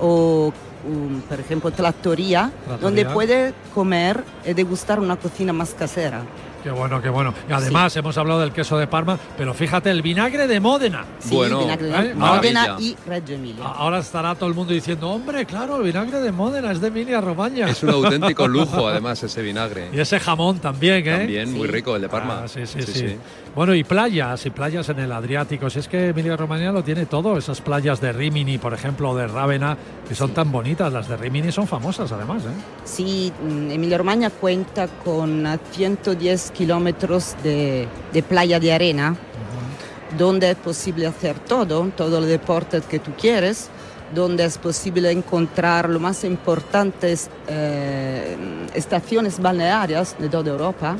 o, 0.00 0.52
um, 0.86 1.20
por 1.22 1.40
ejemplo, 1.40 1.70
trattoria, 1.70 2.50
donde 2.80 3.06
puede 3.06 3.54
comer 3.74 4.24
y 4.44 4.52
degustar 4.52 5.00
una 5.00 5.16
cocina 5.16 5.52
más 5.52 5.70
casera. 5.70 6.22
Qué 6.62 6.70
bueno, 6.70 7.02
qué 7.02 7.08
bueno. 7.08 7.34
Y 7.48 7.52
además 7.52 7.96
hemos 7.96 8.16
hablado 8.16 8.40
del 8.40 8.52
queso 8.52 8.78
de 8.78 8.86
Parma, 8.86 9.18
pero 9.36 9.52
fíjate, 9.52 9.90
el 9.90 10.00
vinagre 10.00 10.46
de 10.46 10.60
Módena. 10.60 11.04
Sí, 11.18 11.34
bueno, 11.34 11.60
vinagre 11.60 11.86
de 11.88 12.10
¿Eh? 12.10 12.14
Módena 12.14 12.76
y 12.78 12.96
Reggio 13.04 13.34
Emilia. 13.34 13.64
Ahora 13.64 13.98
estará 13.98 14.34
todo 14.36 14.48
el 14.48 14.54
mundo 14.54 14.72
diciendo, 14.72 15.10
hombre, 15.10 15.44
claro, 15.44 15.78
el 15.78 15.82
vinagre 15.82 16.20
de 16.20 16.30
Módena 16.30 16.70
es 16.70 16.80
de 16.80 16.88
Emilia 16.88 17.20
Romagna. 17.20 17.68
Es 17.68 17.82
un 17.82 17.90
auténtico 17.90 18.46
lujo, 18.48 18.86
además, 18.86 19.20
ese 19.24 19.42
vinagre. 19.42 19.90
Y 19.92 19.98
ese 19.98 20.20
jamón 20.20 20.60
también, 20.60 21.06
¿eh? 21.06 21.18
También, 21.18 21.52
muy 21.52 21.66
rico, 21.66 21.96
el 21.96 22.02
de 22.02 22.08
Parma. 22.08 22.42
Ah, 22.44 22.48
sí, 22.48 22.64
sí, 22.64 22.80
sí, 22.82 23.16
Bueno, 23.56 23.74
y 23.74 23.82
playas, 23.82 24.46
y 24.46 24.50
playas 24.50 24.88
en 24.88 25.00
el 25.00 25.10
Adriático. 25.10 25.68
Si 25.68 25.80
es 25.80 25.88
que 25.88 26.10
Emilia 26.10 26.36
Romagna 26.36 26.70
lo 26.70 26.84
tiene 26.84 27.06
todo, 27.06 27.36
esas 27.38 27.60
playas 27.60 28.00
de 28.00 28.12
Rimini, 28.12 28.58
por 28.58 28.72
ejemplo, 28.72 29.10
o 29.10 29.16
de 29.16 29.26
Rávena, 29.26 29.76
que 30.08 30.14
son 30.14 30.30
tan 30.32 30.52
bonitas. 30.52 30.92
Las 30.92 31.08
de 31.08 31.16
Rimini 31.16 31.50
son 31.50 31.66
famosas, 31.66 32.12
además, 32.12 32.44
¿eh? 32.44 32.48
Sí, 32.84 33.32
mm, 33.42 33.70
Emilia 33.72 33.98
Romagna 33.98 34.30
cuenta 34.30 34.86
con 34.86 35.58
110 35.72 36.51
kilómetros 36.52 37.34
de, 37.42 37.88
playa 38.28 38.60
de 38.60 38.72
arena, 38.72 39.16
donde 40.16 40.50
es 40.50 40.56
posible 40.56 41.06
hacer 41.06 41.38
todo, 41.38 41.90
todo 41.96 42.18
el 42.18 42.26
deporte 42.26 42.80
que 42.82 42.98
tú 42.98 43.12
quieres, 43.18 43.68
donde 44.14 44.44
es 44.44 44.58
posible 44.58 45.10
encontrar 45.10 45.88
lo 45.88 45.98
más 45.98 46.22
importantes 46.24 47.30
eh, 47.48 48.36
estaciones 48.74 49.40
balnearias 49.40 50.16
de 50.18 50.28
toda 50.28 50.50
Europa, 50.50 50.96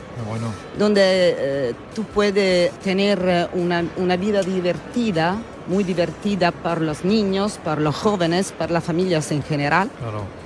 donde 0.79 1.03
eh, 1.05 1.75
tú 1.95 2.05
puedes 2.05 2.73
tener 2.81 3.51
una, 3.53 3.85
una 3.97 4.17
vida 4.17 4.43
divertida 4.43 5.37
muy 5.67 5.85
divertida 5.85 6.51
para 6.51 6.81
los 6.81 7.05
niños, 7.05 7.59
para 7.63 7.81
los 7.81 7.95
jóvenes, 7.95 8.53
para 8.53 8.73
las 8.73 8.85
familias 8.85 9.31
en 9.31 9.43
general. 9.43 9.91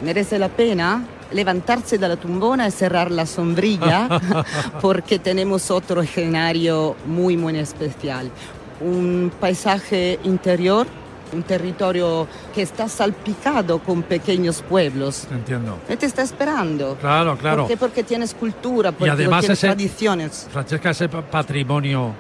Merece 0.03 0.39
la 0.39 0.49
pena 0.49 1.05
levantarse 1.33 1.99
de 1.99 2.09
la 2.09 2.17
tumbona 2.17 2.69
y 2.69 2.71
cerrar 2.71 3.11
la 3.11 3.27
sombrilla 3.27 4.09
porque 4.81 5.19
tenemos 5.19 5.71
otro 5.71 6.03
escenario 6.03 6.97
muy, 7.07 7.37
muy 7.37 7.59
especial. 7.59 8.31
Un 8.81 9.33
paisaje 9.41 10.19
interior 10.25 10.87
un 11.33 11.43
territorio 11.43 12.29
que 12.55 12.63
está 12.63 12.89
salpicado 12.89 13.81
con 13.81 14.03
pequeños 14.03 14.63
pueblos. 14.63 15.27
Entiendo. 15.31 15.79
Y 15.89 15.97
te 15.97 16.07
está 16.07 16.23
esperando. 16.23 16.97
Claro, 17.01 17.37
claro. 17.37 17.63
¿Por 17.63 17.69
qué? 17.69 17.77
Porque 17.77 18.05
tienes 18.05 18.35
cultura, 18.35 18.93
porque 18.93 19.11
además 19.11 19.41
tienes 19.41 19.61
tradiciones. 19.61 20.47
Francesca, 20.51 20.91
ese 20.91 21.09
patrimonio 21.09 22.15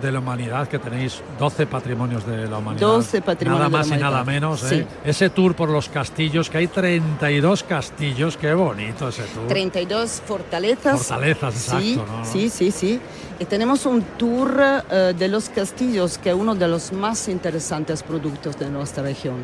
de 0.00 0.12
la 0.12 0.18
humanidad, 0.20 0.68
que 0.68 0.78
tenéis 0.78 1.22
12 1.38 1.66
patrimonios 1.66 2.26
de 2.26 2.48
la 2.48 2.58
humanidad. 2.58 2.86
12 2.86 3.22
patrimonios 3.22 3.70
Nada 3.70 3.78
más 3.78 3.88
y 3.88 4.00
nada 4.00 4.24
menos. 4.24 4.72
¿eh? 4.72 4.86
Ese 5.04 5.30
tour 5.30 5.54
por 5.54 5.68
los 5.68 5.88
castillos, 5.88 6.48
que 6.48 6.58
hay 6.58 6.66
32 6.68 7.62
castillos, 7.64 8.36
qué 8.36 8.54
bonito 8.54 9.08
ese 9.08 9.22
tour. 9.24 9.46
32 9.48 10.22
fortalezas. 10.26 11.06
Fortalezas, 11.06 11.54
exacto. 11.54 12.06
Sí, 12.24 12.50
sí, 12.50 12.70
sí, 12.70 13.00
Y 13.38 13.44
tenemos 13.44 13.86
un 13.86 14.02
tour 14.16 14.56
eh, 14.90 15.14
de 15.16 15.28
los 15.28 15.48
castillos, 15.48 16.18
que 16.18 16.30
es 16.30 16.36
uno 16.36 16.54
de 16.54 16.68
los 16.68 16.92
más 16.92 17.28
interesantes 17.28 18.02
productos 18.02 18.58
de 18.58 18.70
nuestra 18.70 19.02
región. 19.02 19.42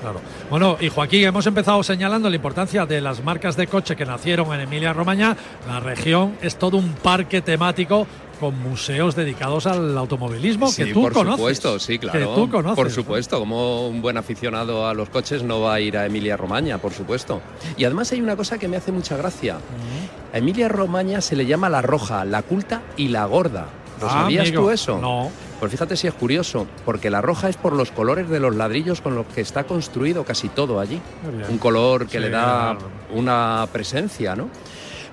Claro. 0.00 0.20
Bueno, 0.50 0.76
y 0.80 0.88
Joaquín, 0.88 1.24
hemos 1.24 1.46
empezado 1.46 1.82
señalando 1.82 2.30
la 2.30 2.36
importancia 2.36 2.86
de 2.86 3.00
las 3.00 3.22
marcas 3.22 3.56
de 3.56 3.66
coche 3.66 3.96
que 3.96 4.06
nacieron 4.06 4.52
en 4.54 4.60
Emilia 4.60 4.92
Romagna. 4.92 5.36
La 5.66 5.80
región 5.80 6.36
es 6.40 6.56
todo 6.56 6.76
un 6.76 6.92
parque 6.92 7.42
temático 7.42 8.06
con 8.38 8.56
museos 8.62 9.16
dedicados 9.16 9.66
al 9.66 9.96
automovilismo 9.98 10.72
que 10.74 10.86
tú 10.86 11.02
por 11.02 11.12
conoces. 11.12 11.38
supuesto, 11.38 11.78
sí, 11.78 11.98
claro. 11.98 12.18
Que 12.18 12.24
tú 12.40 12.50
conoces. 12.50 12.76
Por 12.76 12.90
supuesto, 12.90 13.38
como 13.40 13.88
un 13.88 14.00
buen 14.00 14.16
aficionado 14.16 14.86
a 14.86 14.94
los 14.94 15.08
coches 15.08 15.42
no 15.42 15.60
va 15.60 15.74
a 15.74 15.80
ir 15.80 15.96
a 15.98 16.06
Emilia 16.06 16.36
Romagna, 16.36 16.78
por 16.78 16.92
supuesto. 16.92 17.40
Y 17.76 17.84
además 17.84 18.12
hay 18.12 18.20
una 18.20 18.36
cosa 18.36 18.58
que 18.58 18.68
me 18.68 18.76
hace 18.76 18.92
mucha 18.92 19.16
gracia. 19.16 19.58
A 20.32 20.38
Emilia 20.38 20.68
Romagna 20.68 21.20
se 21.20 21.36
le 21.36 21.46
llama 21.46 21.68
la 21.68 21.82
roja, 21.82 22.24
la 22.24 22.42
culta 22.42 22.82
y 22.96 23.08
la 23.08 23.24
gorda. 23.26 23.66
¿Lo 24.00 24.06
ah, 24.06 24.10
sabías 24.10 24.52
tú 24.52 24.70
eso? 24.70 24.98
No. 24.98 25.30
Pues 25.58 25.72
fíjate 25.72 25.96
si 25.96 26.06
es 26.06 26.14
curioso, 26.14 26.66
porque 26.84 27.10
la 27.10 27.20
roja 27.20 27.48
es 27.48 27.56
por 27.56 27.72
los 27.72 27.90
colores 27.90 28.28
de 28.28 28.38
los 28.38 28.54
ladrillos 28.54 29.00
con 29.00 29.16
los 29.16 29.26
que 29.26 29.40
está 29.40 29.64
construido 29.64 30.24
casi 30.24 30.48
todo 30.48 30.78
allí. 30.78 31.00
Un 31.48 31.58
color 31.58 32.06
que 32.06 32.20
le 32.20 32.30
da 32.30 32.78
una 33.12 33.66
presencia, 33.72 34.36
¿no? 34.36 34.48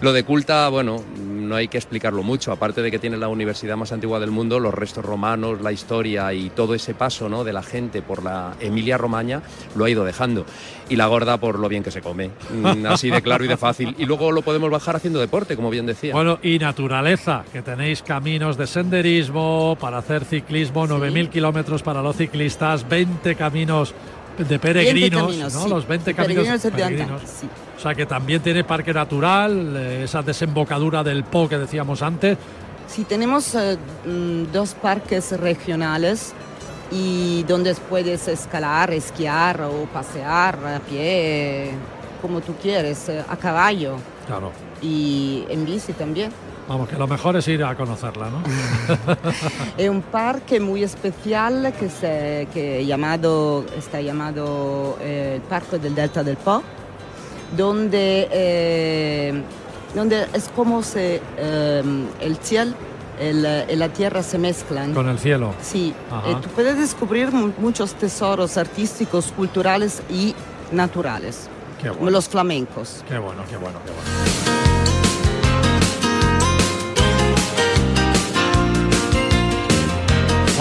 Lo 0.02 0.14
de 0.14 0.24
culta, 0.24 0.68
bueno, 0.70 1.02
no 1.18 1.56
hay 1.56 1.68
que 1.68 1.78
explicarlo 1.78 2.24
mucho, 2.24 2.52
aparte 2.52 2.82
de 2.82 2.92
que 2.92 3.00
tiene 3.00 3.18
la 3.18 3.28
universidad 3.28 3.78
más 3.78 3.92
antigua 3.92 4.20
del 4.20 4.32
mundo, 4.32 4.60
los 4.60 4.74
restos 4.74 5.06
romanos, 5.06 5.62
la 5.62 5.72
historia 5.72 6.34
y 6.34 6.50
todo 6.50 6.74
ese 6.74 6.94
paso 6.94 7.30
¿no? 7.30 7.44
de 7.44 7.54
la 7.54 7.64
gente 7.64 8.02
por 8.02 8.24
la 8.24 8.56
Emilia 8.60 8.98
Romagna 8.98 9.42
lo 9.76 9.86
ha 9.86 9.90
ido 9.90 10.04
dejando. 10.04 10.46
Y 10.90 10.98
la 10.98 11.08
gorda 11.08 11.40
por 11.40 11.58
lo 11.58 11.70
bien 11.70 11.84
que 11.84 11.92
se 11.92 12.02
come, 12.02 12.30
mm, 12.30 12.86
así 12.88 13.10
de 13.10 13.22
claro 13.22 13.46
y 13.46 13.48
de 13.48 13.58
fácil. 13.58 13.96
Y 13.98 14.06
luego 14.06 14.32
lo 14.32 14.42
podemos 14.42 14.70
bajar 14.70 14.98
haciendo 14.98 15.20
deporte, 15.20 15.56
como 15.56 15.70
bien 15.70 15.86
decía. 15.86 16.14
Bueno, 16.14 16.40
y 16.44 16.60
naturaleza, 16.60 17.44
que 17.52 17.62
tenéis 17.62 18.02
caminos 18.02 18.58
de 18.58 18.68
senderismo 18.68 19.78
para 19.80 20.00
hacer 20.00 20.26
ciclismo, 20.26 20.88
9.000 20.88 21.30
kilómetros 21.30 21.82
para 21.82 22.02
los 22.02 22.18
ciclistas, 22.18 22.88
20 22.88 23.36
caminos 23.36 23.94
de 24.38 24.60
peregrinos, 24.60 25.54
¿no? 25.54 25.68
Los 25.68 25.88
20 25.88 26.14
caminos 26.14 26.62
de 26.62 26.72
peregrinos. 26.72 27.22
O 27.78 27.80
sea 27.80 27.94
que 27.94 28.06
también 28.06 28.42
tiene 28.42 28.64
parque 28.64 28.94
natural, 28.94 29.76
eh, 29.78 30.04
esa 30.04 30.22
desembocadura 30.22 31.04
del 31.04 31.24
Po 31.24 31.48
que 31.48 31.58
decíamos 31.58 32.02
antes. 32.02 32.38
Sí, 32.88 33.04
tenemos 33.04 33.54
eh, 33.56 33.78
mm, 34.06 34.52
dos 34.52 34.74
parques 34.74 35.38
regionales 35.38 36.34
y 36.92 37.44
donde 37.44 37.76
puedes 37.76 38.28
escalar, 38.28 38.92
esquiar 38.94 39.62
o 39.62 39.86
pasear 39.92 40.58
a 40.66 40.80
pie, 40.80 41.72
como 42.22 42.42
tú 42.42 42.54
quieres, 42.62 43.10
eh, 43.10 43.24
a 43.28 43.36
caballo. 43.36 43.98
Claro. 44.28 44.52
Y 44.82 45.44
en 45.50 45.66
bici 45.66 45.94
también. 45.94 46.32
Vamos, 46.68 46.90
que 46.90 46.96
lo 46.96 47.08
mejor 47.08 47.36
es 47.36 47.48
ir 47.48 47.64
a 47.64 47.76
conocerla, 47.76 48.30
¿no? 48.30 48.42
es 49.78 49.90
un 49.90 50.02
parque 50.02 50.60
muy 50.60 50.84
especial 50.84 51.74
que, 51.80 51.90
se, 51.90 52.48
que 52.54 52.86
llamado, 52.86 53.66
está 53.78 54.02
llamado 54.02 54.98
el 55.02 55.42
Parque 55.42 55.78
del 55.78 55.94
Delta 55.94 56.24
del 56.24 56.38
Po 56.38 56.64
donde, 57.56 58.28
eh, 58.32 59.42
donde 59.94 60.28
es 60.34 60.50
como 60.56 60.84
si 60.84 61.20
em, 61.38 62.08
el 62.20 62.38
cielo 62.38 62.74
y 63.20 63.76
la 63.76 63.90
tierra 63.90 64.22
se 64.24 64.38
mezclan. 64.38 64.94
Con 64.94 65.08
el 65.08 65.18
cielo. 65.20 65.54
Sí, 65.62 65.94
eh, 66.26 66.36
tú 66.42 66.50
puedes 66.50 66.78
descubrir 66.78 67.32
muchos 67.32 67.94
tesoros 67.94 68.58
artísticos, 68.58 69.32
culturales 69.32 70.02
y 70.10 70.36
naturales. 70.72 71.50
Como 71.98 72.10
los 72.10 72.28
flamencos. 72.28 73.04
Qué 73.08 73.18
bueno, 73.20 73.44
qué 73.48 73.58
bueno, 73.58 73.80
qué 73.86 73.92
bueno. 73.92 74.45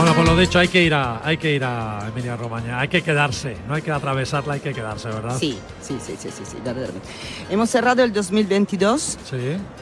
Bueno, 0.04 0.18
por 0.18 0.28
lo 0.28 0.36
dicho, 0.36 0.58
hay 0.58 0.68
que 0.68 0.82
ir 0.82 0.92
a, 0.92 1.26
hay 1.26 1.38
que 1.38 1.54
ir 1.54 1.64
a 1.64 2.08
Emilia 2.08 2.36
Romagna, 2.36 2.78
hay 2.78 2.88
que 2.88 3.00
quedarse, 3.00 3.56
no 3.66 3.72
hay 3.72 3.80
que 3.80 3.90
atravesarla, 3.90 4.52
hay 4.52 4.60
que 4.60 4.74
quedarse, 4.74 5.08
¿verdad? 5.08 5.38
Sí, 5.40 5.58
sí, 5.80 5.96
sí, 5.98 6.14
sí, 6.18 6.28
sí, 6.30 6.42
sí 6.44 6.58
Hemos 7.48 7.70
cerrado 7.70 8.02
el 8.02 8.12
2022 8.12 9.16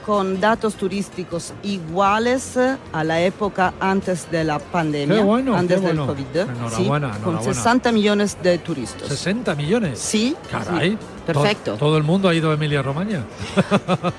con 0.07 0.41
datos 0.41 0.77
turísticos 0.77 1.53
iguales 1.65 2.57
a 2.93 3.03
la 3.03 3.21
época 3.21 3.75
antes 3.81 4.31
de 4.31 4.45
la 4.45 4.61
pandemia, 4.61 5.25
antes 5.57 5.83
del 5.83 5.97
COVID. 5.97 6.37
Enhorabuena, 6.37 7.19
Con 7.19 7.43
60 7.43 7.91
millones 7.91 8.39
de 8.41 8.59
turistas. 8.59 9.11
¿60 9.11 9.57
millones? 9.57 9.99
Sí. 9.99 10.37
Caray. 10.49 10.97
Perfecto. 11.27 11.77
Todo, 11.77 11.97
el 11.97 12.03
mundo 12.03 12.29
ha 12.29 12.35
ido 12.35 12.51
a 12.51 12.55
Emilia 12.55 12.83
Romagna. 12.83 13.25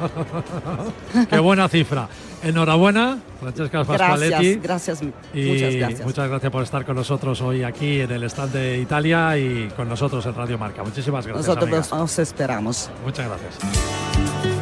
Qué 1.30 1.40
buena 1.40 1.68
cifra. 1.68 2.08
Enhorabuena, 2.44 3.20
Francesca 3.40 3.86
Pasqualetti. 3.86 4.56
Gracias, 4.56 5.02
gracias, 5.02 5.02
y 5.34 5.46
muchas 5.46 5.76
gracias. 5.76 6.06
Muchas 6.06 6.30
gracias 6.30 6.52
por 6.52 6.64
estar 6.64 6.86
con 6.86 6.96
nosotros 6.96 7.42
hoy 7.42 7.64
aquí 7.64 8.02
en 8.02 8.12
el 8.12 8.24
stand 8.24 8.52
de 8.52 8.80
Italia 8.80 9.38
y 9.38 9.70
con 9.76 9.88
nosotros 9.88 10.26
en 10.26 10.36
Radio 10.36 10.58
Marca. 10.58 10.84
Muchísimas 10.84 11.26
gracias. 11.26 11.48
Nosotros 11.48 11.92
nos 11.92 12.20
esperamos. 12.20 12.90
Muchas 13.06 13.28
gracias. 13.28 14.53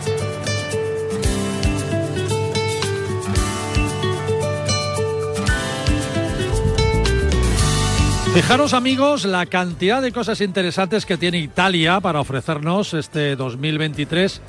Fijaros 8.33 8.73
amigos 8.73 9.25
la 9.25 9.45
cantidad 9.45 10.01
de 10.01 10.13
cosas 10.13 10.39
interesantes 10.39 11.05
que 11.05 11.17
tiene 11.17 11.39
Italia 11.39 11.99
para 11.99 12.21
ofrecernos 12.21 12.93
este 12.93 13.35
2023 13.35 14.41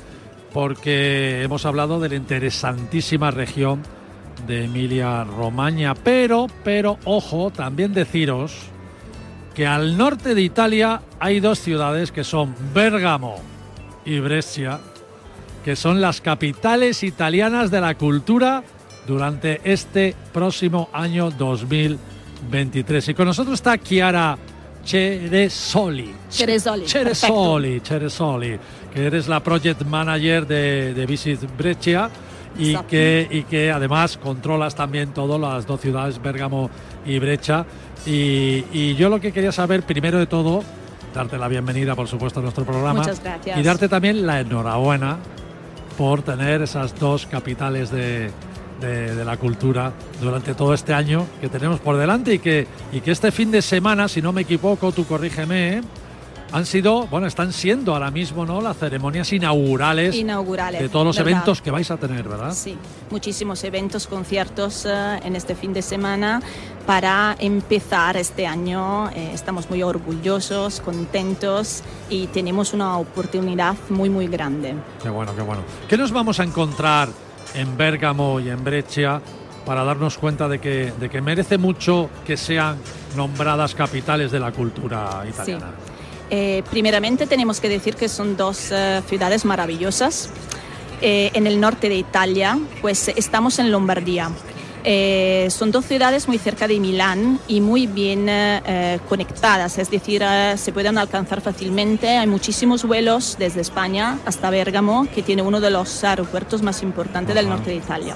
porque 0.53 1.43
hemos 1.43 1.65
hablado 1.65 1.99
de 1.99 2.07
la 2.07 2.15
interesantísima 2.15 3.29
región 3.29 3.83
de 4.47 4.65
Emilia 4.65 5.25
Romagna, 5.25 5.95
pero, 5.95 6.47
pero, 6.63 6.97
ojo, 7.03 7.51
también 7.51 7.93
deciros 7.93 8.55
que 9.53 9.67
al 9.67 9.97
norte 9.97 10.33
de 10.33 10.41
Italia 10.41 11.01
hay 11.19 11.41
dos 11.41 11.59
ciudades 11.59 12.13
que 12.13 12.23
son 12.23 12.55
Bérgamo 12.73 13.35
y 14.05 14.19
Brescia, 14.19 14.79
que 15.65 15.75
son 15.75 15.99
las 15.99 16.21
capitales 16.21 17.03
italianas 17.03 17.69
de 17.69 17.81
la 17.81 17.95
cultura 17.95 18.63
durante 19.05 19.59
este 19.65 20.15
próximo 20.31 20.89
año 20.93 21.31
2023. 21.31 22.12
Y 23.07 23.13
con 23.13 23.25
nosotros 23.25 23.55
está 23.55 23.77
Chiara 23.77 24.37
Ceresoli. 24.85 26.13
Ceresoli. 26.29 26.87
Ceresoli, 26.87 27.79
Ceresoli, 27.79 28.59
que 28.93 29.05
eres 29.05 29.27
la 29.27 29.41
project 29.41 29.83
manager 29.83 30.45
de, 30.45 30.93
de 30.93 31.05
Visit 31.05 31.39
Brescia 31.57 32.09
y 32.57 32.75
que, 32.75 33.27
y 33.29 33.43
que 33.43 33.71
además 33.71 34.17
controlas 34.17 34.75
también 34.75 35.13
todo, 35.13 35.39
las 35.39 35.65
dos 35.65 35.81
ciudades, 35.81 36.21
Bérgamo 36.21 36.69
y 37.05 37.17
Breccia. 37.19 37.65
Y, 38.05 38.65
y, 38.73 38.95
yo 38.95 39.09
lo 39.09 39.19
que 39.19 39.31
quería 39.31 39.51
saber, 39.51 39.83
primero 39.83 40.19
de 40.19 40.27
todo, 40.27 40.63
darte 41.13 41.37
la 41.37 41.47
bienvenida, 41.47 41.95
por 41.95 42.07
supuesto, 42.07 42.41
a 42.41 42.43
nuestro 42.43 42.65
programa. 42.65 42.99
Muchas 42.99 43.23
gracias. 43.23 43.57
Y 43.57 43.63
darte 43.63 43.87
también 43.87 44.27
la 44.27 44.41
enhorabuena 44.41 45.17
por 45.97 46.21
tener 46.21 46.61
esas 46.61 46.99
dos 46.99 47.25
capitales 47.25 47.89
de, 47.91 48.29
de, 48.87 49.25
la 49.25 49.37
cultura 49.37 49.93
durante 50.21 50.53
todo 50.53 50.73
este 50.73 50.93
año 50.93 51.25
que 51.39 51.49
tenemos 51.49 51.79
por 51.79 51.97
delante 51.97 52.33
y 52.33 52.39
que, 52.39 52.67
y 52.91 53.01
que 53.01 53.11
este 53.11 53.31
fin 53.31 53.51
de 53.51 53.61
semana, 53.61 54.07
si 54.07 54.21
no 54.21 54.31
me 54.33 54.41
equivoco, 54.41 54.91
tú 54.91 55.05
corrígeme, 55.05 55.77
¿eh? 55.77 55.81
han 56.53 56.67
sido, 56.67 57.07
bueno, 57.07 57.25
están 57.25 57.51
siendo 57.51 57.93
ahora 57.93 58.11
mismo, 58.11 58.45
¿no? 58.45 58.61
Las 58.61 58.77
ceremonias 58.77 59.33
inaugurales, 59.33 60.13
inaugurales 60.13 60.81
de 60.81 60.87
todos 60.87 61.03
los 61.03 61.17
eventos 61.17 61.63
que 61.63 61.71
vais 61.71 61.89
a 61.89 61.97
tener, 61.97 62.29
¿verdad? 62.29 62.53
Sí, 62.53 62.77
muchísimos 63.09 63.63
eventos, 63.63 64.05
conciertos 64.05 64.85
eh, 64.85 65.19
en 65.23 65.35
este 65.35 65.55
fin 65.55 65.73
de 65.73 65.81
semana 65.81 66.41
para 66.85 67.35
empezar 67.39 68.17
este 68.17 68.45
año. 68.45 69.09
Eh, 69.09 69.31
estamos 69.33 69.67
muy 69.67 69.81
orgullosos, 69.81 70.79
contentos 70.81 71.81
y 72.11 72.27
tenemos 72.27 72.73
una 72.73 72.99
oportunidad 72.99 73.75
muy, 73.89 74.11
muy 74.11 74.27
grande. 74.27 74.75
Qué 75.01 75.09
bueno, 75.09 75.35
qué 75.35 75.41
bueno. 75.41 75.63
¿Qué 75.89 75.97
nos 75.97 76.11
vamos 76.11 76.39
a 76.39 76.43
encontrar 76.43 77.09
en 77.53 77.77
Bérgamo 77.77 78.39
y 78.39 78.49
en 78.49 78.63
Breccia 78.63 79.21
para 79.65 79.83
darnos 79.83 80.17
cuenta 80.17 80.47
de 80.47 80.59
que, 80.59 80.91
de 80.99 81.09
que 81.09 81.21
merece 81.21 81.57
mucho 81.57 82.09
que 82.25 82.37
sean 82.37 82.77
nombradas 83.15 83.75
capitales 83.75 84.31
de 84.31 84.39
la 84.39 84.51
cultura 84.51 85.23
italiana? 85.27 85.71
Eh, 86.29 86.63
primeramente 86.69 87.27
tenemos 87.27 87.59
que 87.59 87.69
decir 87.69 87.95
que 87.95 88.09
son 88.09 88.35
dos 88.35 88.71
eh, 88.71 89.01
ciudades 89.07 89.45
maravillosas. 89.45 90.31
Eh, 91.01 91.31
en 91.33 91.47
el 91.47 91.59
norte 91.59 91.89
de 91.89 91.95
Italia, 91.95 92.57
pues 92.81 93.09
estamos 93.09 93.59
en 93.59 93.71
Lombardía. 93.71 94.31
Son 95.49 95.71
dos 95.71 95.85
ciudades 95.85 96.27
muy 96.27 96.37
cerca 96.37 96.67
de 96.67 96.79
Milán 96.79 97.39
y 97.47 97.61
muy 97.61 97.87
bien 97.87 98.29
conectadas, 99.07 99.77
es 99.77 99.89
decir, 99.89 100.23
se 100.55 100.73
pueden 100.73 100.97
alcanzar 100.97 101.41
fácilmente. 101.41 102.17
Hay 102.17 102.27
muchísimos 102.27 102.83
vuelos 102.83 103.37
desde 103.39 103.61
España 103.61 104.19
hasta 104.25 104.49
Bérgamo, 104.49 105.07
que 105.13 105.23
tiene 105.23 105.41
uno 105.41 105.61
de 105.61 105.71
los 105.71 106.03
aeropuertos 106.03 106.61
más 106.61 106.83
importantes 106.83 107.33
del 107.33 107.47
norte 107.47 107.69
de 107.69 107.77
Italia. 107.77 108.15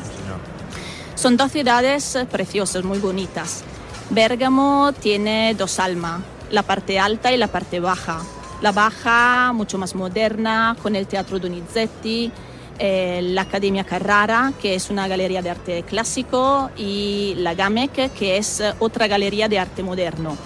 Son 1.15 1.37
dos 1.37 1.51
ciudades 1.51 2.17
preciosas, 2.31 2.83
muy 2.83 2.99
bonitas. 2.99 3.63
Bérgamo 4.09 4.93
tiene 4.93 5.55
dos 5.57 5.79
almas 5.79 6.21
la 6.51 6.63
parte 6.63 6.99
alta 6.99 7.31
y 7.31 7.37
la 7.37 7.47
parte 7.47 7.79
baja. 7.79 8.21
La 8.61 8.71
baja, 8.71 9.51
mucho 9.53 9.77
más 9.77 9.95
moderna, 9.95 10.75
con 10.81 10.95
el 10.95 11.07
Teatro 11.07 11.39
Donizetti, 11.39 12.31
eh, 12.79 13.21
la 13.23 13.43
Academia 13.43 13.83
Carrara, 13.83 14.53
que 14.61 14.75
es 14.75 14.89
una 14.89 15.07
galería 15.07 15.41
de 15.41 15.49
arte 15.49 15.83
clásico, 15.83 16.69
y 16.77 17.35
la 17.37 17.53
GAMEC, 17.53 18.13
que 18.13 18.37
es 18.37 18.63
otra 18.79 19.07
galería 19.07 19.47
de 19.47 19.59
arte 19.59 19.83
moderno 19.83 20.37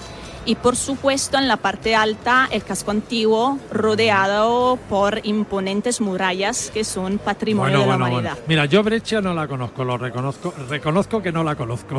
y 0.45 0.55
por 0.55 0.75
supuesto 0.75 1.37
en 1.37 1.47
la 1.47 1.57
parte 1.57 1.95
alta 1.95 2.47
el 2.51 2.63
casco 2.63 2.91
antiguo 2.91 3.59
rodeado 3.71 4.77
por 4.89 5.19
imponentes 5.23 6.01
murallas 6.01 6.71
que 6.73 6.83
son 6.83 7.19
patrimonio 7.19 7.81
de 7.81 7.85
la 7.85 7.95
humanidad. 7.95 8.37
Mira, 8.47 8.65
yo 8.65 8.83
Breccia 8.83 9.21
no 9.21 9.33
la 9.33 9.47
conozco, 9.47 9.83
lo 9.83 9.97
reconozco, 9.97 10.53
reconozco 10.69 11.21
que 11.21 11.31
no 11.31 11.43
la 11.43 11.55
conozco, 11.55 11.97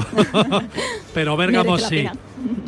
pero 1.15 1.37
Bérgamo 1.37 1.79
sí. 1.79 2.07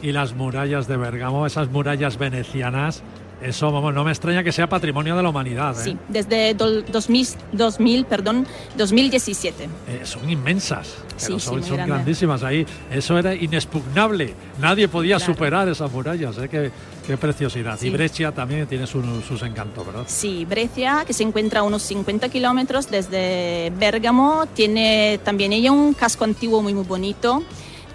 Y 0.03 0.13
las 0.13 0.35
murallas 0.35 0.87
de 0.87 0.97
Bérgamo, 0.97 1.47
esas 1.47 1.69
murallas 1.71 2.19
venecianas, 2.19 3.03
eso, 3.45 3.71
vamos, 3.71 3.93
no 3.93 4.05
me 4.05 4.11
extraña 4.11 4.43
que 4.43 4.53
sea 4.53 4.69
patrimonio 4.69 5.15
de 5.15 5.23
la 5.23 5.29
humanidad. 5.29 5.79
¿eh? 5.79 5.85
Sí, 5.85 5.99
desde 6.09 6.55
2000, 6.55 7.27
2000, 7.53 8.05
perdón, 8.07 8.47
2017. 8.77 9.65
Eh, 9.65 10.01
son 10.05 10.29
inmensas, 10.31 10.97
son, 11.19 11.61
grandísimas 11.77 12.43
ahí. 12.43 12.67
Eso 12.91 13.19
era 13.19 13.35
inexpugnable. 13.35 14.35
Nadie 14.59 14.89
podía 14.89 15.19
superar 15.19 15.69
esas 15.69 15.93
murallas. 15.93 16.39
¿eh? 16.39 16.49
Qué, 16.49 16.71
qué, 17.07 17.17
preciosidad. 17.19 17.81
Y 17.83 17.91
Brescia 17.91 18.33
también 18.33 18.67
tiene 18.67 18.87
sus 18.87 19.43
encantos, 19.43 19.87
¿verdad? 19.87 20.05
Sí, 20.07 20.47
Brescia, 20.47 21.05
que 21.07 21.13
se 21.13 21.23
encuentra 21.23 21.61
a 21.61 21.63
unos 21.65 21.83
50 21.83 22.31
kilómetros 22.31 22.91
desde 22.91 23.71
Bérgamo, 23.79 24.47
tiene 24.55 25.21
también 25.23 25.53
ella 25.53 25.71
un 25.71 25.93
casco 25.93 26.25
antiguo 26.25 26.63
muy, 26.63 26.73
muy 26.73 26.85
bonito 26.85 27.43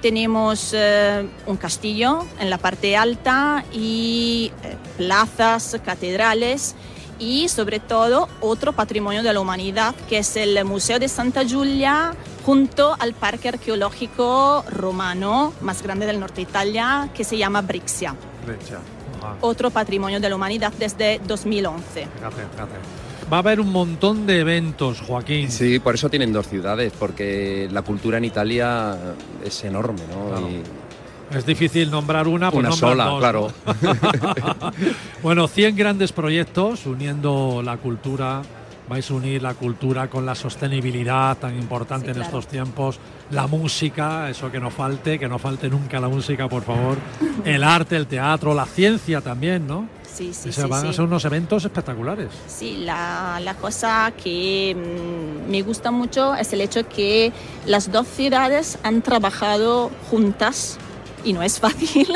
tenemos 0.02 0.72
eh, 0.74 1.28
un 1.45 1.58
castillo 1.58 2.26
en 2.39 2.50
la 2.50 2.58
parte 2.58 2.95
alta 2.95 3.64
y 3.74 4.52
eh, 4.64 4.78
plazas, 4.97 5.78
catedrales 5.84 6.76
y 7.20 7.50
sobre 7.50 7.80
todo 7.80 8.30
otro 8.39 8.74
patrimonio 8.74 9.24
de 9.24 9.34
la 9.34 9.39
humanidad 9.39 9.93
que 10.08 10.20
es 10.20 10.38
el 10.38 10.64
Museo 10.64 11.00
de 11.00 11.10
Santa 11.10 11.43
Giulia 11.43 12.14
junto 12.45 12.95
al 12.97 13.14
parque 13.14 13.50
arqueológico 13.50 14.64
romano 14.72 15.54
más 15.62 15.84
grande 15.84 16.06
del 16.06 16.20
norte 16.20 16.38
de 16.38 16.41
Italia 16.43 17.10
que 17.14 17.24
se 17.24 17.38
llama 17.38 17.62
Brixia. 17.62 18.16
Otro 19.41 19.70
patrimonio 19.70 20.20
de 20.22 20.30
la 20.30 20.36
humanidad 20.36 20.72
desde 20.80 21.20
2011 21.28 22.08
va 23.32 23.38
a 23.38 23.40
haber 23.40 23.60
un 23.60 23.72
montón 23.72 24.26
de 24.26 24.40
eventos, 24.40 25.02
Joaquín. 25.02 25.52
Sí, 25.52 25.80
por 25.80 25.96
eso 25.96 26.10
tienen 26.10 26.34
dos 26.34 26.48
ciudades, 26.48 26.94
porque 26.98 27.68
la 27.72 27.82
cultura 27.82 28.18
en 28.18 28.26
Italia 28.26 28.98
es 29.44 29.64
enorme, 29.64 30.02
¿no? 30.10 30.50
Es 31.36 31.46
difícil 31.46 31.92
nombrar 31.92 32.28
una, 32.28 32.50
pues 32.50 32.66
una 32.66 32.76
sola, 32.76 33.16
claro. 33.20 33.52
bueno, 35.24 35.48
100 35.48 35.76
grandes 35.76 36.12
proyectos 36.12 36.86
uniendo 36.88 37.62
la 37.64 37.78
cultura. 37.78 38.42
Vais 38.88 39.08
a 39.12 39.14
unir 39.14 39.44
la 39.44 39.54
cultura 39.54 40.08
con 40.10 40.26
la 40.26 40.34
sostenibilidad 40.34 41.38
tan 41.38 41.56
importante 41.56 42.10
en 42.10 42.20
estos 42.20 42.48
tiempos, 42.48 43.00
la 43.30 43.46
música, 43.46 44.28
eso 44.32 44.52
que 44.52 44.60
no 44.60 44.72
falte, 44.72 45.20
que 45.20 45.28
no 45.28 45.38
falte 45.38 45.70
nunca 45.70 46.00
la 46.00 46.08
música, 46.08 46.50
por 46.50 46.64
favor, 46.64 46.98
el 47.46 47.64
arte, 47.64 47.96
el 47.96 48.08
teatro, 48.08 48.56
la 48.56 48.66
ciencia 48.66 49.22
también, 49.22 49.68
¿no? 49.68 49.99
Sí, 50.20 50.34
sí, 50.34 50.61
van 50.63 50.86
a 50.86 50.91
ser 50.91 51.05
unos 51.05 51.24
eventos 51.24 51.63
espectaculares. 51.63 52.28
Sí, 52.47 52.80
la, 52.80 53.39
la 53.41 53.53
cosa 53.55 54.11
que 54.22 54.76
mm, 54.76 55.49
me 55.49 55.61
gusta 55.61 55.91
mucho 55.91 56.36
es 56.36 56.51
el 56.51 56.59
hecho 56.59 56.88
que 56.89 57.32
las 57.65 57.89
dos 57.89 58.05
ciudades 58.05 58.78
han 58.84 59.01
trabajado 59.01 59.89
juntas, 60.09 60.78
y 61.24 61.32
no 61.32 61.41
es 61.41 61.59
fácil, 61.61 62.07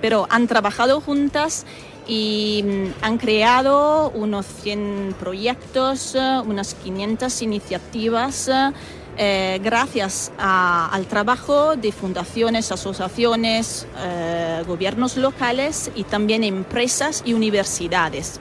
pero 0.00 0.26
han 0.28 0.48
trabajado 0.48 1.00
juntas 1.00 1.64
y 2.08 2.64
mm, 2.66 3.04
han 3.04 3.18
creado 3.18 4.10
unos 4.10 4.44
100 4.46 5.14
proyectos, 5.20 6.16
unas 6.44 6.74
500 6.74 7.42
iniciativas 7.42 8.50
eh, 9.18 9.60
gracias 9.62 10.32
al 10.38 11.06
trabajo 11.06 11.76
de 11.76 11.92
fundaciones, 11.92 12.72
asociaciones, 12.72 13.86
eh, 13.98 14.62
gobiernos 14.66 15.16
locales 15.16 15.90
y 15.94 16.04
también 16.04 16.44
empresas 16.44 17.22
y 17.24 17.34
universidades. 17.34 18.40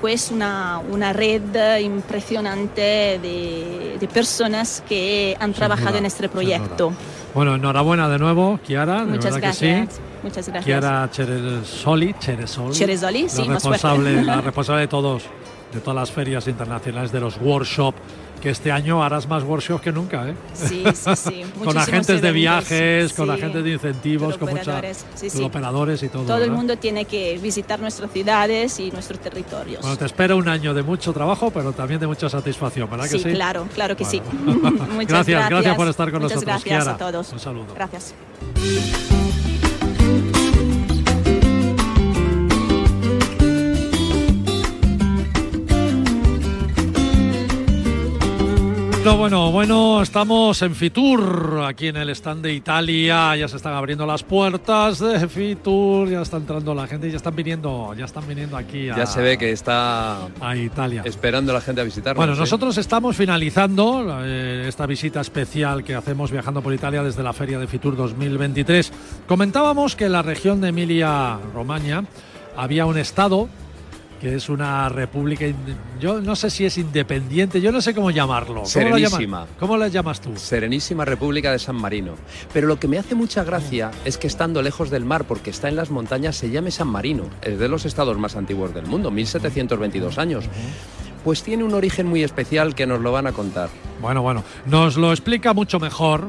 Pues 0.00 0.30
una, 0.32 0.80
una 0.90 1.12
red 1.12 1.78
impresionante 1.80 3.20
de, 3.22 4.08
personas 4.12 4.82
que 4.88 5.36
han 5.38 5.52
trabajado 5.52 5.96
en 5.96 6.06
este 6.06 6.28
proyecto. 6.28 6.92
Bueno, 7.34 7.54
enhorabuena 7.54 8.08
de 8.08 8.18
nuevo, 8.18 8.58
Kiara. 8.66 9.04
Muchas 9.04 9.36
gracias. 9.36 10.00
Muchas 10.22 10.48
gracias. 10.48 10.64
Kiara 10.64 11.08
Cheresoli, 11.10 12.14
Cheresoli, 12.18 13.28
sí, 13.28 13.44
la 13.44 13.54
responsable, 13.54 14.22
la 14.22 14.40
responsable 14.40 14.82
de 14.82 14.88
todos, 14.88 15.22
de 15.72 15.80
todas 15.80 15.96
las 15.96 16.10
ferias 16.10 16.46
internacionales, 16.48 17.12
de 17.12 17.20
los 17.20 17.40
workshops 17.40 17.98
que 18.42 18.50
este 18.50 18.72
año 18.72 19.04
harás 19.04 19.28
más 19.28 19.44
workshops 19.44 19.82
que 19.82 19.92
nunca, 19.92 20.28
¿eh? 20.28 20.34
Sí, 20.52 20.84
sí, 20.94 21.16
sí. 21.16 21.44
con 21.64 21.78
agentes 21.78 22.20
de 22.20 22.32
viajes, 22.32 23.12
con 23.12 23.30
agentes 23.30 23.62
de 23.62 23.70
incentivos, 23.70 24.36
con 24.36 24.50
muchos 24.50 25.06
operadores 25.40 26.02
y 26.02 26.08
todo. 26.08 26.24
Todo 26.24 26.42
el 26.42 26.50
mundo 26.50 26.76
tiene 26.76 27.04
que 27.04 27.38
visitar 27.38 27.78
nuestras 27.78 28.10
ciudades 28.10 28.80
y 28.80 28.90
nuestros 28.90 29.20
territorios. 29.20 29.80
Bueno, 29.80 29.96
te 29.96 30.06
espera 30.06 30.34
un 30.34 30.48
año 30.48 30.74
de 30.74 30.82
mucho 30.82 31.12
trabajo, 31.12 31.50
pero 31.52 31.72
también 31.72 32.00
de 32.00 32.08
mucha 32.08 32.28
satisfacción, 32.28 32.90
¿verdad 32.90 33.08
que 33.08 33.18
sí? 33.18 33.32
claro, 33.32 33.68
claro 33.72 33.96
que 33.96 34.04
sí. 34.04 34.20
Muchas 34.44 35.06
gracias, 35.06 35.48
gracias, 35.48 35.76
por 35.76 35.88
estar 35.88 36.10
con 36.10 36.22
Muchas 36.22 36.36
nosotros. 36.36 36.64
Gracias 36.64 36.88
a 36.88 36.96
todos. 36.96 37.32
Un 37.32 37.38
saludo. 37.38 37.74
Gracias. 37.74 38.14
Bueno, 49.02 49.18
bueno, 49.18 49.50
bueno, 49.50 50.00
estamos 50.00 50.62
en 50.62 50.76
Fitur, 50.76 51.64
aquí 51.66 51.88
en 51.88 51.96
el 51.96 52.10
stand 52.10 52.40
de 52.40 52.52
Italia, 52.52 53.34
ya 53.34 53.48
se 53.48 53.56
están 53.56 53.74
abriendo 53.74 54.06
las 54.06 54.22
puertas 54.22 55.00
de 55.00 55.26
Fitur, 55.26 56.08
ya 56.08 56.22
está 56.22 56.36
entrando 56.36 56.72
la 56.72 56.86
gente, 56.86 57.10
ya 57.10 57.16
están 57.16 57.34
viniendo, 57.34 57.94
ya 57.98 58.04
están 58.04 58.28
viniendo 58.28 58.56
aquí 58.56 58.90
a, 58.90 58.96
Ya 58.98 59.06
se 59.06 59.20
ve 59.20 59.36
que 59.36 59.50
está 59.50 60.28
a 60.40 60.56
Italia. 60.56 61.02
Esperando 61.04 61.52
la 61.52 61.60
gente 61.60 61.80
a 61.80 61.84
visitarnos. 61.84 62.16
Bueno, 62.16 62.36
nosotros 62.36 62.78
estamos 62.78 63.16
finalizando 63.16 64.20
eh, 64.24 64.66
esta 64.68 64.86
visita 64.86 65.20
especial 65.20 65.82
que 65.82 65.96
hacemos 65.96 66.30
viajando 66.30 66.62
por 66.62 66.72
Italia 66.72 67.02
desde 67.02 67.24
la 67.24 67.32
Feria 67.32 67.58
de 67.58 67.66
Fitur 67.66 67.96
2023. 67.96 68.92
Comentábamos 69.26 69.96
que 69.96 70.04
en 70.04 70.12
la 70.12 70.22
región 70.22 70.60
de 70.60 70.68
Emilia-Romagna 70.68 72.04
había 72.56 72.86
un 72.86 72.98
estado 72.98 73.48
que 74.22 74.36
es 74.36 74.48
una 74.48 74.88
república, 74.88 75.44
yo 75.98 76.20
no 76.20 76.36
sé 76.36 76.48
si 76.48 76.64
es 76.64 76.78
independiente, 76.78 77.60
yo 77.60 77.72
no 77.72 77.80
sé 77.80 77.92
cómo 77.92 78.12
llamarlo. 78.12 78.54
¿Cómo 78.54 78.66
Serenísima. 78.66 79.48
¿Cómo 79.58 79.76
la 79.76 79.88
llamas 79.88 80.20
tú? 80.20 80.36
Serenísima 80.36 81.04
República 81.04 81.50
de 81.50 81.58
San 81.58 81.74
Marino. 81.74 82.14
Pero 82.52 82.68
lo 82.68 82.78
que 82.78 82.86
me 82.86 82.98
hace 82.98 83.16
mucha 83.16 83.42
gracia 83.42 83.90
es 84.04 84.18
que 84.18 84.28
estando 84.28 84.62
lejos 84.62 84.90
del 84.90 85.04
mar, 85.04 85.24
porque 85.24 85.50
está 85.50 85.68
en 85.68 85.74
las 85.74 85.90
montañas, 85.90 86.36
se 86.36 86.50
llame 86.50 86.70
San 86.70 86.86
Marino. 86.86 87.24
Es 87.42 87.58
de 87.58 87.68
los 87.68 87.84
estados 87.84 88.16
más 88.16 88.36
antiguos 88.36 88.72
del 88.72 88.86
mundo, 88.86 89.10
1722 89.10 90.16
años. 90.18 90.44
Pues 91.24 91.42
tiene 91.42 91.64
un 91.64 91.74
origen 91.74 92.06
muy 92.06 92.22
especial 92.22 92.76
que 92.76 92.86
nos 92.86 93.00
lo 93.00 93.10
van 93.10 93.26
a 93.26 93.32
contar. 93.32 93.70
Bueno, 94.00 94.22
bueno, 94.22 94.44
nos 94.66 94.96
lo 94.96 95.10
explica 95.10 95.52
mucho 95.52 95.80
mejor 95.80 96.28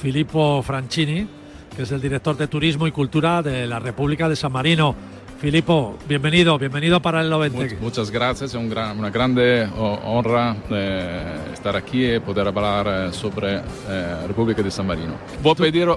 Filippo 0.00 0.62
Franchini, 0.62 1.28
que 1.76 1.82
es 1.82 1.92
el 1.92 2.00
director 2.00 2.38
de 2.38 2.48
Turismo 2.48 2.86
y 2.86 2.90
Cultura 2.90 3.42
de 3.42 3.66
la 3.66 3.80
República 3.80 4.30
de 4.30 4.36
San 4.36 4.50
Marino. 4.50 5.17
Filippo, 5.38 5.96
bienvenido, 6.08 6.58
bienvenido 6.58 7.00
para 7.00 7.20
el 7.20 7.30
90. 7.30 7.76
Muchas 7.80 8.10
gracias, 8.10 8.50
es 8.50 8.56
una 8.56 9.10
grande 9.10 9.68
honra 9.76 10.56
eh, 10.68 11.36
estar 11.52 11.76
aquí 11.76 12.14
y 12.14 12.18
poder 12.18 12.48
hablar 12.48 12.86
eh, 12.88 13.12
sobre 13.12 13.58
eh, 13.88 14.26
República 14.26 14.62
de 14.62 14.70
San 14.72 14.88
Marino. 14.88 15.14
Voy 15.40 15.52
a 15.52 15.54
pedir 15.54 15.88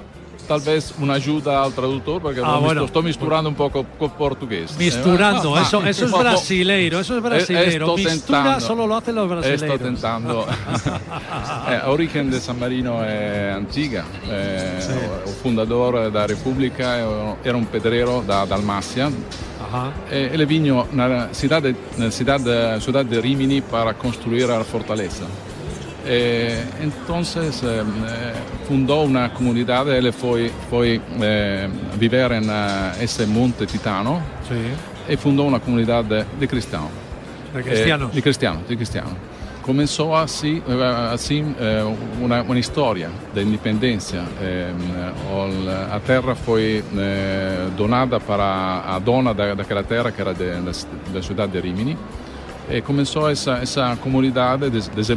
tal 0.52 0.60
vez 0.60 0.94
una 1.00 1.14
ayuda 1.14 1.64
al 1.64 1.72
traductor 1.72 2.22
porque 2.22 2.42
ah, 2.44 2.58
bueno. 2.58 2.84
estoy 2.84 3.04
misturando 3.04 3.50
un 3.50 3.56
poco 3.56 3.86
con 3.98 4.10
portugués. 4.12 4.76
Misturando, 4.78 5.58
eso, 5.58 5.82
eso 5.86 6.06
es 6.06 6.12
brasileiro, 6.12 7.00
eso 7.00 7.16
es 7.16 7.24
brasileiro. 7.24 7.96
Mistura 7.96 8.60
solo 8.60 8.86
lo 8.86 8.98
hacen 8.98 9.16
los 9.16 9.30
brasileiros. 9.30 9.64
Estoy 9.64 9.80
tentando. 9.80 10.46
eh, 11.70 11.80
origen 11.88 12.30
de 12.30 12.42
San 12.42 12.60
Marino 12.60 13.02
es 13.06 13.56
antigua. 13.56 14.04
Eh, 14.28 14.80
sí. 14.82 14.92
El 15.26 15.34
fundador 15.36 16.12
de 16.12 16.12
la 16.12 16.28
República 16.28 17.00
era 17.42 17.56
un 17.56 17.66
pedrero 17.68 18.22
de 18.22 18.34
Dalmacia. 18.50 19.10
Ajá. 19.66 19.94
E 20.12 20.36
cidade, 21.32 21.76
na 21.98 22.12
cidade, 22.12 22.82
cidade 22.82 23.10
de 23.10 23.22
Rimini 23.22 23.62
para 23.62 23.94
construir 23.94 24.52
a 24.52 24.62
fortaleza. 24.66 25.26
Eh, 26.06 26.64
entonces 26.82 27.62
eh, 27.64 27.84
fundó 28.68 29.02
una 29.02 29.32
comunidad, 29.34 29.88
él 29.94 30.12
fue, 30.12 30.52
fue 30.70 31.00
eh, 31.22 31.70
vivir 32.00 32.32
en 32.32 32.50
uh, 32.50 33.00
ese 33.00 33.28
monte 33.28 33.68
Titano 33.68 34.20
sí. 34.48 35.14
y 35.14 35.16
fundó 35.16 35.44
una 35.44 35.60
comunidad 35.60 36.04
de, 36.04 36.26
de 36.40 36.48
cristianos. 36.48 36.90
De 37.54 37.64
cristianos. 37.64 38.16
de 38.16 38.22
cristianos, 38.22 38.68
de 38.68 38.76
cristianos. 38.76 39.12
Comenzó 39.62 40.18
así, 40.18 40.60
así 41.12 41.46
una, 42.20 42.42
una, 42.42 42.60
historia 42.60 43.10
de 43.34 43.44
independencia. 43.44 44.24
la 45.66 46.00
tierra 46.00 46.34
fue 46.34 46.84
donada 47.78 48.18
para 48.20 48.96
a 48.96 49.00
dona 49.00 49.36
daquela 49.36 49.84
terra 49.84 50.12
que 50.12 50.22
era 50.24 50.34
da 50.34 51.22
cidade 51.22 51.52
de 51.52 51.62
Rimini. 51.62 51.96
E 52.72 52.82
começou 52.82 53.30
essa, 53.30 53.58
essa 53.58 53.98
comunidade 53.98 54.70
des, 54.70 54.88
des, 54.88 55.10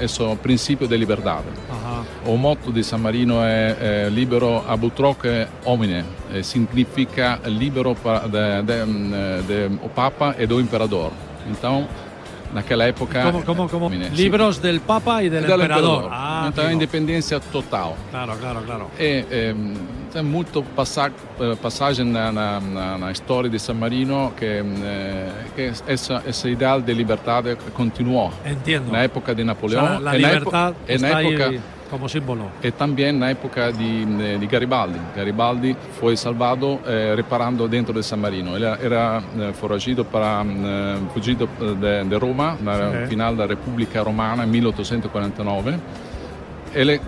esse 0.00 0.36
princípio 0.42 0.88
de 0.88 0.96
liberdade. 0.96 1.44
Uhum. 1.68 2.34
O 2.34 2.38
motto 2.38 2.72
de 2.72 2.82
San 2.82 2.98
Marino 2.98 3.36
é, 3.42 4.08
libero 4.10 4.64
ab 4.66 4.86
utroque 4.86 5.46
homine, 5.64 6.04
significa 6.42 7.38
libero 7.44 7.94
de, 7.94 8.62
de, 8.62 9.68
de, 9.68 9.76
o 9.84 9.88
Papa 9.90 10.34
e 10.38 10.46
do 10.46 10.58
Imperador. 10.58 11.12
Então, 11.50 11.86
naquela 12.52 12.84
época. 12.84 13.22
Como, 13.22 13.42
como, 13.44 13.68
como 13.68 13.88
libros 14.12 14.58
del 14.58 14.80
Papa 14.80 15.22
e 15.22 15.28
del, 15.28 15.42
del 15.42 15.60
Emperador. 15.60 16.04
emperador. 16.04 16.10
Ah, 16.10 16.25
então, 16.48 16.64
digo. 16.64 16.76
independência 16.76 17.40
total. 17.40 17.96
Claro, 18.10 18.36
claro, 18.38 18.62
claro. 18.62 18.90
E, 18.98 19.24
e, 19.30 19.54
tem 20.12 20.22
muito 20.22 20.62
passa, 20.62 21.12
passagem 21.60 22.06
na, 22.06 22.32
na, 22.32 22.60
na, 22.98 23.12
história 23.12 23.50
de 23.50 23.58
San 23.58 23.74
Marino 23.74 24.32
que, 24.36 24.44
eh, 24.44 25.32
que 25.54 25.72
essa, 25.86 26.22
esse 26.26 26.48
ideal 26.48 26.80
de 26.80 26.94
liberdade 26.94 27.56
continuou. 27.74 28.32
Entendo. 28.44 28.90
Na 28.92 29.02
época 29.02 29.34
de 29.34 29.44
Napoleão. 29.44 29.84
O 29.84 29.88
sea, 29.88 29.98
la 30.00 30.12
libertad 30.14 30.74
e 30.88 30.92
está 30.94 31.08
na 31.08 31.20
época, 31.20 31.46
ahí 31.48 31.60
como 31.90 32.08
símbolo. 32.08 32.50
E 32.62 32.70
também 32.70 33.12
na 33.12 33.30
época 33.30 33.72
de, 33.72 34.38
de 34.38 34.46
Garibaldi. 34.46 34.98
Garibaldi 35.14 35.76
foi 35.98 36.16
salvado 36.16 36.80
eh, 36.86 37.14
reparando 37.16 37.68
dentro 37.68 37.92
de 37.92 38.02
San 38.02 38.16
Marino. 38.16 38.56
Ele 38.56 38.64
era 38.64 39.22
eh, 39.38 39.52
foragido 39.52 40.04
para 40.04 40.44
eh, 40.44 40.98
fugido 41.12 41.48
de, 41.80 42.04
de 42.04 42.16
Roma 42.18 42.56
na 42.60 42.76
Sì. 42.76 43.06
final 43.08 43.34
da 43.34 43.46
Repubblica 43.46 44.02
Romana 44.02 44.44
nel 44.44 44.48
1849 44.48 45.78
ele 46.72 47.00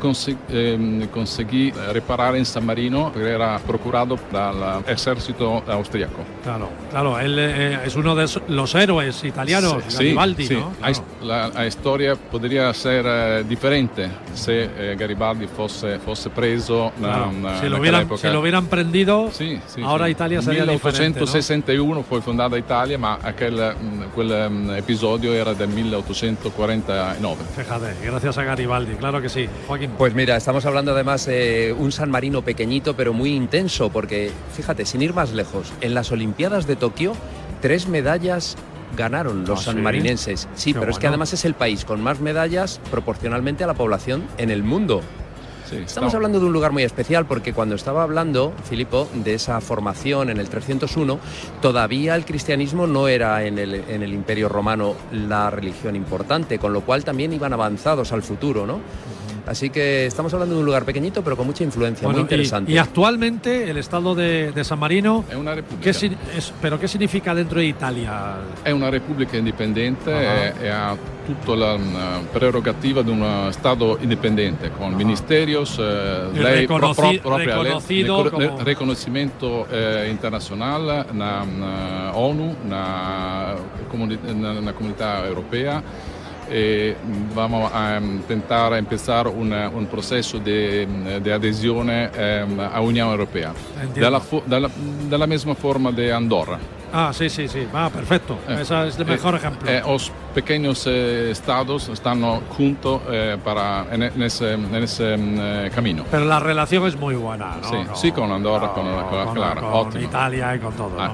eh, 0.49 1.09
conseguì 1.11 1.73
reparare 1.91 2.39
in 2.39 2.45
San 2.45 2.65
Marino 2.65 3.11
perché 3.11 3.29
era 3.31 3.61
procurato 3.65 4.19
dall'esercito 4.31 5.63
austriaco. 5.67 6.25
Claro, 6.43 6.71
claro, 6.91 7.19
él 7.19 7.39
eh, 7.39 7.79
es 7.85 7.95
uno 7.95 8.15
de 8.15 8.27
los 8.49 8.75
héroes 8.75 9.23
italianos, 9.25 9.83
Sí, 9.89 9.97
Garibaldi, 9.97 10.47
sí. 10.47 10.55
¿no? 10.55 10.73
La, 10.81 11.49
la- 11.49 11.49
la 11.49 11.71
storia 11.71 12.17
podría 12.17 12.73
ser 12.75 13.05
eh, 13.07 13.45
differente 13.47 14.09
se 14.33 14.65
eh, 14.93 14.97
Garibaldi 14.97 15.47
fosse, 15.47 15.99
fosse 15.99 16.31
preso 16.31 16.93
na- 16.99 17.09
Claro. 17.09 17.33
na- 17.33 17.61
si, 17.61 17.69
lo 17.69 17.79
hubieran, 17.79 18.09
si 18.17 18.27
lo 18.29 18.41
hubieran 18.41 18.67
prendido, 18.67 19.31
sì, 19.33 19.59
ahora. 19.83 20.09
Italia 20.09 20.41
sería 20.41 20.65
diferente. 20.65 21.21
¿no? 21.21 21.27
1861 21.27 22.03
fu 22.03 22.21
fondata 22.21 22.57
Italia, 22.57 22.97
ma 22.99 23.19
aquel, 23.23 23.75
quel 24.15 24.49
mm, 24.51 24.71
episodio 24.77 25.33
era 25.35 25.53
del 25.55 25.69
1849. 25.69 27.37
Fíjate, 27.57 27.95
gracias 28.03 28.39
a 28.39 28.45
Garibaldi, 28.45 28.95
claro 28.95 29.21
que 29.21 29.29
sí. 29.29 29.48
Joaquín. 29.67 29.91
Pues 29.99 30.15
mira, 30.15 30.37
estamos 30.37 30.65
hablando 30.67 30.93
además 30.93 31.27
de 31.27 31.75
un 31.79 31.93
San 31.93 32.11
Marino 32.11 32.43
pequeñito 32.43 32.95
pero 32.97 33.13
muy 33.13 33.35
intenso, 33.35 33.91
porque 33.91 34.31
fíjate, 34.57 34.85
sin 34.87 35.03
ir 35.03 35.15
más 35.15 35.33
lejos, 35.33 35.73
en 35.81 35.95
las 35.95 36.11
Olimpiadas 36.13 36.67
de 36.67 36.77
Tokio, 36.77 37.13
tres 37.61 37.89
medallas 37.89 38.57
ganaron 38.97 39.45
los 39.45 39.61
¿Ah, 39.61 39.73
sanmarinenses. 39.73 40.49
Sí, 40.55 40.75
pero 40.75 40.91
es 40.91 40.99
que 40.99 41.07
además 41.07 41.33
es 41.33 41.45
el 41.45 41.55
país 41.55 41.85
con 41.85 42.03
más 42.03 42.21
medallas 42.21 42.81
proporcionalmente 42.91 43.65
a 43.65 43.67
la 43.67 43.75
población 43.75 44.25
en 44.39 44.51
el 44.51 44.63
mundo. 44.63 45.03
Sí, 45.69 45.77
Estamos 45.77 46.15
no. 46.15 46.17
hablando 46.17 46.41
de 46.41 46.47
un 46.47 46.53
lugar 46.55 46.73
muy 46.73 46.83
especial 46.83 47.27
porque 47.27 47.53
cuando 47.53 47.75
estaba 47.75 48.03
hablando, 48.03 48.55
Filipo, 48.65 49.07
de 49.13 49.35
esa 49.35 49.61
formación 49.61 50.31
en 50.31 50.39
el 50.39 50.49
301, 50.49 51.19
todavía 51.61 52.15
el 52.15 52.25
cristianismo 52.25 52.87
no 52.87 53.07
era 53.07 53.45
en 53.45 53.59
el, 53.59 53.75
en 53.75 54.03
el 54.03 54.15
Imperio 54.15 54.49
Romano 54.49 54.95
la 55.13 55.51
religión 55.51 55.95
importante, 55.95 56.59
con 56.59 56.73
lo 56.73 56.81
cual 56.81 57.05
también 57.05 57.35
iban 57.35 57.53
avanzados 57.53 58.13
al 58.13 58.23
futuro, 58.23 58.67
¿no? 58.67 58.81
Así 59.49 59.71
que 59.71 60.07
estamos 60.07 60.33
hablando 60.35 60.55
de 60.55 60.61
un 60.61 60.67
lugar 60.67 60.85
pequeñito, 60.85 61.23
pero 61.23 61.37
con 61.37 61.47
mucha 61.47 61.65
influencia, 61.65 62.07
muy 62.07 62.21
interesante. 62.21 62.71
Y, 62.71 62.79
actualmente 62.79 63.71
el 63.71 63.79
estado 63.79 64.15
de, 64.15 64.53
San 64.63 64.79
Marino, 64.79 65.25
es 65.31 65.37
una 65.37 65.55
república. 65.55 65.91
¿pero 66.61 66.79
qué 66.79 66.89
significa 66.89 67.35
dentro 67.35 67.59
de 67.59 67.67
Italia? 67.67 68.37
Es 68.65 68.73
una 68.73 68.91
república 68.91 69.37
independiente 69.37 70.11
y 70.11 70.67
ha 70.67 70.97
toda 71.45 71.77
la 71.77 72.21
prerrogativa 72.33 73.03
de 73.03 73.11
un 73.11 73.23
Estado 73.49 73.99
independiente, 74.03 74.71
con 74.71 74.97
ministerios, 74.97 75.79
eh, 75.81 76.31
ley 76.35 76.67
reconocido 76.67 78.31
reconocimiento 78.65 79.67
eh, 79.71 80.09
internacional, 80.11 81.07
na, 81.13 82.13
ONU, 82.15 82.57
na, 82.69 83.55
la 84.65 84.73
comunidad 84.73 85.27
europea 85.27 85.83
e 86.51 86.97
vamos 87.35 87.71
a 87.73 87.99
intentar 88.01 88.73
empezar 88.75 89.29
una, 89.29 89.69
un 89.69 89.87
proceso 89.87 90.39
de, 90.39 90.87
de 91.23 91.33
adesión 91.33 91.89
eh, 91.91 92.47
a 92.73 92.81
Unión 92.81 93.11
Europea, 93.11 93.53
de 93.95 94.11
la, 94.11 94.21
de, 94.47 94.61
la, 94.61 94.71
de 95.11 95.19
la 95.19 95.27
misma 95.27 95.55
forma 95.55 95.93
de 95.93 96.13
Andorra. 96.13 96.59
Ah, 96.93 97.11
sí, 97.13 97.29
sí, 97.29 97.49
sí, 97.49 97.67
va, 97.75 97.91
perfecto. 97.91 98.39
Eh, 98.49 98.59
Ese 98.63 98.89
es 98.89 98.99
el 98.99 99.07
mejor 99.07 99.35
eh, 99.35 99.37
ejemplo. 99.37 99.71
Eh, 99.71 99.83
los 99.87 100.11
pequeños 100.35 100.87
eh, 100.87 101.31
estados 101.31 101.89
están 101.89 102.23
juntos 102.49 103.03
para, 103.45 103.87
en, 103.91 104.03
en, 104.03 104.23
ese, 104.23 104.53
en 104.53 104.75
ese 104.75 105.17
mm, 105.17 105.75
camino. 105.75 106.05
Pero 106.11 106.25
la 106.25 106.41
relación 106.41 106.87
es 106.87 106.97
muy 106.97 107.15
buena, 107.15 107.57
¿no? 107.63 107.69
Sí, 107.69 107.77
sí 107.95 108.13
con 108.13 108.31
Andorra, 108.31 108.73
con, 108.73 108.85
con, 108.85 109.35
claro, 109.35 109.89
con 109.91 110.03
Italia 110.03 110.55
y 110.55 110.59
con 110.59 110.73
todo. 110.75 110.93
Ah. 110.99 111.13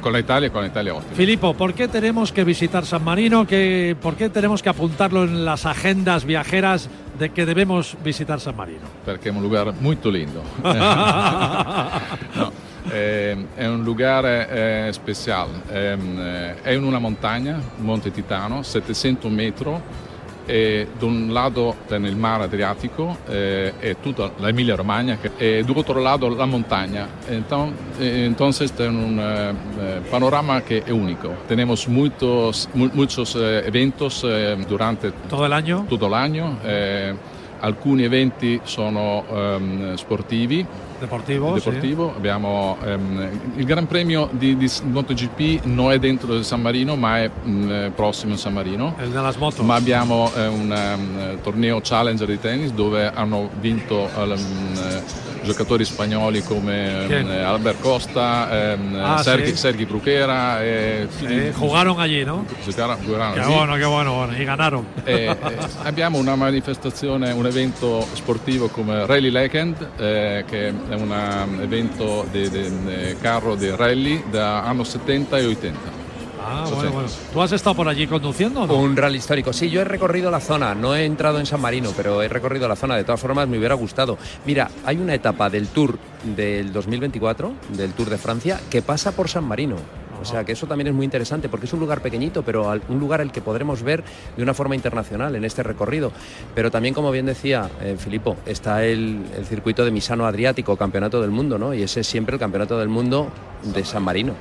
Con 0.00 0.12
la 0.12 0.20
Italia 0.20 0.50
con 0.50 0.66
Italia 0.66 0.94
ótimo. 0.94 1.14
Filippo, 1.14 1.54
¿por 1.54 1.74
qué 1.74 1.88
tenemos 1.88 2.32
que 2.32 2.44
visitar 2.44 2.84
San 2.84 3.04
Marino? 3.04 3.46
¿Qué, 3.46 3.96
¿Por 4.00 4.14
qué 4.14 4.28
tenemos 4.28 4.62
que 4.62 4.68
apuntarlo 4.68 5.24
en 5.24 5.44
las 5.44 5.66
agendas 5.66 6.24
viajeras 6.24 6.88
de 7.18 7.30
que 7.30 7.46
debemos 7.46 7.96
visitar 8.04 8.40
San 8.40 8.56
Marino? 8.56 8.82
Porque 9.04 9.30
es 9.30 9.34
un 9.34 9.42
lugar 9.42 9.72
muy 9.80 9.98
lindo. 10.04 10.42
no. 12.36 12.61
Eh, 12.92 13.46
è 13.54 13.66
un 13.66 13.82
lugar 13.84 14.26
eh, 14.26 14.88
speciale, 14.92 15.62
eh, 15.70 16.60
è 16.60 16.72
in 16.72 16.84
una 16.84 16.98
montagna, 16.98 17.58
Monte 17.76 18.10
Titano, 18.10 18.62
700 18.62 19.28
metri, 19.30 19.80
e 20.44 20.88
da 20.98 21.06
un 21.06 21.32
lato 21.32 21.76
nel 21.88 22.16
mare 22.16 22.44
Adriatico 22.44 23.16
eh, 23.28 23.72
e 23.78 23.96
tutta 24.02 24.32
la 24.36 24.48
Emilia 24.48 24.74
Romagna 24.74 25.16
e 25.38 25.64
dall'altro 25.64 26.00
lato 26.00 26.28
la 26.28 26.44
montagna. 26.44 27.08
Entonces 27.28 28.72
es 28.76 28.86
un 28.86 29.18
eh, 29.18 30.00
panorama 30.10 30.60
que 30.60 30.78
es 30.78 30.90
único. 30.90 31.30
Tenemos 31.46 31.88
muchos, 31.88 32.68
muchos 32.74 33.34
eh, 33.36 33.62
eventos 33.66 34.26
durante 34.68 35.12
el 35.30 35.52
año. 35.52 35.86
Tutto 35.88 36.08
l'anno. 36.08 36.58
alcuni 37.62 38.02
eventi 38.02 38.60
sono 38.64 39.22
um, 39.28 39.94
sportivi 39.94 40.66
Deportivo, 41.02 41.54
deportivo. 41.54 42.10
Sì. 42.10 42.16
abbiamo 42.18 42.78
um, 42.80 43.28
il 43.56 43.64
Gran 43.64 43.88
Premio 43.88 44.28
di, 44.30 44.56
di, 44.56 44.70
MotoGP 44.84 45.64
non 45.64 45.90
è 45.90 45.98
dentro 45.98 46.40
San 46.44 46.62
Marino 46.62 46.94
ma 46.94 47.18
è 47.18 47.30
um, 47.42 47.90
prossimo 47.92 48.34
in 48.34 48.38
San 48.38 48.52
Marino 48.52 48.94
ma 49.62 49.74
abbiamo 49.74 50.30
um, 50.32 50.60
un 50.60 50.70
um, 50.70 51.40
torneo 51.42 51.80
Challenger 51.82 52.28
di 52.28 52.38
tennis 52.38 52.70
dove 52.70 53.10
hanno 53.12 53.50
vinto 53.58 54.08
um, 54.14 55.02
giocatori 55.42 55.84
spagnoli 55.84 56.42
come 56.42 57.06
um, 57.08 57.28
Albert 57.28 57.80
Costa, 57.80 58.48
ah, 59.02 59.22
Sergi, 59.22 59.50
sí. 59.50 59.56
Sergi 59.56 59.84
Bruchera 59.84 60.62
eh, 60.62 61.08
eh, 61.22 61.52
jugaron 61.52 61.98
allí 62.00 62.24
¿no? 62.24 62.44
Jugaron, 62.64 62.98
jugaron 63.04 63.34
qué 63.34 63.40
allí. 63.40 63.52
bueno, 63.52 63.76
qué 63.76 63.84
bueno, 63.84 64.14
bueno, 64.14 64.40
y 64.40 64.44
ganaron 64.44 64.86
eh, 65.04 65.30
eh, 65.30 65.36
abbiamo 65.82 66.18
una 66.18 66.36
manifestazione 66.36 67.32
un 67.32 67.46
evento 67.46 68.06
sportivo 68.14 68.68
come 68.68 69.04
Rally 69.06 69.30
Legend 69.30 69.88
eh, 69.98 70.44
che 70.48 70.72
è 70.92 70.96
un 70.96 71.60
evento 71.62 72.26
de 72.32 73.16
carro 73.20 73.56
de 73.56 73.74
rally 73.76 74.22
de 74.30 74.40
años 74.40 74.88
70 74.88 75.40
y 75.40 75.46
80. 75.46 75.78
Ah, 76.44 76.66
bueno, 76.74 76.90
bueno. 76.90 77.08
¿Tú 77.32 77.40
has 77.40 77.52
estado 77.52 77.76
por 77.76 77.88
allí 77.88 78.06
conduciendo? 78.06 78.66
¿no? 78.66 78.74
Un 78.74 78.96
rally 78.96 79.18
histórico. 79.18 79.52
Sí, 79.52 79.70
yo 79.70 79.80
he 79.80 79.84
recorrido 79.84 80.30
la 80.30 80.40
zona. 80.40 80.74
No 80.74 80.94
he 80.94 81.04
entrado 81.04 81.38
en 81.38 81.46
San 81.46 81.60
Marino, 81.60 81.90
pero 81.96 82.20
he 82.20 82.28
recorrido 82.28 82.68
la 82.68 82.76
zona. 82.76 82.96
De 82.96 83.04
todas 83.04 83.20
formas, 83.20 83.48
me 83.48 83.58
hubiera 83.58 83.74
gustado. 83.74 84.18
Mira, 84.44 84.70
hay 84.84 84.98
una 84.98 85.14
etapa 85.14 85.48
del 85.48 85.68
Tour 85.68 85.98
del 86.24 86.72
2024, 86.72 87.54
del 87.76 87.92
Tour 87.92 88.10
de 88.10 88.18
Francia, 88.18 88.60
que 88.68 88.82
pasa 88.82 89.12
por 89.12 89.28
San 89.28 89.44
Marino. 89.44 89.76
O 90.22 90.24
sea 90.24 90.44
que 90.44 90.52
eso 90.52 90.68
también 90.68 90.86
es 90.86 90.94
muy 90.94 91.04
interesante 91.04 91.48
porque 91.48 91.66
es 91.66 91.72
un 91.72 91.80
lugar 91.80 92.00
pequeñito, 92.00 92.42
pero 92.42 92.70
un 92.88 93.00
lugar 93.00 93.20
al 93.20 93.32
que 93.32 93.40
podremos 93.40 93.82
ver 93.82 94.04
de 94.36 94.42
una 94.42 94.54
forma 94.54 94.76
internacional 94.76 95.34
en 95.34 95.44
este 95.44 95.64
recorrido. 95.64 96.12
Pero 96.54 96.70
también, 96.70 96.94
como 96.94 97.10
bien 97.10 97.26
decía 97.26 97.68
eh, 97.80 97.96
Filippo, 97.98 98.36
está 98.46 98.84
el, 98.84 99.24
circuito 99.48 99.84
de 99.84 99.90
Misano 99.90 100.24
Adriático, 100.24 100.76
Campeonato 100.76 101.20
del 101.20 101.30
Mundo, 101.30 101.58
¿no? 101.58 101.74
Y 101.74 101.82
ese 101.82 102.00
es 102.00 102.06
siempre 102.06 102.34
el 102.34 102.40
Campeonato 102.40 102.78
del 102.78 102.88
Mundo 102.88 103.28
de 103.74 103.84
San 103.84 104.04
Marino. 104.04 104.34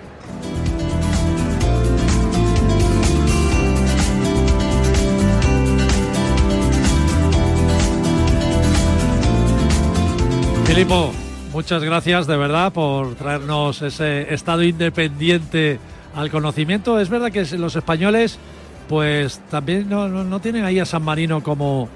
Filippo, 10.65 11.11
Muchas 11.54 11.84
gracias 11.84 12.28
de 12.28 12.38
verdad 12.38 12.72
por 12.72 13.16
traernos 13.16 13.82
ese 13.82 14.34
estado 14.34 14.64
independiente 14.64 15.80
al 16.16 16.32
conocimiento. 16.32 16.97
Es 16.97 17.10
verdad 17.10 17.30
que 17.30 17.43
los 17.58 17.76
españoles 17.76 18.39
pues 18.88 19.41
también 19.49 19.89
no, 19.89 20.08
no 20.08 20.39
tienen 20.39 20.64
ahí 20.64 20.80
a 20.80 20.86
San 20.86 21.04
Marino 21.04 21.43
como, 21.43 21.89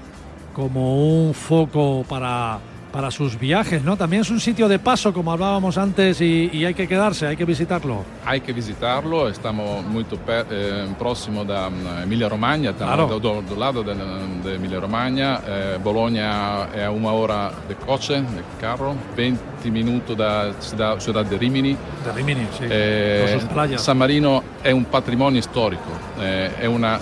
como 0.52 1.22
un 1.22 1.32
foco 1.32 2.04
para 2.06 2.58
para 2.92 3.10
sus 3.10 3.38
viajes, 3.38 3.82
¿no? 3.82 3.96
También 3.96 4.22
es 4.22 4.30
un 4.30 4.40
sitio 4.40 4.68
de 4.68 4.78
paso, 4.78 5.12
como 5.12 5.32
hablábamos 5.32 5.78
antes, 5.78 6.20
y, 6.20 6.64
hay 6.64 6.74
que 6.74 6.88
quedarse, 6.88 7.26
hay 7.26 7.36
que 7.36 7.44
visitarlo. 7.44 8.04
Hay 8.24 8.40
que 8.40 8.52
visitarlo, 8.52 9.28
estamos 9.28 9.84
muy 9.84 10.04
eh, 10.50 10.86
próximos 10.98 11.46
de 11.46 11.54
mm, 11.54 12.02
Emilia 12.04 12.28
Romagna, 12.28 12.70
estamos 12.70 12.94
claro. 12.94 13.20
do, 13.20 13.56
lado 13.56 13.82
de, 13.82 14.54
Emilia 14.54 14.80
Romagna, 14.80 15.40
eh, 15.46 15.78
Bologna 15.82 16.68
es 16.74 16.82
a 16.82 16.90
una 16.90 17.12
hora 17.12 17.52
de 17.68 17.74
coche, 17.76 18.14
de 18.14 18.42
carro, 18.60 18.94
20 19.16 19.70
minutos 19.70 20.16
de 20.16 20.52
ciudad, 20.60 20.98
ciudad 20.98 21.24
de 21.24 21.38
Rimini. 21.38 21.76
De 22.04 22.12
Rimini, 22.14 22.46
sí. 22.58 22.64
Eh, 22.68 23.38
San 23.76 23.98
Marino 23.98 24.42
es 24.62 24.72
un 24.72 24.84
patrimonio 24.84 25.38
histórico, 25.38 25.90
eh, 26.20 26.50
es 26.62 26.68
una 26.68 26.98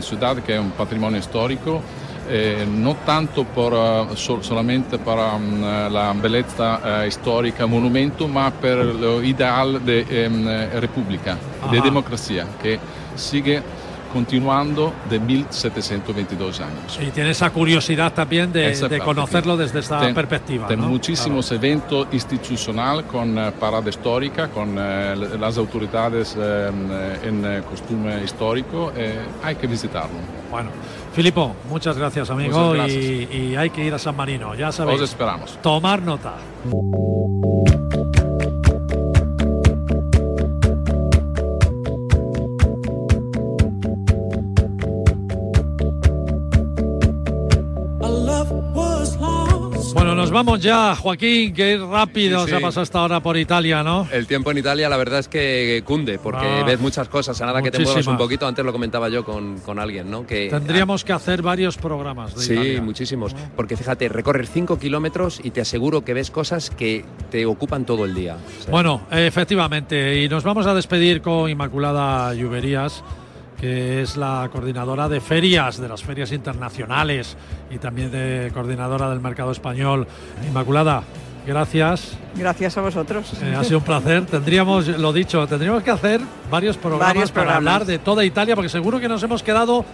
ciudad 0.00 0.36
que 0.38 0.54
es 0.54 0.60
un 0.60 0.72
patrimonio 0.72 1.18
histórico 1.18 1.80
eh, 2.28 2.66
no 2.66 2.96
tanto 3.04 3.44
por, 3.44 3.72
uh, 3.72 4.14
sol, 4.14 4.42
solamente 4.42 4.98
para 4.98 5.34
um, 5.34 5.60
la 5.90 6.12
bellezza 6.14 6.80
uh, 6.82 7.06
histórica, 7.06 7.66
monumento, 7.66 8.26
ma 8.26 8.50
per 8.50 8.84
l'ideale 8.84 9.82
di 9.82 10.06
um, 10.26 10.78
repubblica, 10.78 11.38
di 11.68 11.80
democrazia, 11.80 12.46
che 12.60 12.78
sigue 13.14 13.62
continuando 14.12 14.92
de 15.08 15.18
1722 15.18 16.60
años. 16.60 16.98
Y 17.00 17.10
tiene 17.10 17.30
esa 17.30 17.50
curiosidad 17.50 18.12
también 18.12 18.52
de, 18.52 18.74
de 18.74 18.98
conocerlo 19.00 19.56
desde 19.56 19.80
esta 19.80 20.00
ten, 20.00 20.14
perspectiva. 20.14 20.66
Ten 20.66 20.80
¿no? 20.80 20.88
muchísimos 20.88 21.48
claro. 21.48 21.64
eventos 21.64 22.06
institucionales 22.12 23.06
con 23.06 23.36
uh, 23.36 23.52
parada 23.52 23.88
histórica, 23.88 24.48
con 24.48 24.76
uh, 24.76 25.38
las 25.38 25.58
autoridades 25.58 26.36
uh, 26.36 26.72
en 27.26 27.62
costume 27.68 28.22
histórico. 28.24 28.92
hay 29.42 29.54
que 29.56 29.66
visitarlo. 29.66 30.16
Bueno. 30.50 30.70
Filippo, 31.14 31.54
muchas 31.68 31.98
gracias, 31.98 32.30
amigo. 32.30 32.74
Y, 32.74 33.28
y, 33.30 33.56
hay 33.56 33.68
que 33.68 33.84
ir 33.84 33.92
a 33.92 33.98
San 33.98 34.16
Marino, 34.16 34.54
ya 34.54 34.72
sabéis. 34.72 35.00
Os 35.00 35.10
esperamos. 35.10 35.58
Tomar 35.60 36.00
nota. 36.00 36.36
Vamos 50.32 50.60
ya, 50.60 50.96
Joaquín, 50.96 51.52
que 51.52 51.78
rápido 51.78 52.46
se 52.46 52.56
ha 52.56 52.60
pasado 52.60 52.82
esta 52.82 53.02
hora 53.02 53.20
por 53.20 53.36
Italia, 53.36 53.82
¿no? 53.82 54.08
El 54.10 54.26
tiempo 54.26 54.50
en 54.50 54.58
Italia, 54.58 54.88
la 54.88 54.96
verdad 54.96 55.20
es 55.20 55.28
que 55.28 55.82
cunde, 55.84 56.18
porque 56.18 56.46
ah. 56.46 56.64
ves 56.64 56.80
muchas 56.80 57.08
cosas. 57.08 57.40
A 57.40 57.46
nada 57.46 57.62
que 57.62 57.70
te 57.70 57.78
muevas 57.78 58.06
un 58.06 58.16
poquito, 58.16 58.46
antes 58.46 58.64
lo 58.64 58.72
comentaba 58.72 59.08
yo 59.08 59.24
con, 59.24 59.58
con 59.60 59.78
alguien, 59.78 60.10
¿no? 60.10 60.26
Que, 60.26 60.48
Tendríamos 60.48 61.04
que 61.04 61.12
hacer 61.12 61.42
varios 61.42 61.76
programas. 61.76 62.34
De 62.34 62.42
sí, 62.42 62.80
muchísimos. 62.80 63.34
Porque 63.56 63.76
fíjate, 63.76 64.08
recorrer 64.08 64.46
5 64.46 64.78
kilómetros 64.78 65.40
y 65.42 65.50
te 65.50 65.60
aseguro 65.60 66.04
que 66.04 66.14
ves 66.14 66.30
cosas 66.30 66.70
que 66.70 67.04
te 67.30 67.46
ocupan 67.46 67.84
todo 67.84 68.04
el 68.04 68.14
día. 68.14 68.36
Bueno, 68.70 69.02
efectivamente. 69.10 70.22
Y 70.22 70.28
nos 70.28 70.44
vamos 70.44 70.66
a 70.66 70.74
despedir 70.74 71.22
con 71.22 71.50
Inmaculada 71.50 72.34
Lluverías 72.34 73.02
que 73.62 74.02
es 74.02 74.16
la 74.16 74.48
coordinadora 74.50 75.08
de 75.08 75.20
ferias, 75.20 75.80
de 75.80 75.88
las 75.88 76.02
ferias 76.02 76.32
internacionales 76.32 77.36
y 77.70 77.78
también 77.78 78.10
de 78.10 78.50
coordinadora 78.52 79.08
del 79.08 79.20
mercado 79.20 79.52
español. 79.52 80.04
Inmaculada, 80.44 81.04
gracias. 81.46 82.18
Gracias 82.34 82.76
a 82.76 82.80
vosotros. 82.80 83.32
Eh, 83.40 83.54
ha 83.56 83.62
sido 83.62 83.78
un 83.78 83.84
placer. 83.84 84.26
Tendríamos, 84.26 84.88
lo 84.88 85.12
dicho, 85.12 85.46
tendríamos 85.46 85.84
que 85.84 85.92
hacer 85.92 86.20
varios 86.50 86.76
programas, 86.76 87.30
para 87.30 87.54
hablar 87.54 87.86
de 87.86 88.00
toda 88.00 88.24
Italia, 88.24 88.56
porque 88.56 88.68
seguro 88.68 88.98
que 88.98 89.08
nos 89.08 89.22
hemos 89.22 89.44
quedado 89.44 89.84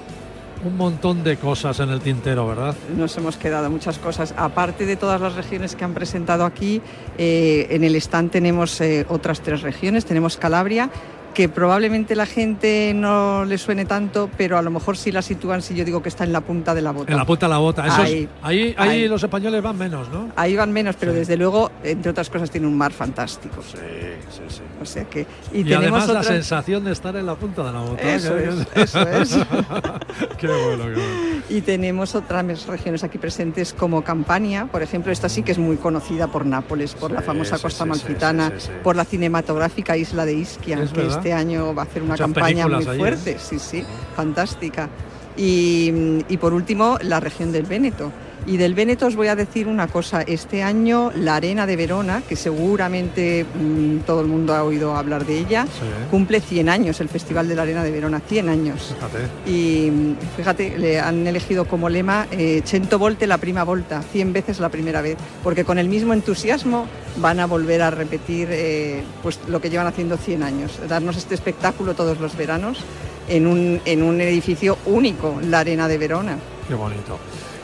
un 0.64 0.76
montón 0.78 1.22
de 1.22 1.36
cosas 1.36 1.78
en 1.80 1.90
el 1.90 2.00
tintero, 2.00 2.46
¿verdad? 2.48 2.74
Nos 2.96 3.18
hemos 3.18 3.36
quedado 3.36 3.68
muchas 3.68 3.98
cosas. 3.98 4.34
Aparte 4.38 4.86
de 4.86 4.96
todas 4.96 5.20
las 5.20 5.34
regiones 5.34 5.76
que 5.76 5.84
han 5.84 5.92
presentado 5.92 6.46
aquí, 6.46 6.80
eh, 7.18 7.66
en 7.68 7.84
el 7.84 7.94
stand 7.96 8.30
tenemos 8.30 8.80
eh, 8.80 9.04
otras 9.10 9.42
tres 9.42 9.60
regiones. 9.60 10.06
Tenemos 10.06 10.38
Calabria, 10.38 10.90
que 11.38 11.48
probablemente 11.48 12.16
la 12.16 12.26
gente 12.26 12.92
no 12.96 13.44
le 13.44 13.58
suene 13.58 13.84
tanto, 13.84 14.28
pero 14.36 14.58
a 14.58 14.62
lo 14.62 14.72
mejor 14.72 14.96
sí 14.96 15.12
la 15.12 15.22
sitúan 15.22 15.62
si 15.62 15.72
yo 15.72 15.84
digo 15.84 16.02
que 16.02 16.08
está 16.08 16.24
en 16.24 16.32
la 16.32 16.40
punta 16.40 16.74
de 16.74 16.82
la 16.82 16.90
bota. 16.90 17.12
En 17.12 17.16
la 17.16 17.24
punta 17.24 17.46
de 17.46 17.50
la 17.50 17.58
bota. 17.58 17.84
ahí, 18.42 18.74
ahí, 18.76 19.06
los 19.06 19.22
españoles 19.22 19.62
van 19.62 19.78
menos, 19.78 20.08
¿no? 20.08 20.32
Ahí 20.34 20.56
van 20.56 20.72
menos, 20.72 20.96
pero 20.98 21.12
desde 21.12 21.36
luego, 21.36 21.70
entre 21.84 22.10
otras 22.10 22.28
cosas, 22.28 22.50
tiene 22.50 22.66
un 22.66 22.76
mar 22.76 22.90
fantástico. 22.90 23.62
Sí, 23.62 23.78
sí, 24.30 24.42
sí. 24.48 24.62
O 24.82 24.84
sea 24.84 25.04
que... 25.04 25.28
Y, 25.52 25.72
además 25.72 26.08
la 26.08 26.24
sensación 26.24 26.82
de 26.82 26.90
estar 26.90 27.14
en 27.14 27.26
la 27.26 27.36
punta 27.36 27.62
de 27.62 27.72
la 27.72 27.80
bota. 27.82 28.02
Eso 28.02 28.36
es, 28.36 28.66
eso 28.74 29.02
es. 29.02 29.38
qué 30.38 30.48
bueno, 30.48 30.86
qué 30.86 30.94
bueno. 30.94 31.42
Y 31.48 31.60
tenemos 31.60 32.16
otras 32.16 32.66
regiones 32.66 33.04
aquí 33.04 33.18
presentes 33.18 33.72
como 33.72 34.02
Campania, 34.02 34.66
por 34.66 34.82
ejemplo, 34.82 35.12
esta 35.12 35.28
sí 35.28 35.44
que 35.44 35.52
es 35.52 35.58
muy 35.58 35.76
conocida 35.76 36.26
por 36.26 36.44
Nápoles, 36.44 36.94
por 36.94 37.12
la 37.12 37.22
famosa 37.22 37.58
Costa 37.58 37.84
Malfitana, 37.84 38.52
por 38.82 38.96
la 38.96 39.04
cinematográfica 39.04 39.96
isla 39.96 40.26
de 40.26 40.34
Ischia, 40.34 40.84
que 40.92 41.06
este 41.06 41.27
este 41.28 41.38
año 41.38 41.74
va 41.74 41.82
a 41.82 41.84
hacer 41.84 42.02
una 42.02 42.16
campaña 42.16 42.66
muy 42.66 42.84
fuerte, 42.84 43.38
sí, 43.38 43.58
sí, 43.58 43.84
fantástica. 44.16 44.88
Y, 45.36 46.24
y, 46.28 46.36
por 46.38 46.52
último, 46.54 46.98
la 47.02 47.20
región 47.20 47.52
del 47.52 47.64
Véneto. 47.64 48.10
Y 48.48 48.56
del 48.56 48.72
Véneto 48.72 49.06
os 49.06 49.14
voy 49.14 49.28
a 49.28 49.36
decir 49.36 49.68
una 49.68 49.88
cosa, 49.88 50.22
este 50.22 50.62
año 50.62 51.12
la 51.14 51.36
Arena 51.36 51.66
de 51.66 51.76
Verona, 51.76 52.22
que 52.26 52.34
seguramente 52.34 53.44
mm, 53.44 53.98
todo 54.06 54.22
el 54.22 54.26
mundo 54.26 54.54
ha 54.54 54.64
oído 54.64 54.96
hablar 54.96 55.26
de 55.26 55.38
ella, 55.38 55.66
cumple 56.10 56.40
100 56.40 56.70
años, 56.70 56.98
el 57.02 57.10
Festival 57.10 57.46
de 57.46 57.54
la 57.54 57.62
Arena 57.62 57.84
de 57.84 57.90
Verona, 57.90 58.22
100 58.26 58.48
años. 58.48 58.94
Fíjate. 58.94 59.50
Y 59.50 59.90
mm, 59.90 60.16
fíjate, 60.34 60.78
le 60.78 60.98
han 60.98 61.26
elegido 61.26 61.66
como 61.66 61.90
lema 61.90 62.26
eh, 62.30 62.62
Cento 62.64 62.98
volte 62.98 63.26
la 63.26 63.36
prima 63.36 63.64
volta, 63.64 64.00
100 64.00 64.32
veces 64.32 64.60
la 64.60 64.70
primera 64.70 65.02
vez, 65.02 65.18
porque 65.44 65.66
con 65.66 65.78
el 65.78 65.88
mismo 65.88 66.14
entusiasmo 66.14 66.86
van 67.18 67.40
a 67.40 67.46
volver 67.46 67.82
a 67.82 67.90
repetir 67.90 68.48
eh, 68.50 69.02
pues, 69.22 69.40
lo 69.46 69.60
que 69.60 69.68
llevan 69.68 69.88
haciendo 69.88 70.16
100 70.16 70.42
años, 70.42 70.80
darnos 70.88 71.18
este 71.18 71.34
espectáculo 71.34 71.92
todos 71.92 72.18
los 72.18 72.34
veranos 72.34 72.78
en 73.28 73.46
un, 73.46 73.82
en 73.84 74.02
un 74.02 74.22
edificio 74.22 74.78
único, 74.86 75.38
la 75.42 75.60
Arena 75.60 75.86
de 75.86 75.98
Verona. 75.98 76.38
Qué 76.66 76.74
bonito. 76.74 77.18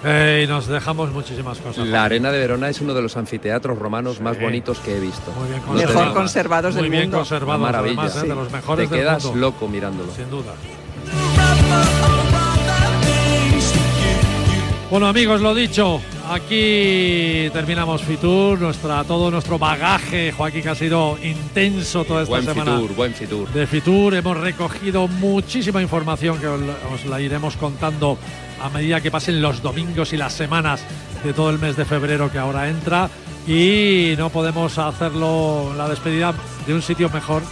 Eh, 0.05 0.43
y 0.45 0.47
nos 0.47 0.67
dejamos 0.67 1.11
muchísimas 1.13 1.59
cosas. 1.59 1.87
La 1.87 2.05
Arena 2.05 2.31
de 2.31 2.39
Verona 2.39 2.69
es 2.69 2.81
uno 2.81 2.93
de 2.93 3.01
los 3.01 3.17
anfiteatros 3.17 3.79
romanos 3.79 4.21
más 4.21 4.39
bonitos 4.39 4.79
que 4.81 4.97
he 4.97 5.01
visto. 5.01 5.33
Muy 5.33 5.49
bien 5.49 5.61
conservados. 5.61 5.97
Mejor 5.97 6.15
conservados 6.15 6.75
Muy 6.75 6.89
bien 6.91 7.11
conservados, 7.11 7.63
maravilla. 7.63 8.07
¿eh? 8.07 8.29
de 8.29 8.35
los 8.35 8.53
mejores 8.53 8.91
Te 8.91 8.97
quedas 8.97 9.25
loco 9.35 9.67
mirándolo. 9.67 10.13
Sin 10.13 10.29
duda. 10.31 10.53
Bueno 14.91 15.09
amigos, 15.09 15.41
lo 15.41 15.55
dicho, 15.55 16.01
aquí 16.31 17.49
terminamos 17.53 18.03
Fitur, 18.03 18.61
nuestra, 18.61 19.03
todo 19.03 19.29
nuestro 19.31 19.59
bagaje, 19.59 20.31
Joaquín, 20.31 20.63
que 20.63 20.69
ha 20.69 20.75
sido 20.75 21.19
intenso 21.21 22.05
toda 22.05 22.23
esta 22.23 22.31
buen 22.31 22.45
semana. 22.45 22.77
Fitur, 22.77 22.95
buen 22.95 23.15
Fitur. 23.15 23.49
De 23.49 23.67
Fitur 23.67 24.15
hemos 24.15 24.37
recogido 24.37 25.09
muchísima 25.09 25.83
información 25.83 26.39
que 26.39 26.47
os 26.47 27.05
la 27.07 27.21
iremos 27.21 27.57
contando 27.57 28.19
a 28.63 28.69
medida 28.71 29.01
que 29.01 29.11
pasen 29.11 29.43
los 29.43 29.63
domingos 29.63 30.13
y 30.13 30.17
las 30.17 30.33
semanas 30.33 30.83
de 31.23 31.33
todo 31.33 31.51
el 31.51 31.59
mes 31.59 31.77
de 31.77 31.85
febrero 31.85 32.31
que 32.31 32.39
ahora 32.39 32.69
entra. 32.69 33.09
Y 33.47 34.15
no 34.17 34.31
podemos 34.31 34.79
hacerlo 34.79 35.73
la 35.77 35.89
despedida 35.89 36.33
de 36.67 36.75
un 36.75 36.83
sitio 36.83 37.11
mejor 37.11 37.43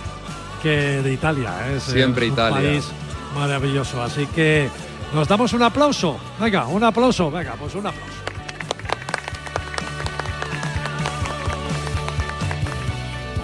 que 0.62 1.02
de 1.02 1.12
Italia. 1.12 1.52
¿eh? 1.68 1.74
Es 1.76 1.82
Siempre 1.84 2.26
un 2.26 2.32
Italia. 2.32 2.56
país 2.56 2.88
maravilloso. 3.34 4.02
Así 4.02 4.26
que 4.26 4.68
nos 5.14 5.28
damos 5.28 5.52
un 5.52 5.62
aplauso. 5.62 6.16
Venga, 6.40 6.66
un 6.66 6.82
aplauso. 6.84 7.30
Venga, 7.30 7.54
pues 7.58 7.74
un 7.74 7.86
aplauso. 7.86 8.12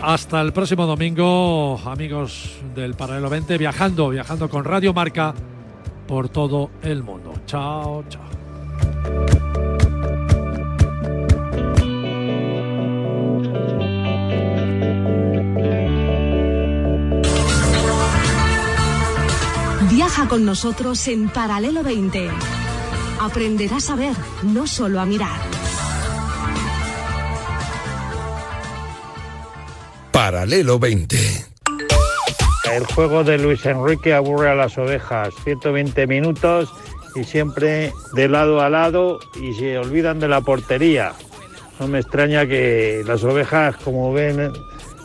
Hasta 0.02 0.40
el 0.40 0.52
próximo 0.52 0.86
domingo, 0.86 1.78
amigos 1.84 2.56
del 2.74 2.94
Paralelo 2.94 3.28
20, 3.28 3.58
viajando, 3.58 4.08
viajando 4.08 4.48
con 4.48 4.64
Radio 4.64 4.94
Marca 4.94 5.34
por 6.06 6.28
todo 6.28 6.70
el 6.82 7.02
mundo. 7.02 7.17
Chao, 7.48 8.04
chao. 8.10 8.20
Viaja 19.90 20.28
con 20.28 20.44
nosotros 20.44 21.08
en 21.08 21.30
Paralelo 21.30 21.82
20. 21.82 22.28
Aprenderás 23.22 23.88
a 23.88 23.96
ver, 23.96 24.14
no 24.42 24.66
solo 24.66 25.00
a 25.00 25.06
mirar. 25.06 25.40
Paralelo 30.12 30.78
20. 30.78 31.46
El 32.74 32.84
juego 32.84 33.24
de 33.24 33.38
Luis 33.38 33.64
Enrique 33.64 34.12
aburre 34.12 34.50
a 34.50 34.54
las 34.54 34.76
ovejas. 34.76 35.32
120 35.44 36.06
minutos 36.06 36.70
y 37.18 37.24
siempre 37.24 37.92
de 38.14 38.28
lado 38.28 38.60
a 38.60 38.70
lado 38.70 39.18
y 39.40 39.54
se 39.54 39.78
olvidan 39.78 40.20
de 40.20 40.28
la 40.28 40.40
portería. 40.40 41.12
No 41.80 41.88
me 41.88 42.00
extraña 42.00 42.46
que 42.46 43.02
las 43.06 43.22
ovejas, 43.24 43.76
como 43.76 44.12
ven 44.12 44.52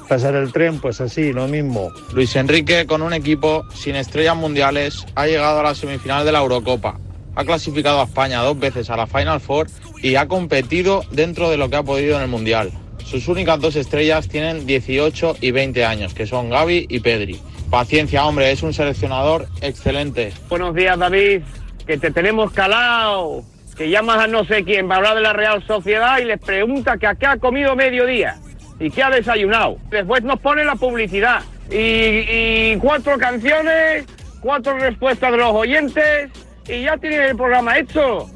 pasar 0.08 0.36
el 0.36 0.52
tren, 0.52 0.80
pues 0.80 1.02
así, 1.02 1.34
lo 1.34 1.48
mismo. 1.48 1.92
Luis 2.14 2.36
Enrique, 2.36 2.86
con 2.86 3.02
un 3.02 3.14
equipo 3.14 3.66
sin 3.74 3.96
estrellas 3.96 4.36
mundiales, 4.36 5.06
ha 5.16 5.28
llegado 5.28 5.60
a 5.60 5.64
la 5.64 5.76
semifinal 5.76 6.26
de 6.26 6.32
la 6.32 6.40
Eurocopa. 6.40 7.00
Ha 7.36 7.46
clasificado 7.46 8.02
a 8.02 8.06
España 8.06 8.42
dos 8.42 8.60
veces 8.60 8.90
a 8.90 8.98
la 8.98 9.08
Final 9.08 9.40
Four 9.40 9.68
y 10.02 10.16
ha 10.16 10.28
competido 10.28 11.04
dentro 11.12 11.50
de 11.50 11.58
lo 11.58 11.70
que 11.70 11.78
ha 11.78 11.84
podido 11.84 12.18
en 12.18 12.24
el 12.24 12.28
Mundial. 12.28 12.72
Sus 13.06 13.28
únicas 13.28 13.60
dos 13.60 13.76
estrellas 13.76 14.28
tienen 14.28 14.66
18 14.66 15.38
y 15.42 15.52
20 15.52 15.86
años, 15.86 16.14
que 16.14 16.26
son 16.26 16.50
Gaby 16.50 16.88
y 16.90 17.00
Pedri. 17.00 17.40
Paciencia, 17.70 18.26
hombre, 18.26 18.52
es 18.52 18.62
un 18.62 18.74
seleccionador 18.74 19.48
excelente. 19.62 20.32
Buenos 20.50 20.76
días, 20.76 20.98
David. 20.98 21.42
Que 21.86 21.98
te 21.98 22.12
tenemos 22.12 22.52
calado. 22.52 23.44
Que 23.76 23.90
llamas 23.90 24.20
a 24.20 24.28
no 24.28 24.46
sé 24.46 24.64
quién 24.64 24.88
para 24.88 24.98
hablar 24.98 25.16
de 25.16 25.22
la 25.22 25.34
Real 25.34 25.66
Sociedad 25.66 26.20
y 26.20 26.26
les 26.26 26.40
pregunta 26.40 26.98
que 26.98 27.08
a 27.08 27.16
qué 27.16 27.26
ha 27.26 27.38
comido 27.38 27.76
mediodía 27.76 28.36
y 28.80 28.92
qué 28.92 29.04
ha 29.04 29.10
desayunado. 29.10 29.78
Después 29.90 30.24
nos 30.24 30.40
pone 30.40 30.64
la 30.64 30.76
publicidad. 30.76 31.42
Y, 31.72 32.76
cuatro 32.78 33.18
canciones, 33.18 34.06
cuatro 34.42 34.78
respuestas 34.78 35.32
de 35.32 35.38
los 35.38 35.52
oyentes 35.54 36.30
y 36.68 36.84
ya 36.84 36.98
tienen 36.98 37.22
el 37.22 37.36
programa 37.36 37.78
hecho. 37.78 38.30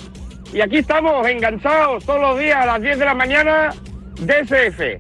Y 0.54 0.62
aquí 0.62 0.78
estamos 0.78 1.28
enganchados 1.28 2.06
todos 2.06 2.22
los 2.22 2.40
días 2.40 2.58
a 2.58 2.66
las 2.66 2.82
10 2.82 3.00
de 3.00 3.06
la 3.06 3.14
mañana, 3.14 3.74
DSF. 4.20 5.00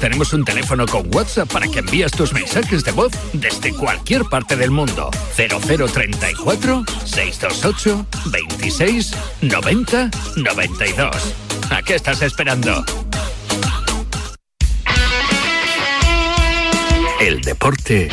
Tenemos 0.00 0.32
un 0.32 0.44
teléfono 0.44 0.86
con 0.86 1.12
WhatsApp 1.14 1.52
para 1.52 1.66
que 1.68 1.80
envíes 1.80 2.12
tus 2.12 2.32
mensajes 2.32 2.84
de 2.84 2.92
voz 2.92 3.12
desde 3.32 3.72
cualquier 3.74 4.24
parte 4.24 4.56
del 4.56 4.70
mundo. 4.70 5.10
0034 5.34 6.84
628 7.04 8.06
26 8.26 9.12
90 9.42 10.10
92. 10.36 11.34
¿A 11.70 11.82
qué 11.82 11.94
estás 11.96 12.22
esperando? 12.22 12.84
El 17.20 17.40
deporte 17.40 18.08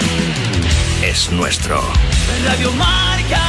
es 1.04 1.32
nuestro. 1.32 1.80
Radio 2.46 2.72
Marca. 2.74 3.45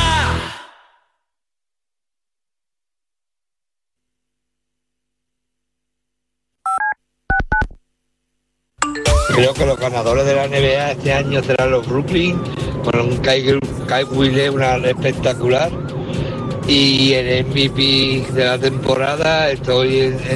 Creo 9.36 9.52
que 9.52 9.66
los 9.66 9.78
ganadores 9.78 10.24
de 10.24 10.34
la 10.34 10.48
NBA 10.48 10.92
este 10.92 11.12
año 11.12 11.42
serán 11.42 11.70
los 11.70 11.86
Brooklyn, 11.86 12.40
con 12.82 12.98
un 12.98 13.18
Kai, 13.18 13.44
Kai 13.86 14.04
Williams 14.04 14.82
espectacular. 14.86 15.70
Y 16.66 17.12
el 17.12 17.44
MVP 17.44 18.26
de 18.32 18.44
la 18.46 18.58
temporada 18.58 19.50
estoy 19.50 19.98
en- 20.00 20.35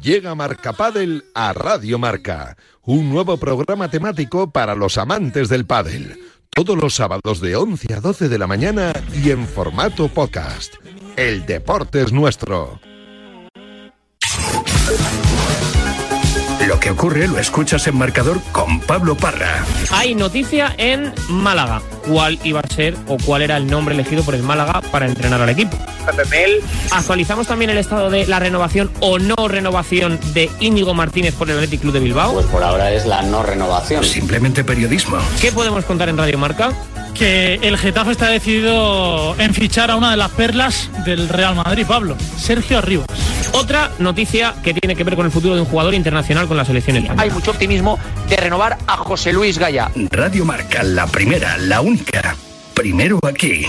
Llega 0.00 0.34
Marca 0.34 0.72
Padel 0.72 1.24
a 1.34 1.52
Radio 1.52 1.98
Marca, 1.98 2.56
un 2.82 3.10
nuevo 3.10 3.36
programa 3.36 3.88
temático 3.90 4.50
para 4.50 4.74
los 4.74 4.98
amantes 4.98 5.48
del 5.48 5.66
pádel. 5.66 6.18
Todos 6.50 6.76
los 6.76 6.94
sábados 6.94 7.40
de 7.40 7.56
11 7.56 7.94
a 7.94 8.00
12 8.00 8.28
de 8.28 8.38
la 8.38 8.46
mañana 8.46 8.92
y 9.12 9.30
en 9.30 9.46
formato 9.46 10.08
podcast. 10.08 10.74
El 11.16 11.46
deporte 11.46 12.02
es 12.02 12.12
nuestro. 12.12 12.80
Lo 16.72 16.80
que 16.80 16.88
ocurre 16.88 17.28
lo 17.28 17.38
escuchas 17.38 17.86
en 17.86 17.98
marcador 17.98 18.40
con 18.50 18.80
Pablo 18.80 19.14
Parra. 19.14 19.62
Hay 19.90 20.14
noticia 20.14 20.74
en 20.78 21.12
Málaga. 21.28 21.82
¿Cuál 22.08 22.38
iba 22.44 22.60
a 22.60 22.66
ser 22.66 22.96
o 23.08 23.18
cuál 23.18 23.42
era 23.42 23.58
el 23.58 23.66
nombre 23.66 23.94
elegido 23.94 24.24
por 24.24 24.34
el 24.34 24.42
Málaga 24.42 24.80
para 24.90 25.04
entrenar 25.04 25.42
al 25.42 25.50
equipo? 25.50 25.76
Actualizamos 26.90 27.46
también 27.46 27.70
el 27.72 27.76
estado 27.76 28.08
de 28.08 28.26
la 28.26 28.38
renovación 28.38 28.90
o 29.00 29.18
no 29.18 29.48
renovación 29.48 30.18
de 30.32 30.50
Íñigo 30.60 30.94
Martínez 30.94 31.34
por 31.34 31.50
el 31.50 31.56
Athletic 31.58 31.82
Club 31.82 31.92
de 31.92 32.00
Bilbao. 32.00 32.32
Pues 32.32 32.46
por 32.46 32.62
ahora 32.62 32.90
es 32.90 33.04
la 33.04 33.20
no 33.20 33.42
renovación. 33.42 34.02
Simplemente 34.02 34.64
periodismo. 34.64 35.18
¿Qué 35.42 35.52
podemos 35.52 35.84
contar 35.84 36.08
en 36.08 36.16
Radio 36.16 36.38
Marca? 36.38 36.72
Que 37.14 37.54
el 37.62 37.78
Getafe 37.78 38.12
está 38.12 38.28
decidido 38.28 39.36
en 39.38 39.54
fichar 39.54 39.90
a 39.90 39.96
una 39.96 40.10
de 40.10 40.16
las 40.16 40.30
perlas 40.30 40.90
del 41.04 41.28
Real 41.28 41.54
Madrid, 41.54 41.84
Pablo, 41.86 42.16
Sergio 42.36 42.78
Arribas. 42.78 43.06
Otra 43.52 43.90
noticia 43.98 44.54
que 44.62 44.72
tiene 44.72 44.96
que 44.96 45.04
ver 45.04 45.14
con 45.14 45.26
el 45.26 45.32
futuro 45.32 45.54
de 45.54 45.60
un 45.60 45.66
jugador 45.66 45.94
internacional 45.94 46.48
con 46.48 46.56
la 46.56 46.64
selección 46.64 46.96
española. 46.96 47.22
Hay 47.22 47.30
mucho 47.30 47.50
optimismo 47.50 47.98
de 48.28 48.36
renovar 48.36 48.78
a 48.86 48.96
José 48.96 49.32
Luis 49.32 49.58
Gaya. 49.58 49.90
Radio 50.10 50.44
Marca, 50.44 50.82
la 50.82 51.06
primera, 51.06 51.58
la 51.58 51.80
única. 51.80 52.34
Primero 52.74 53.18
aquí. 53.22 53.66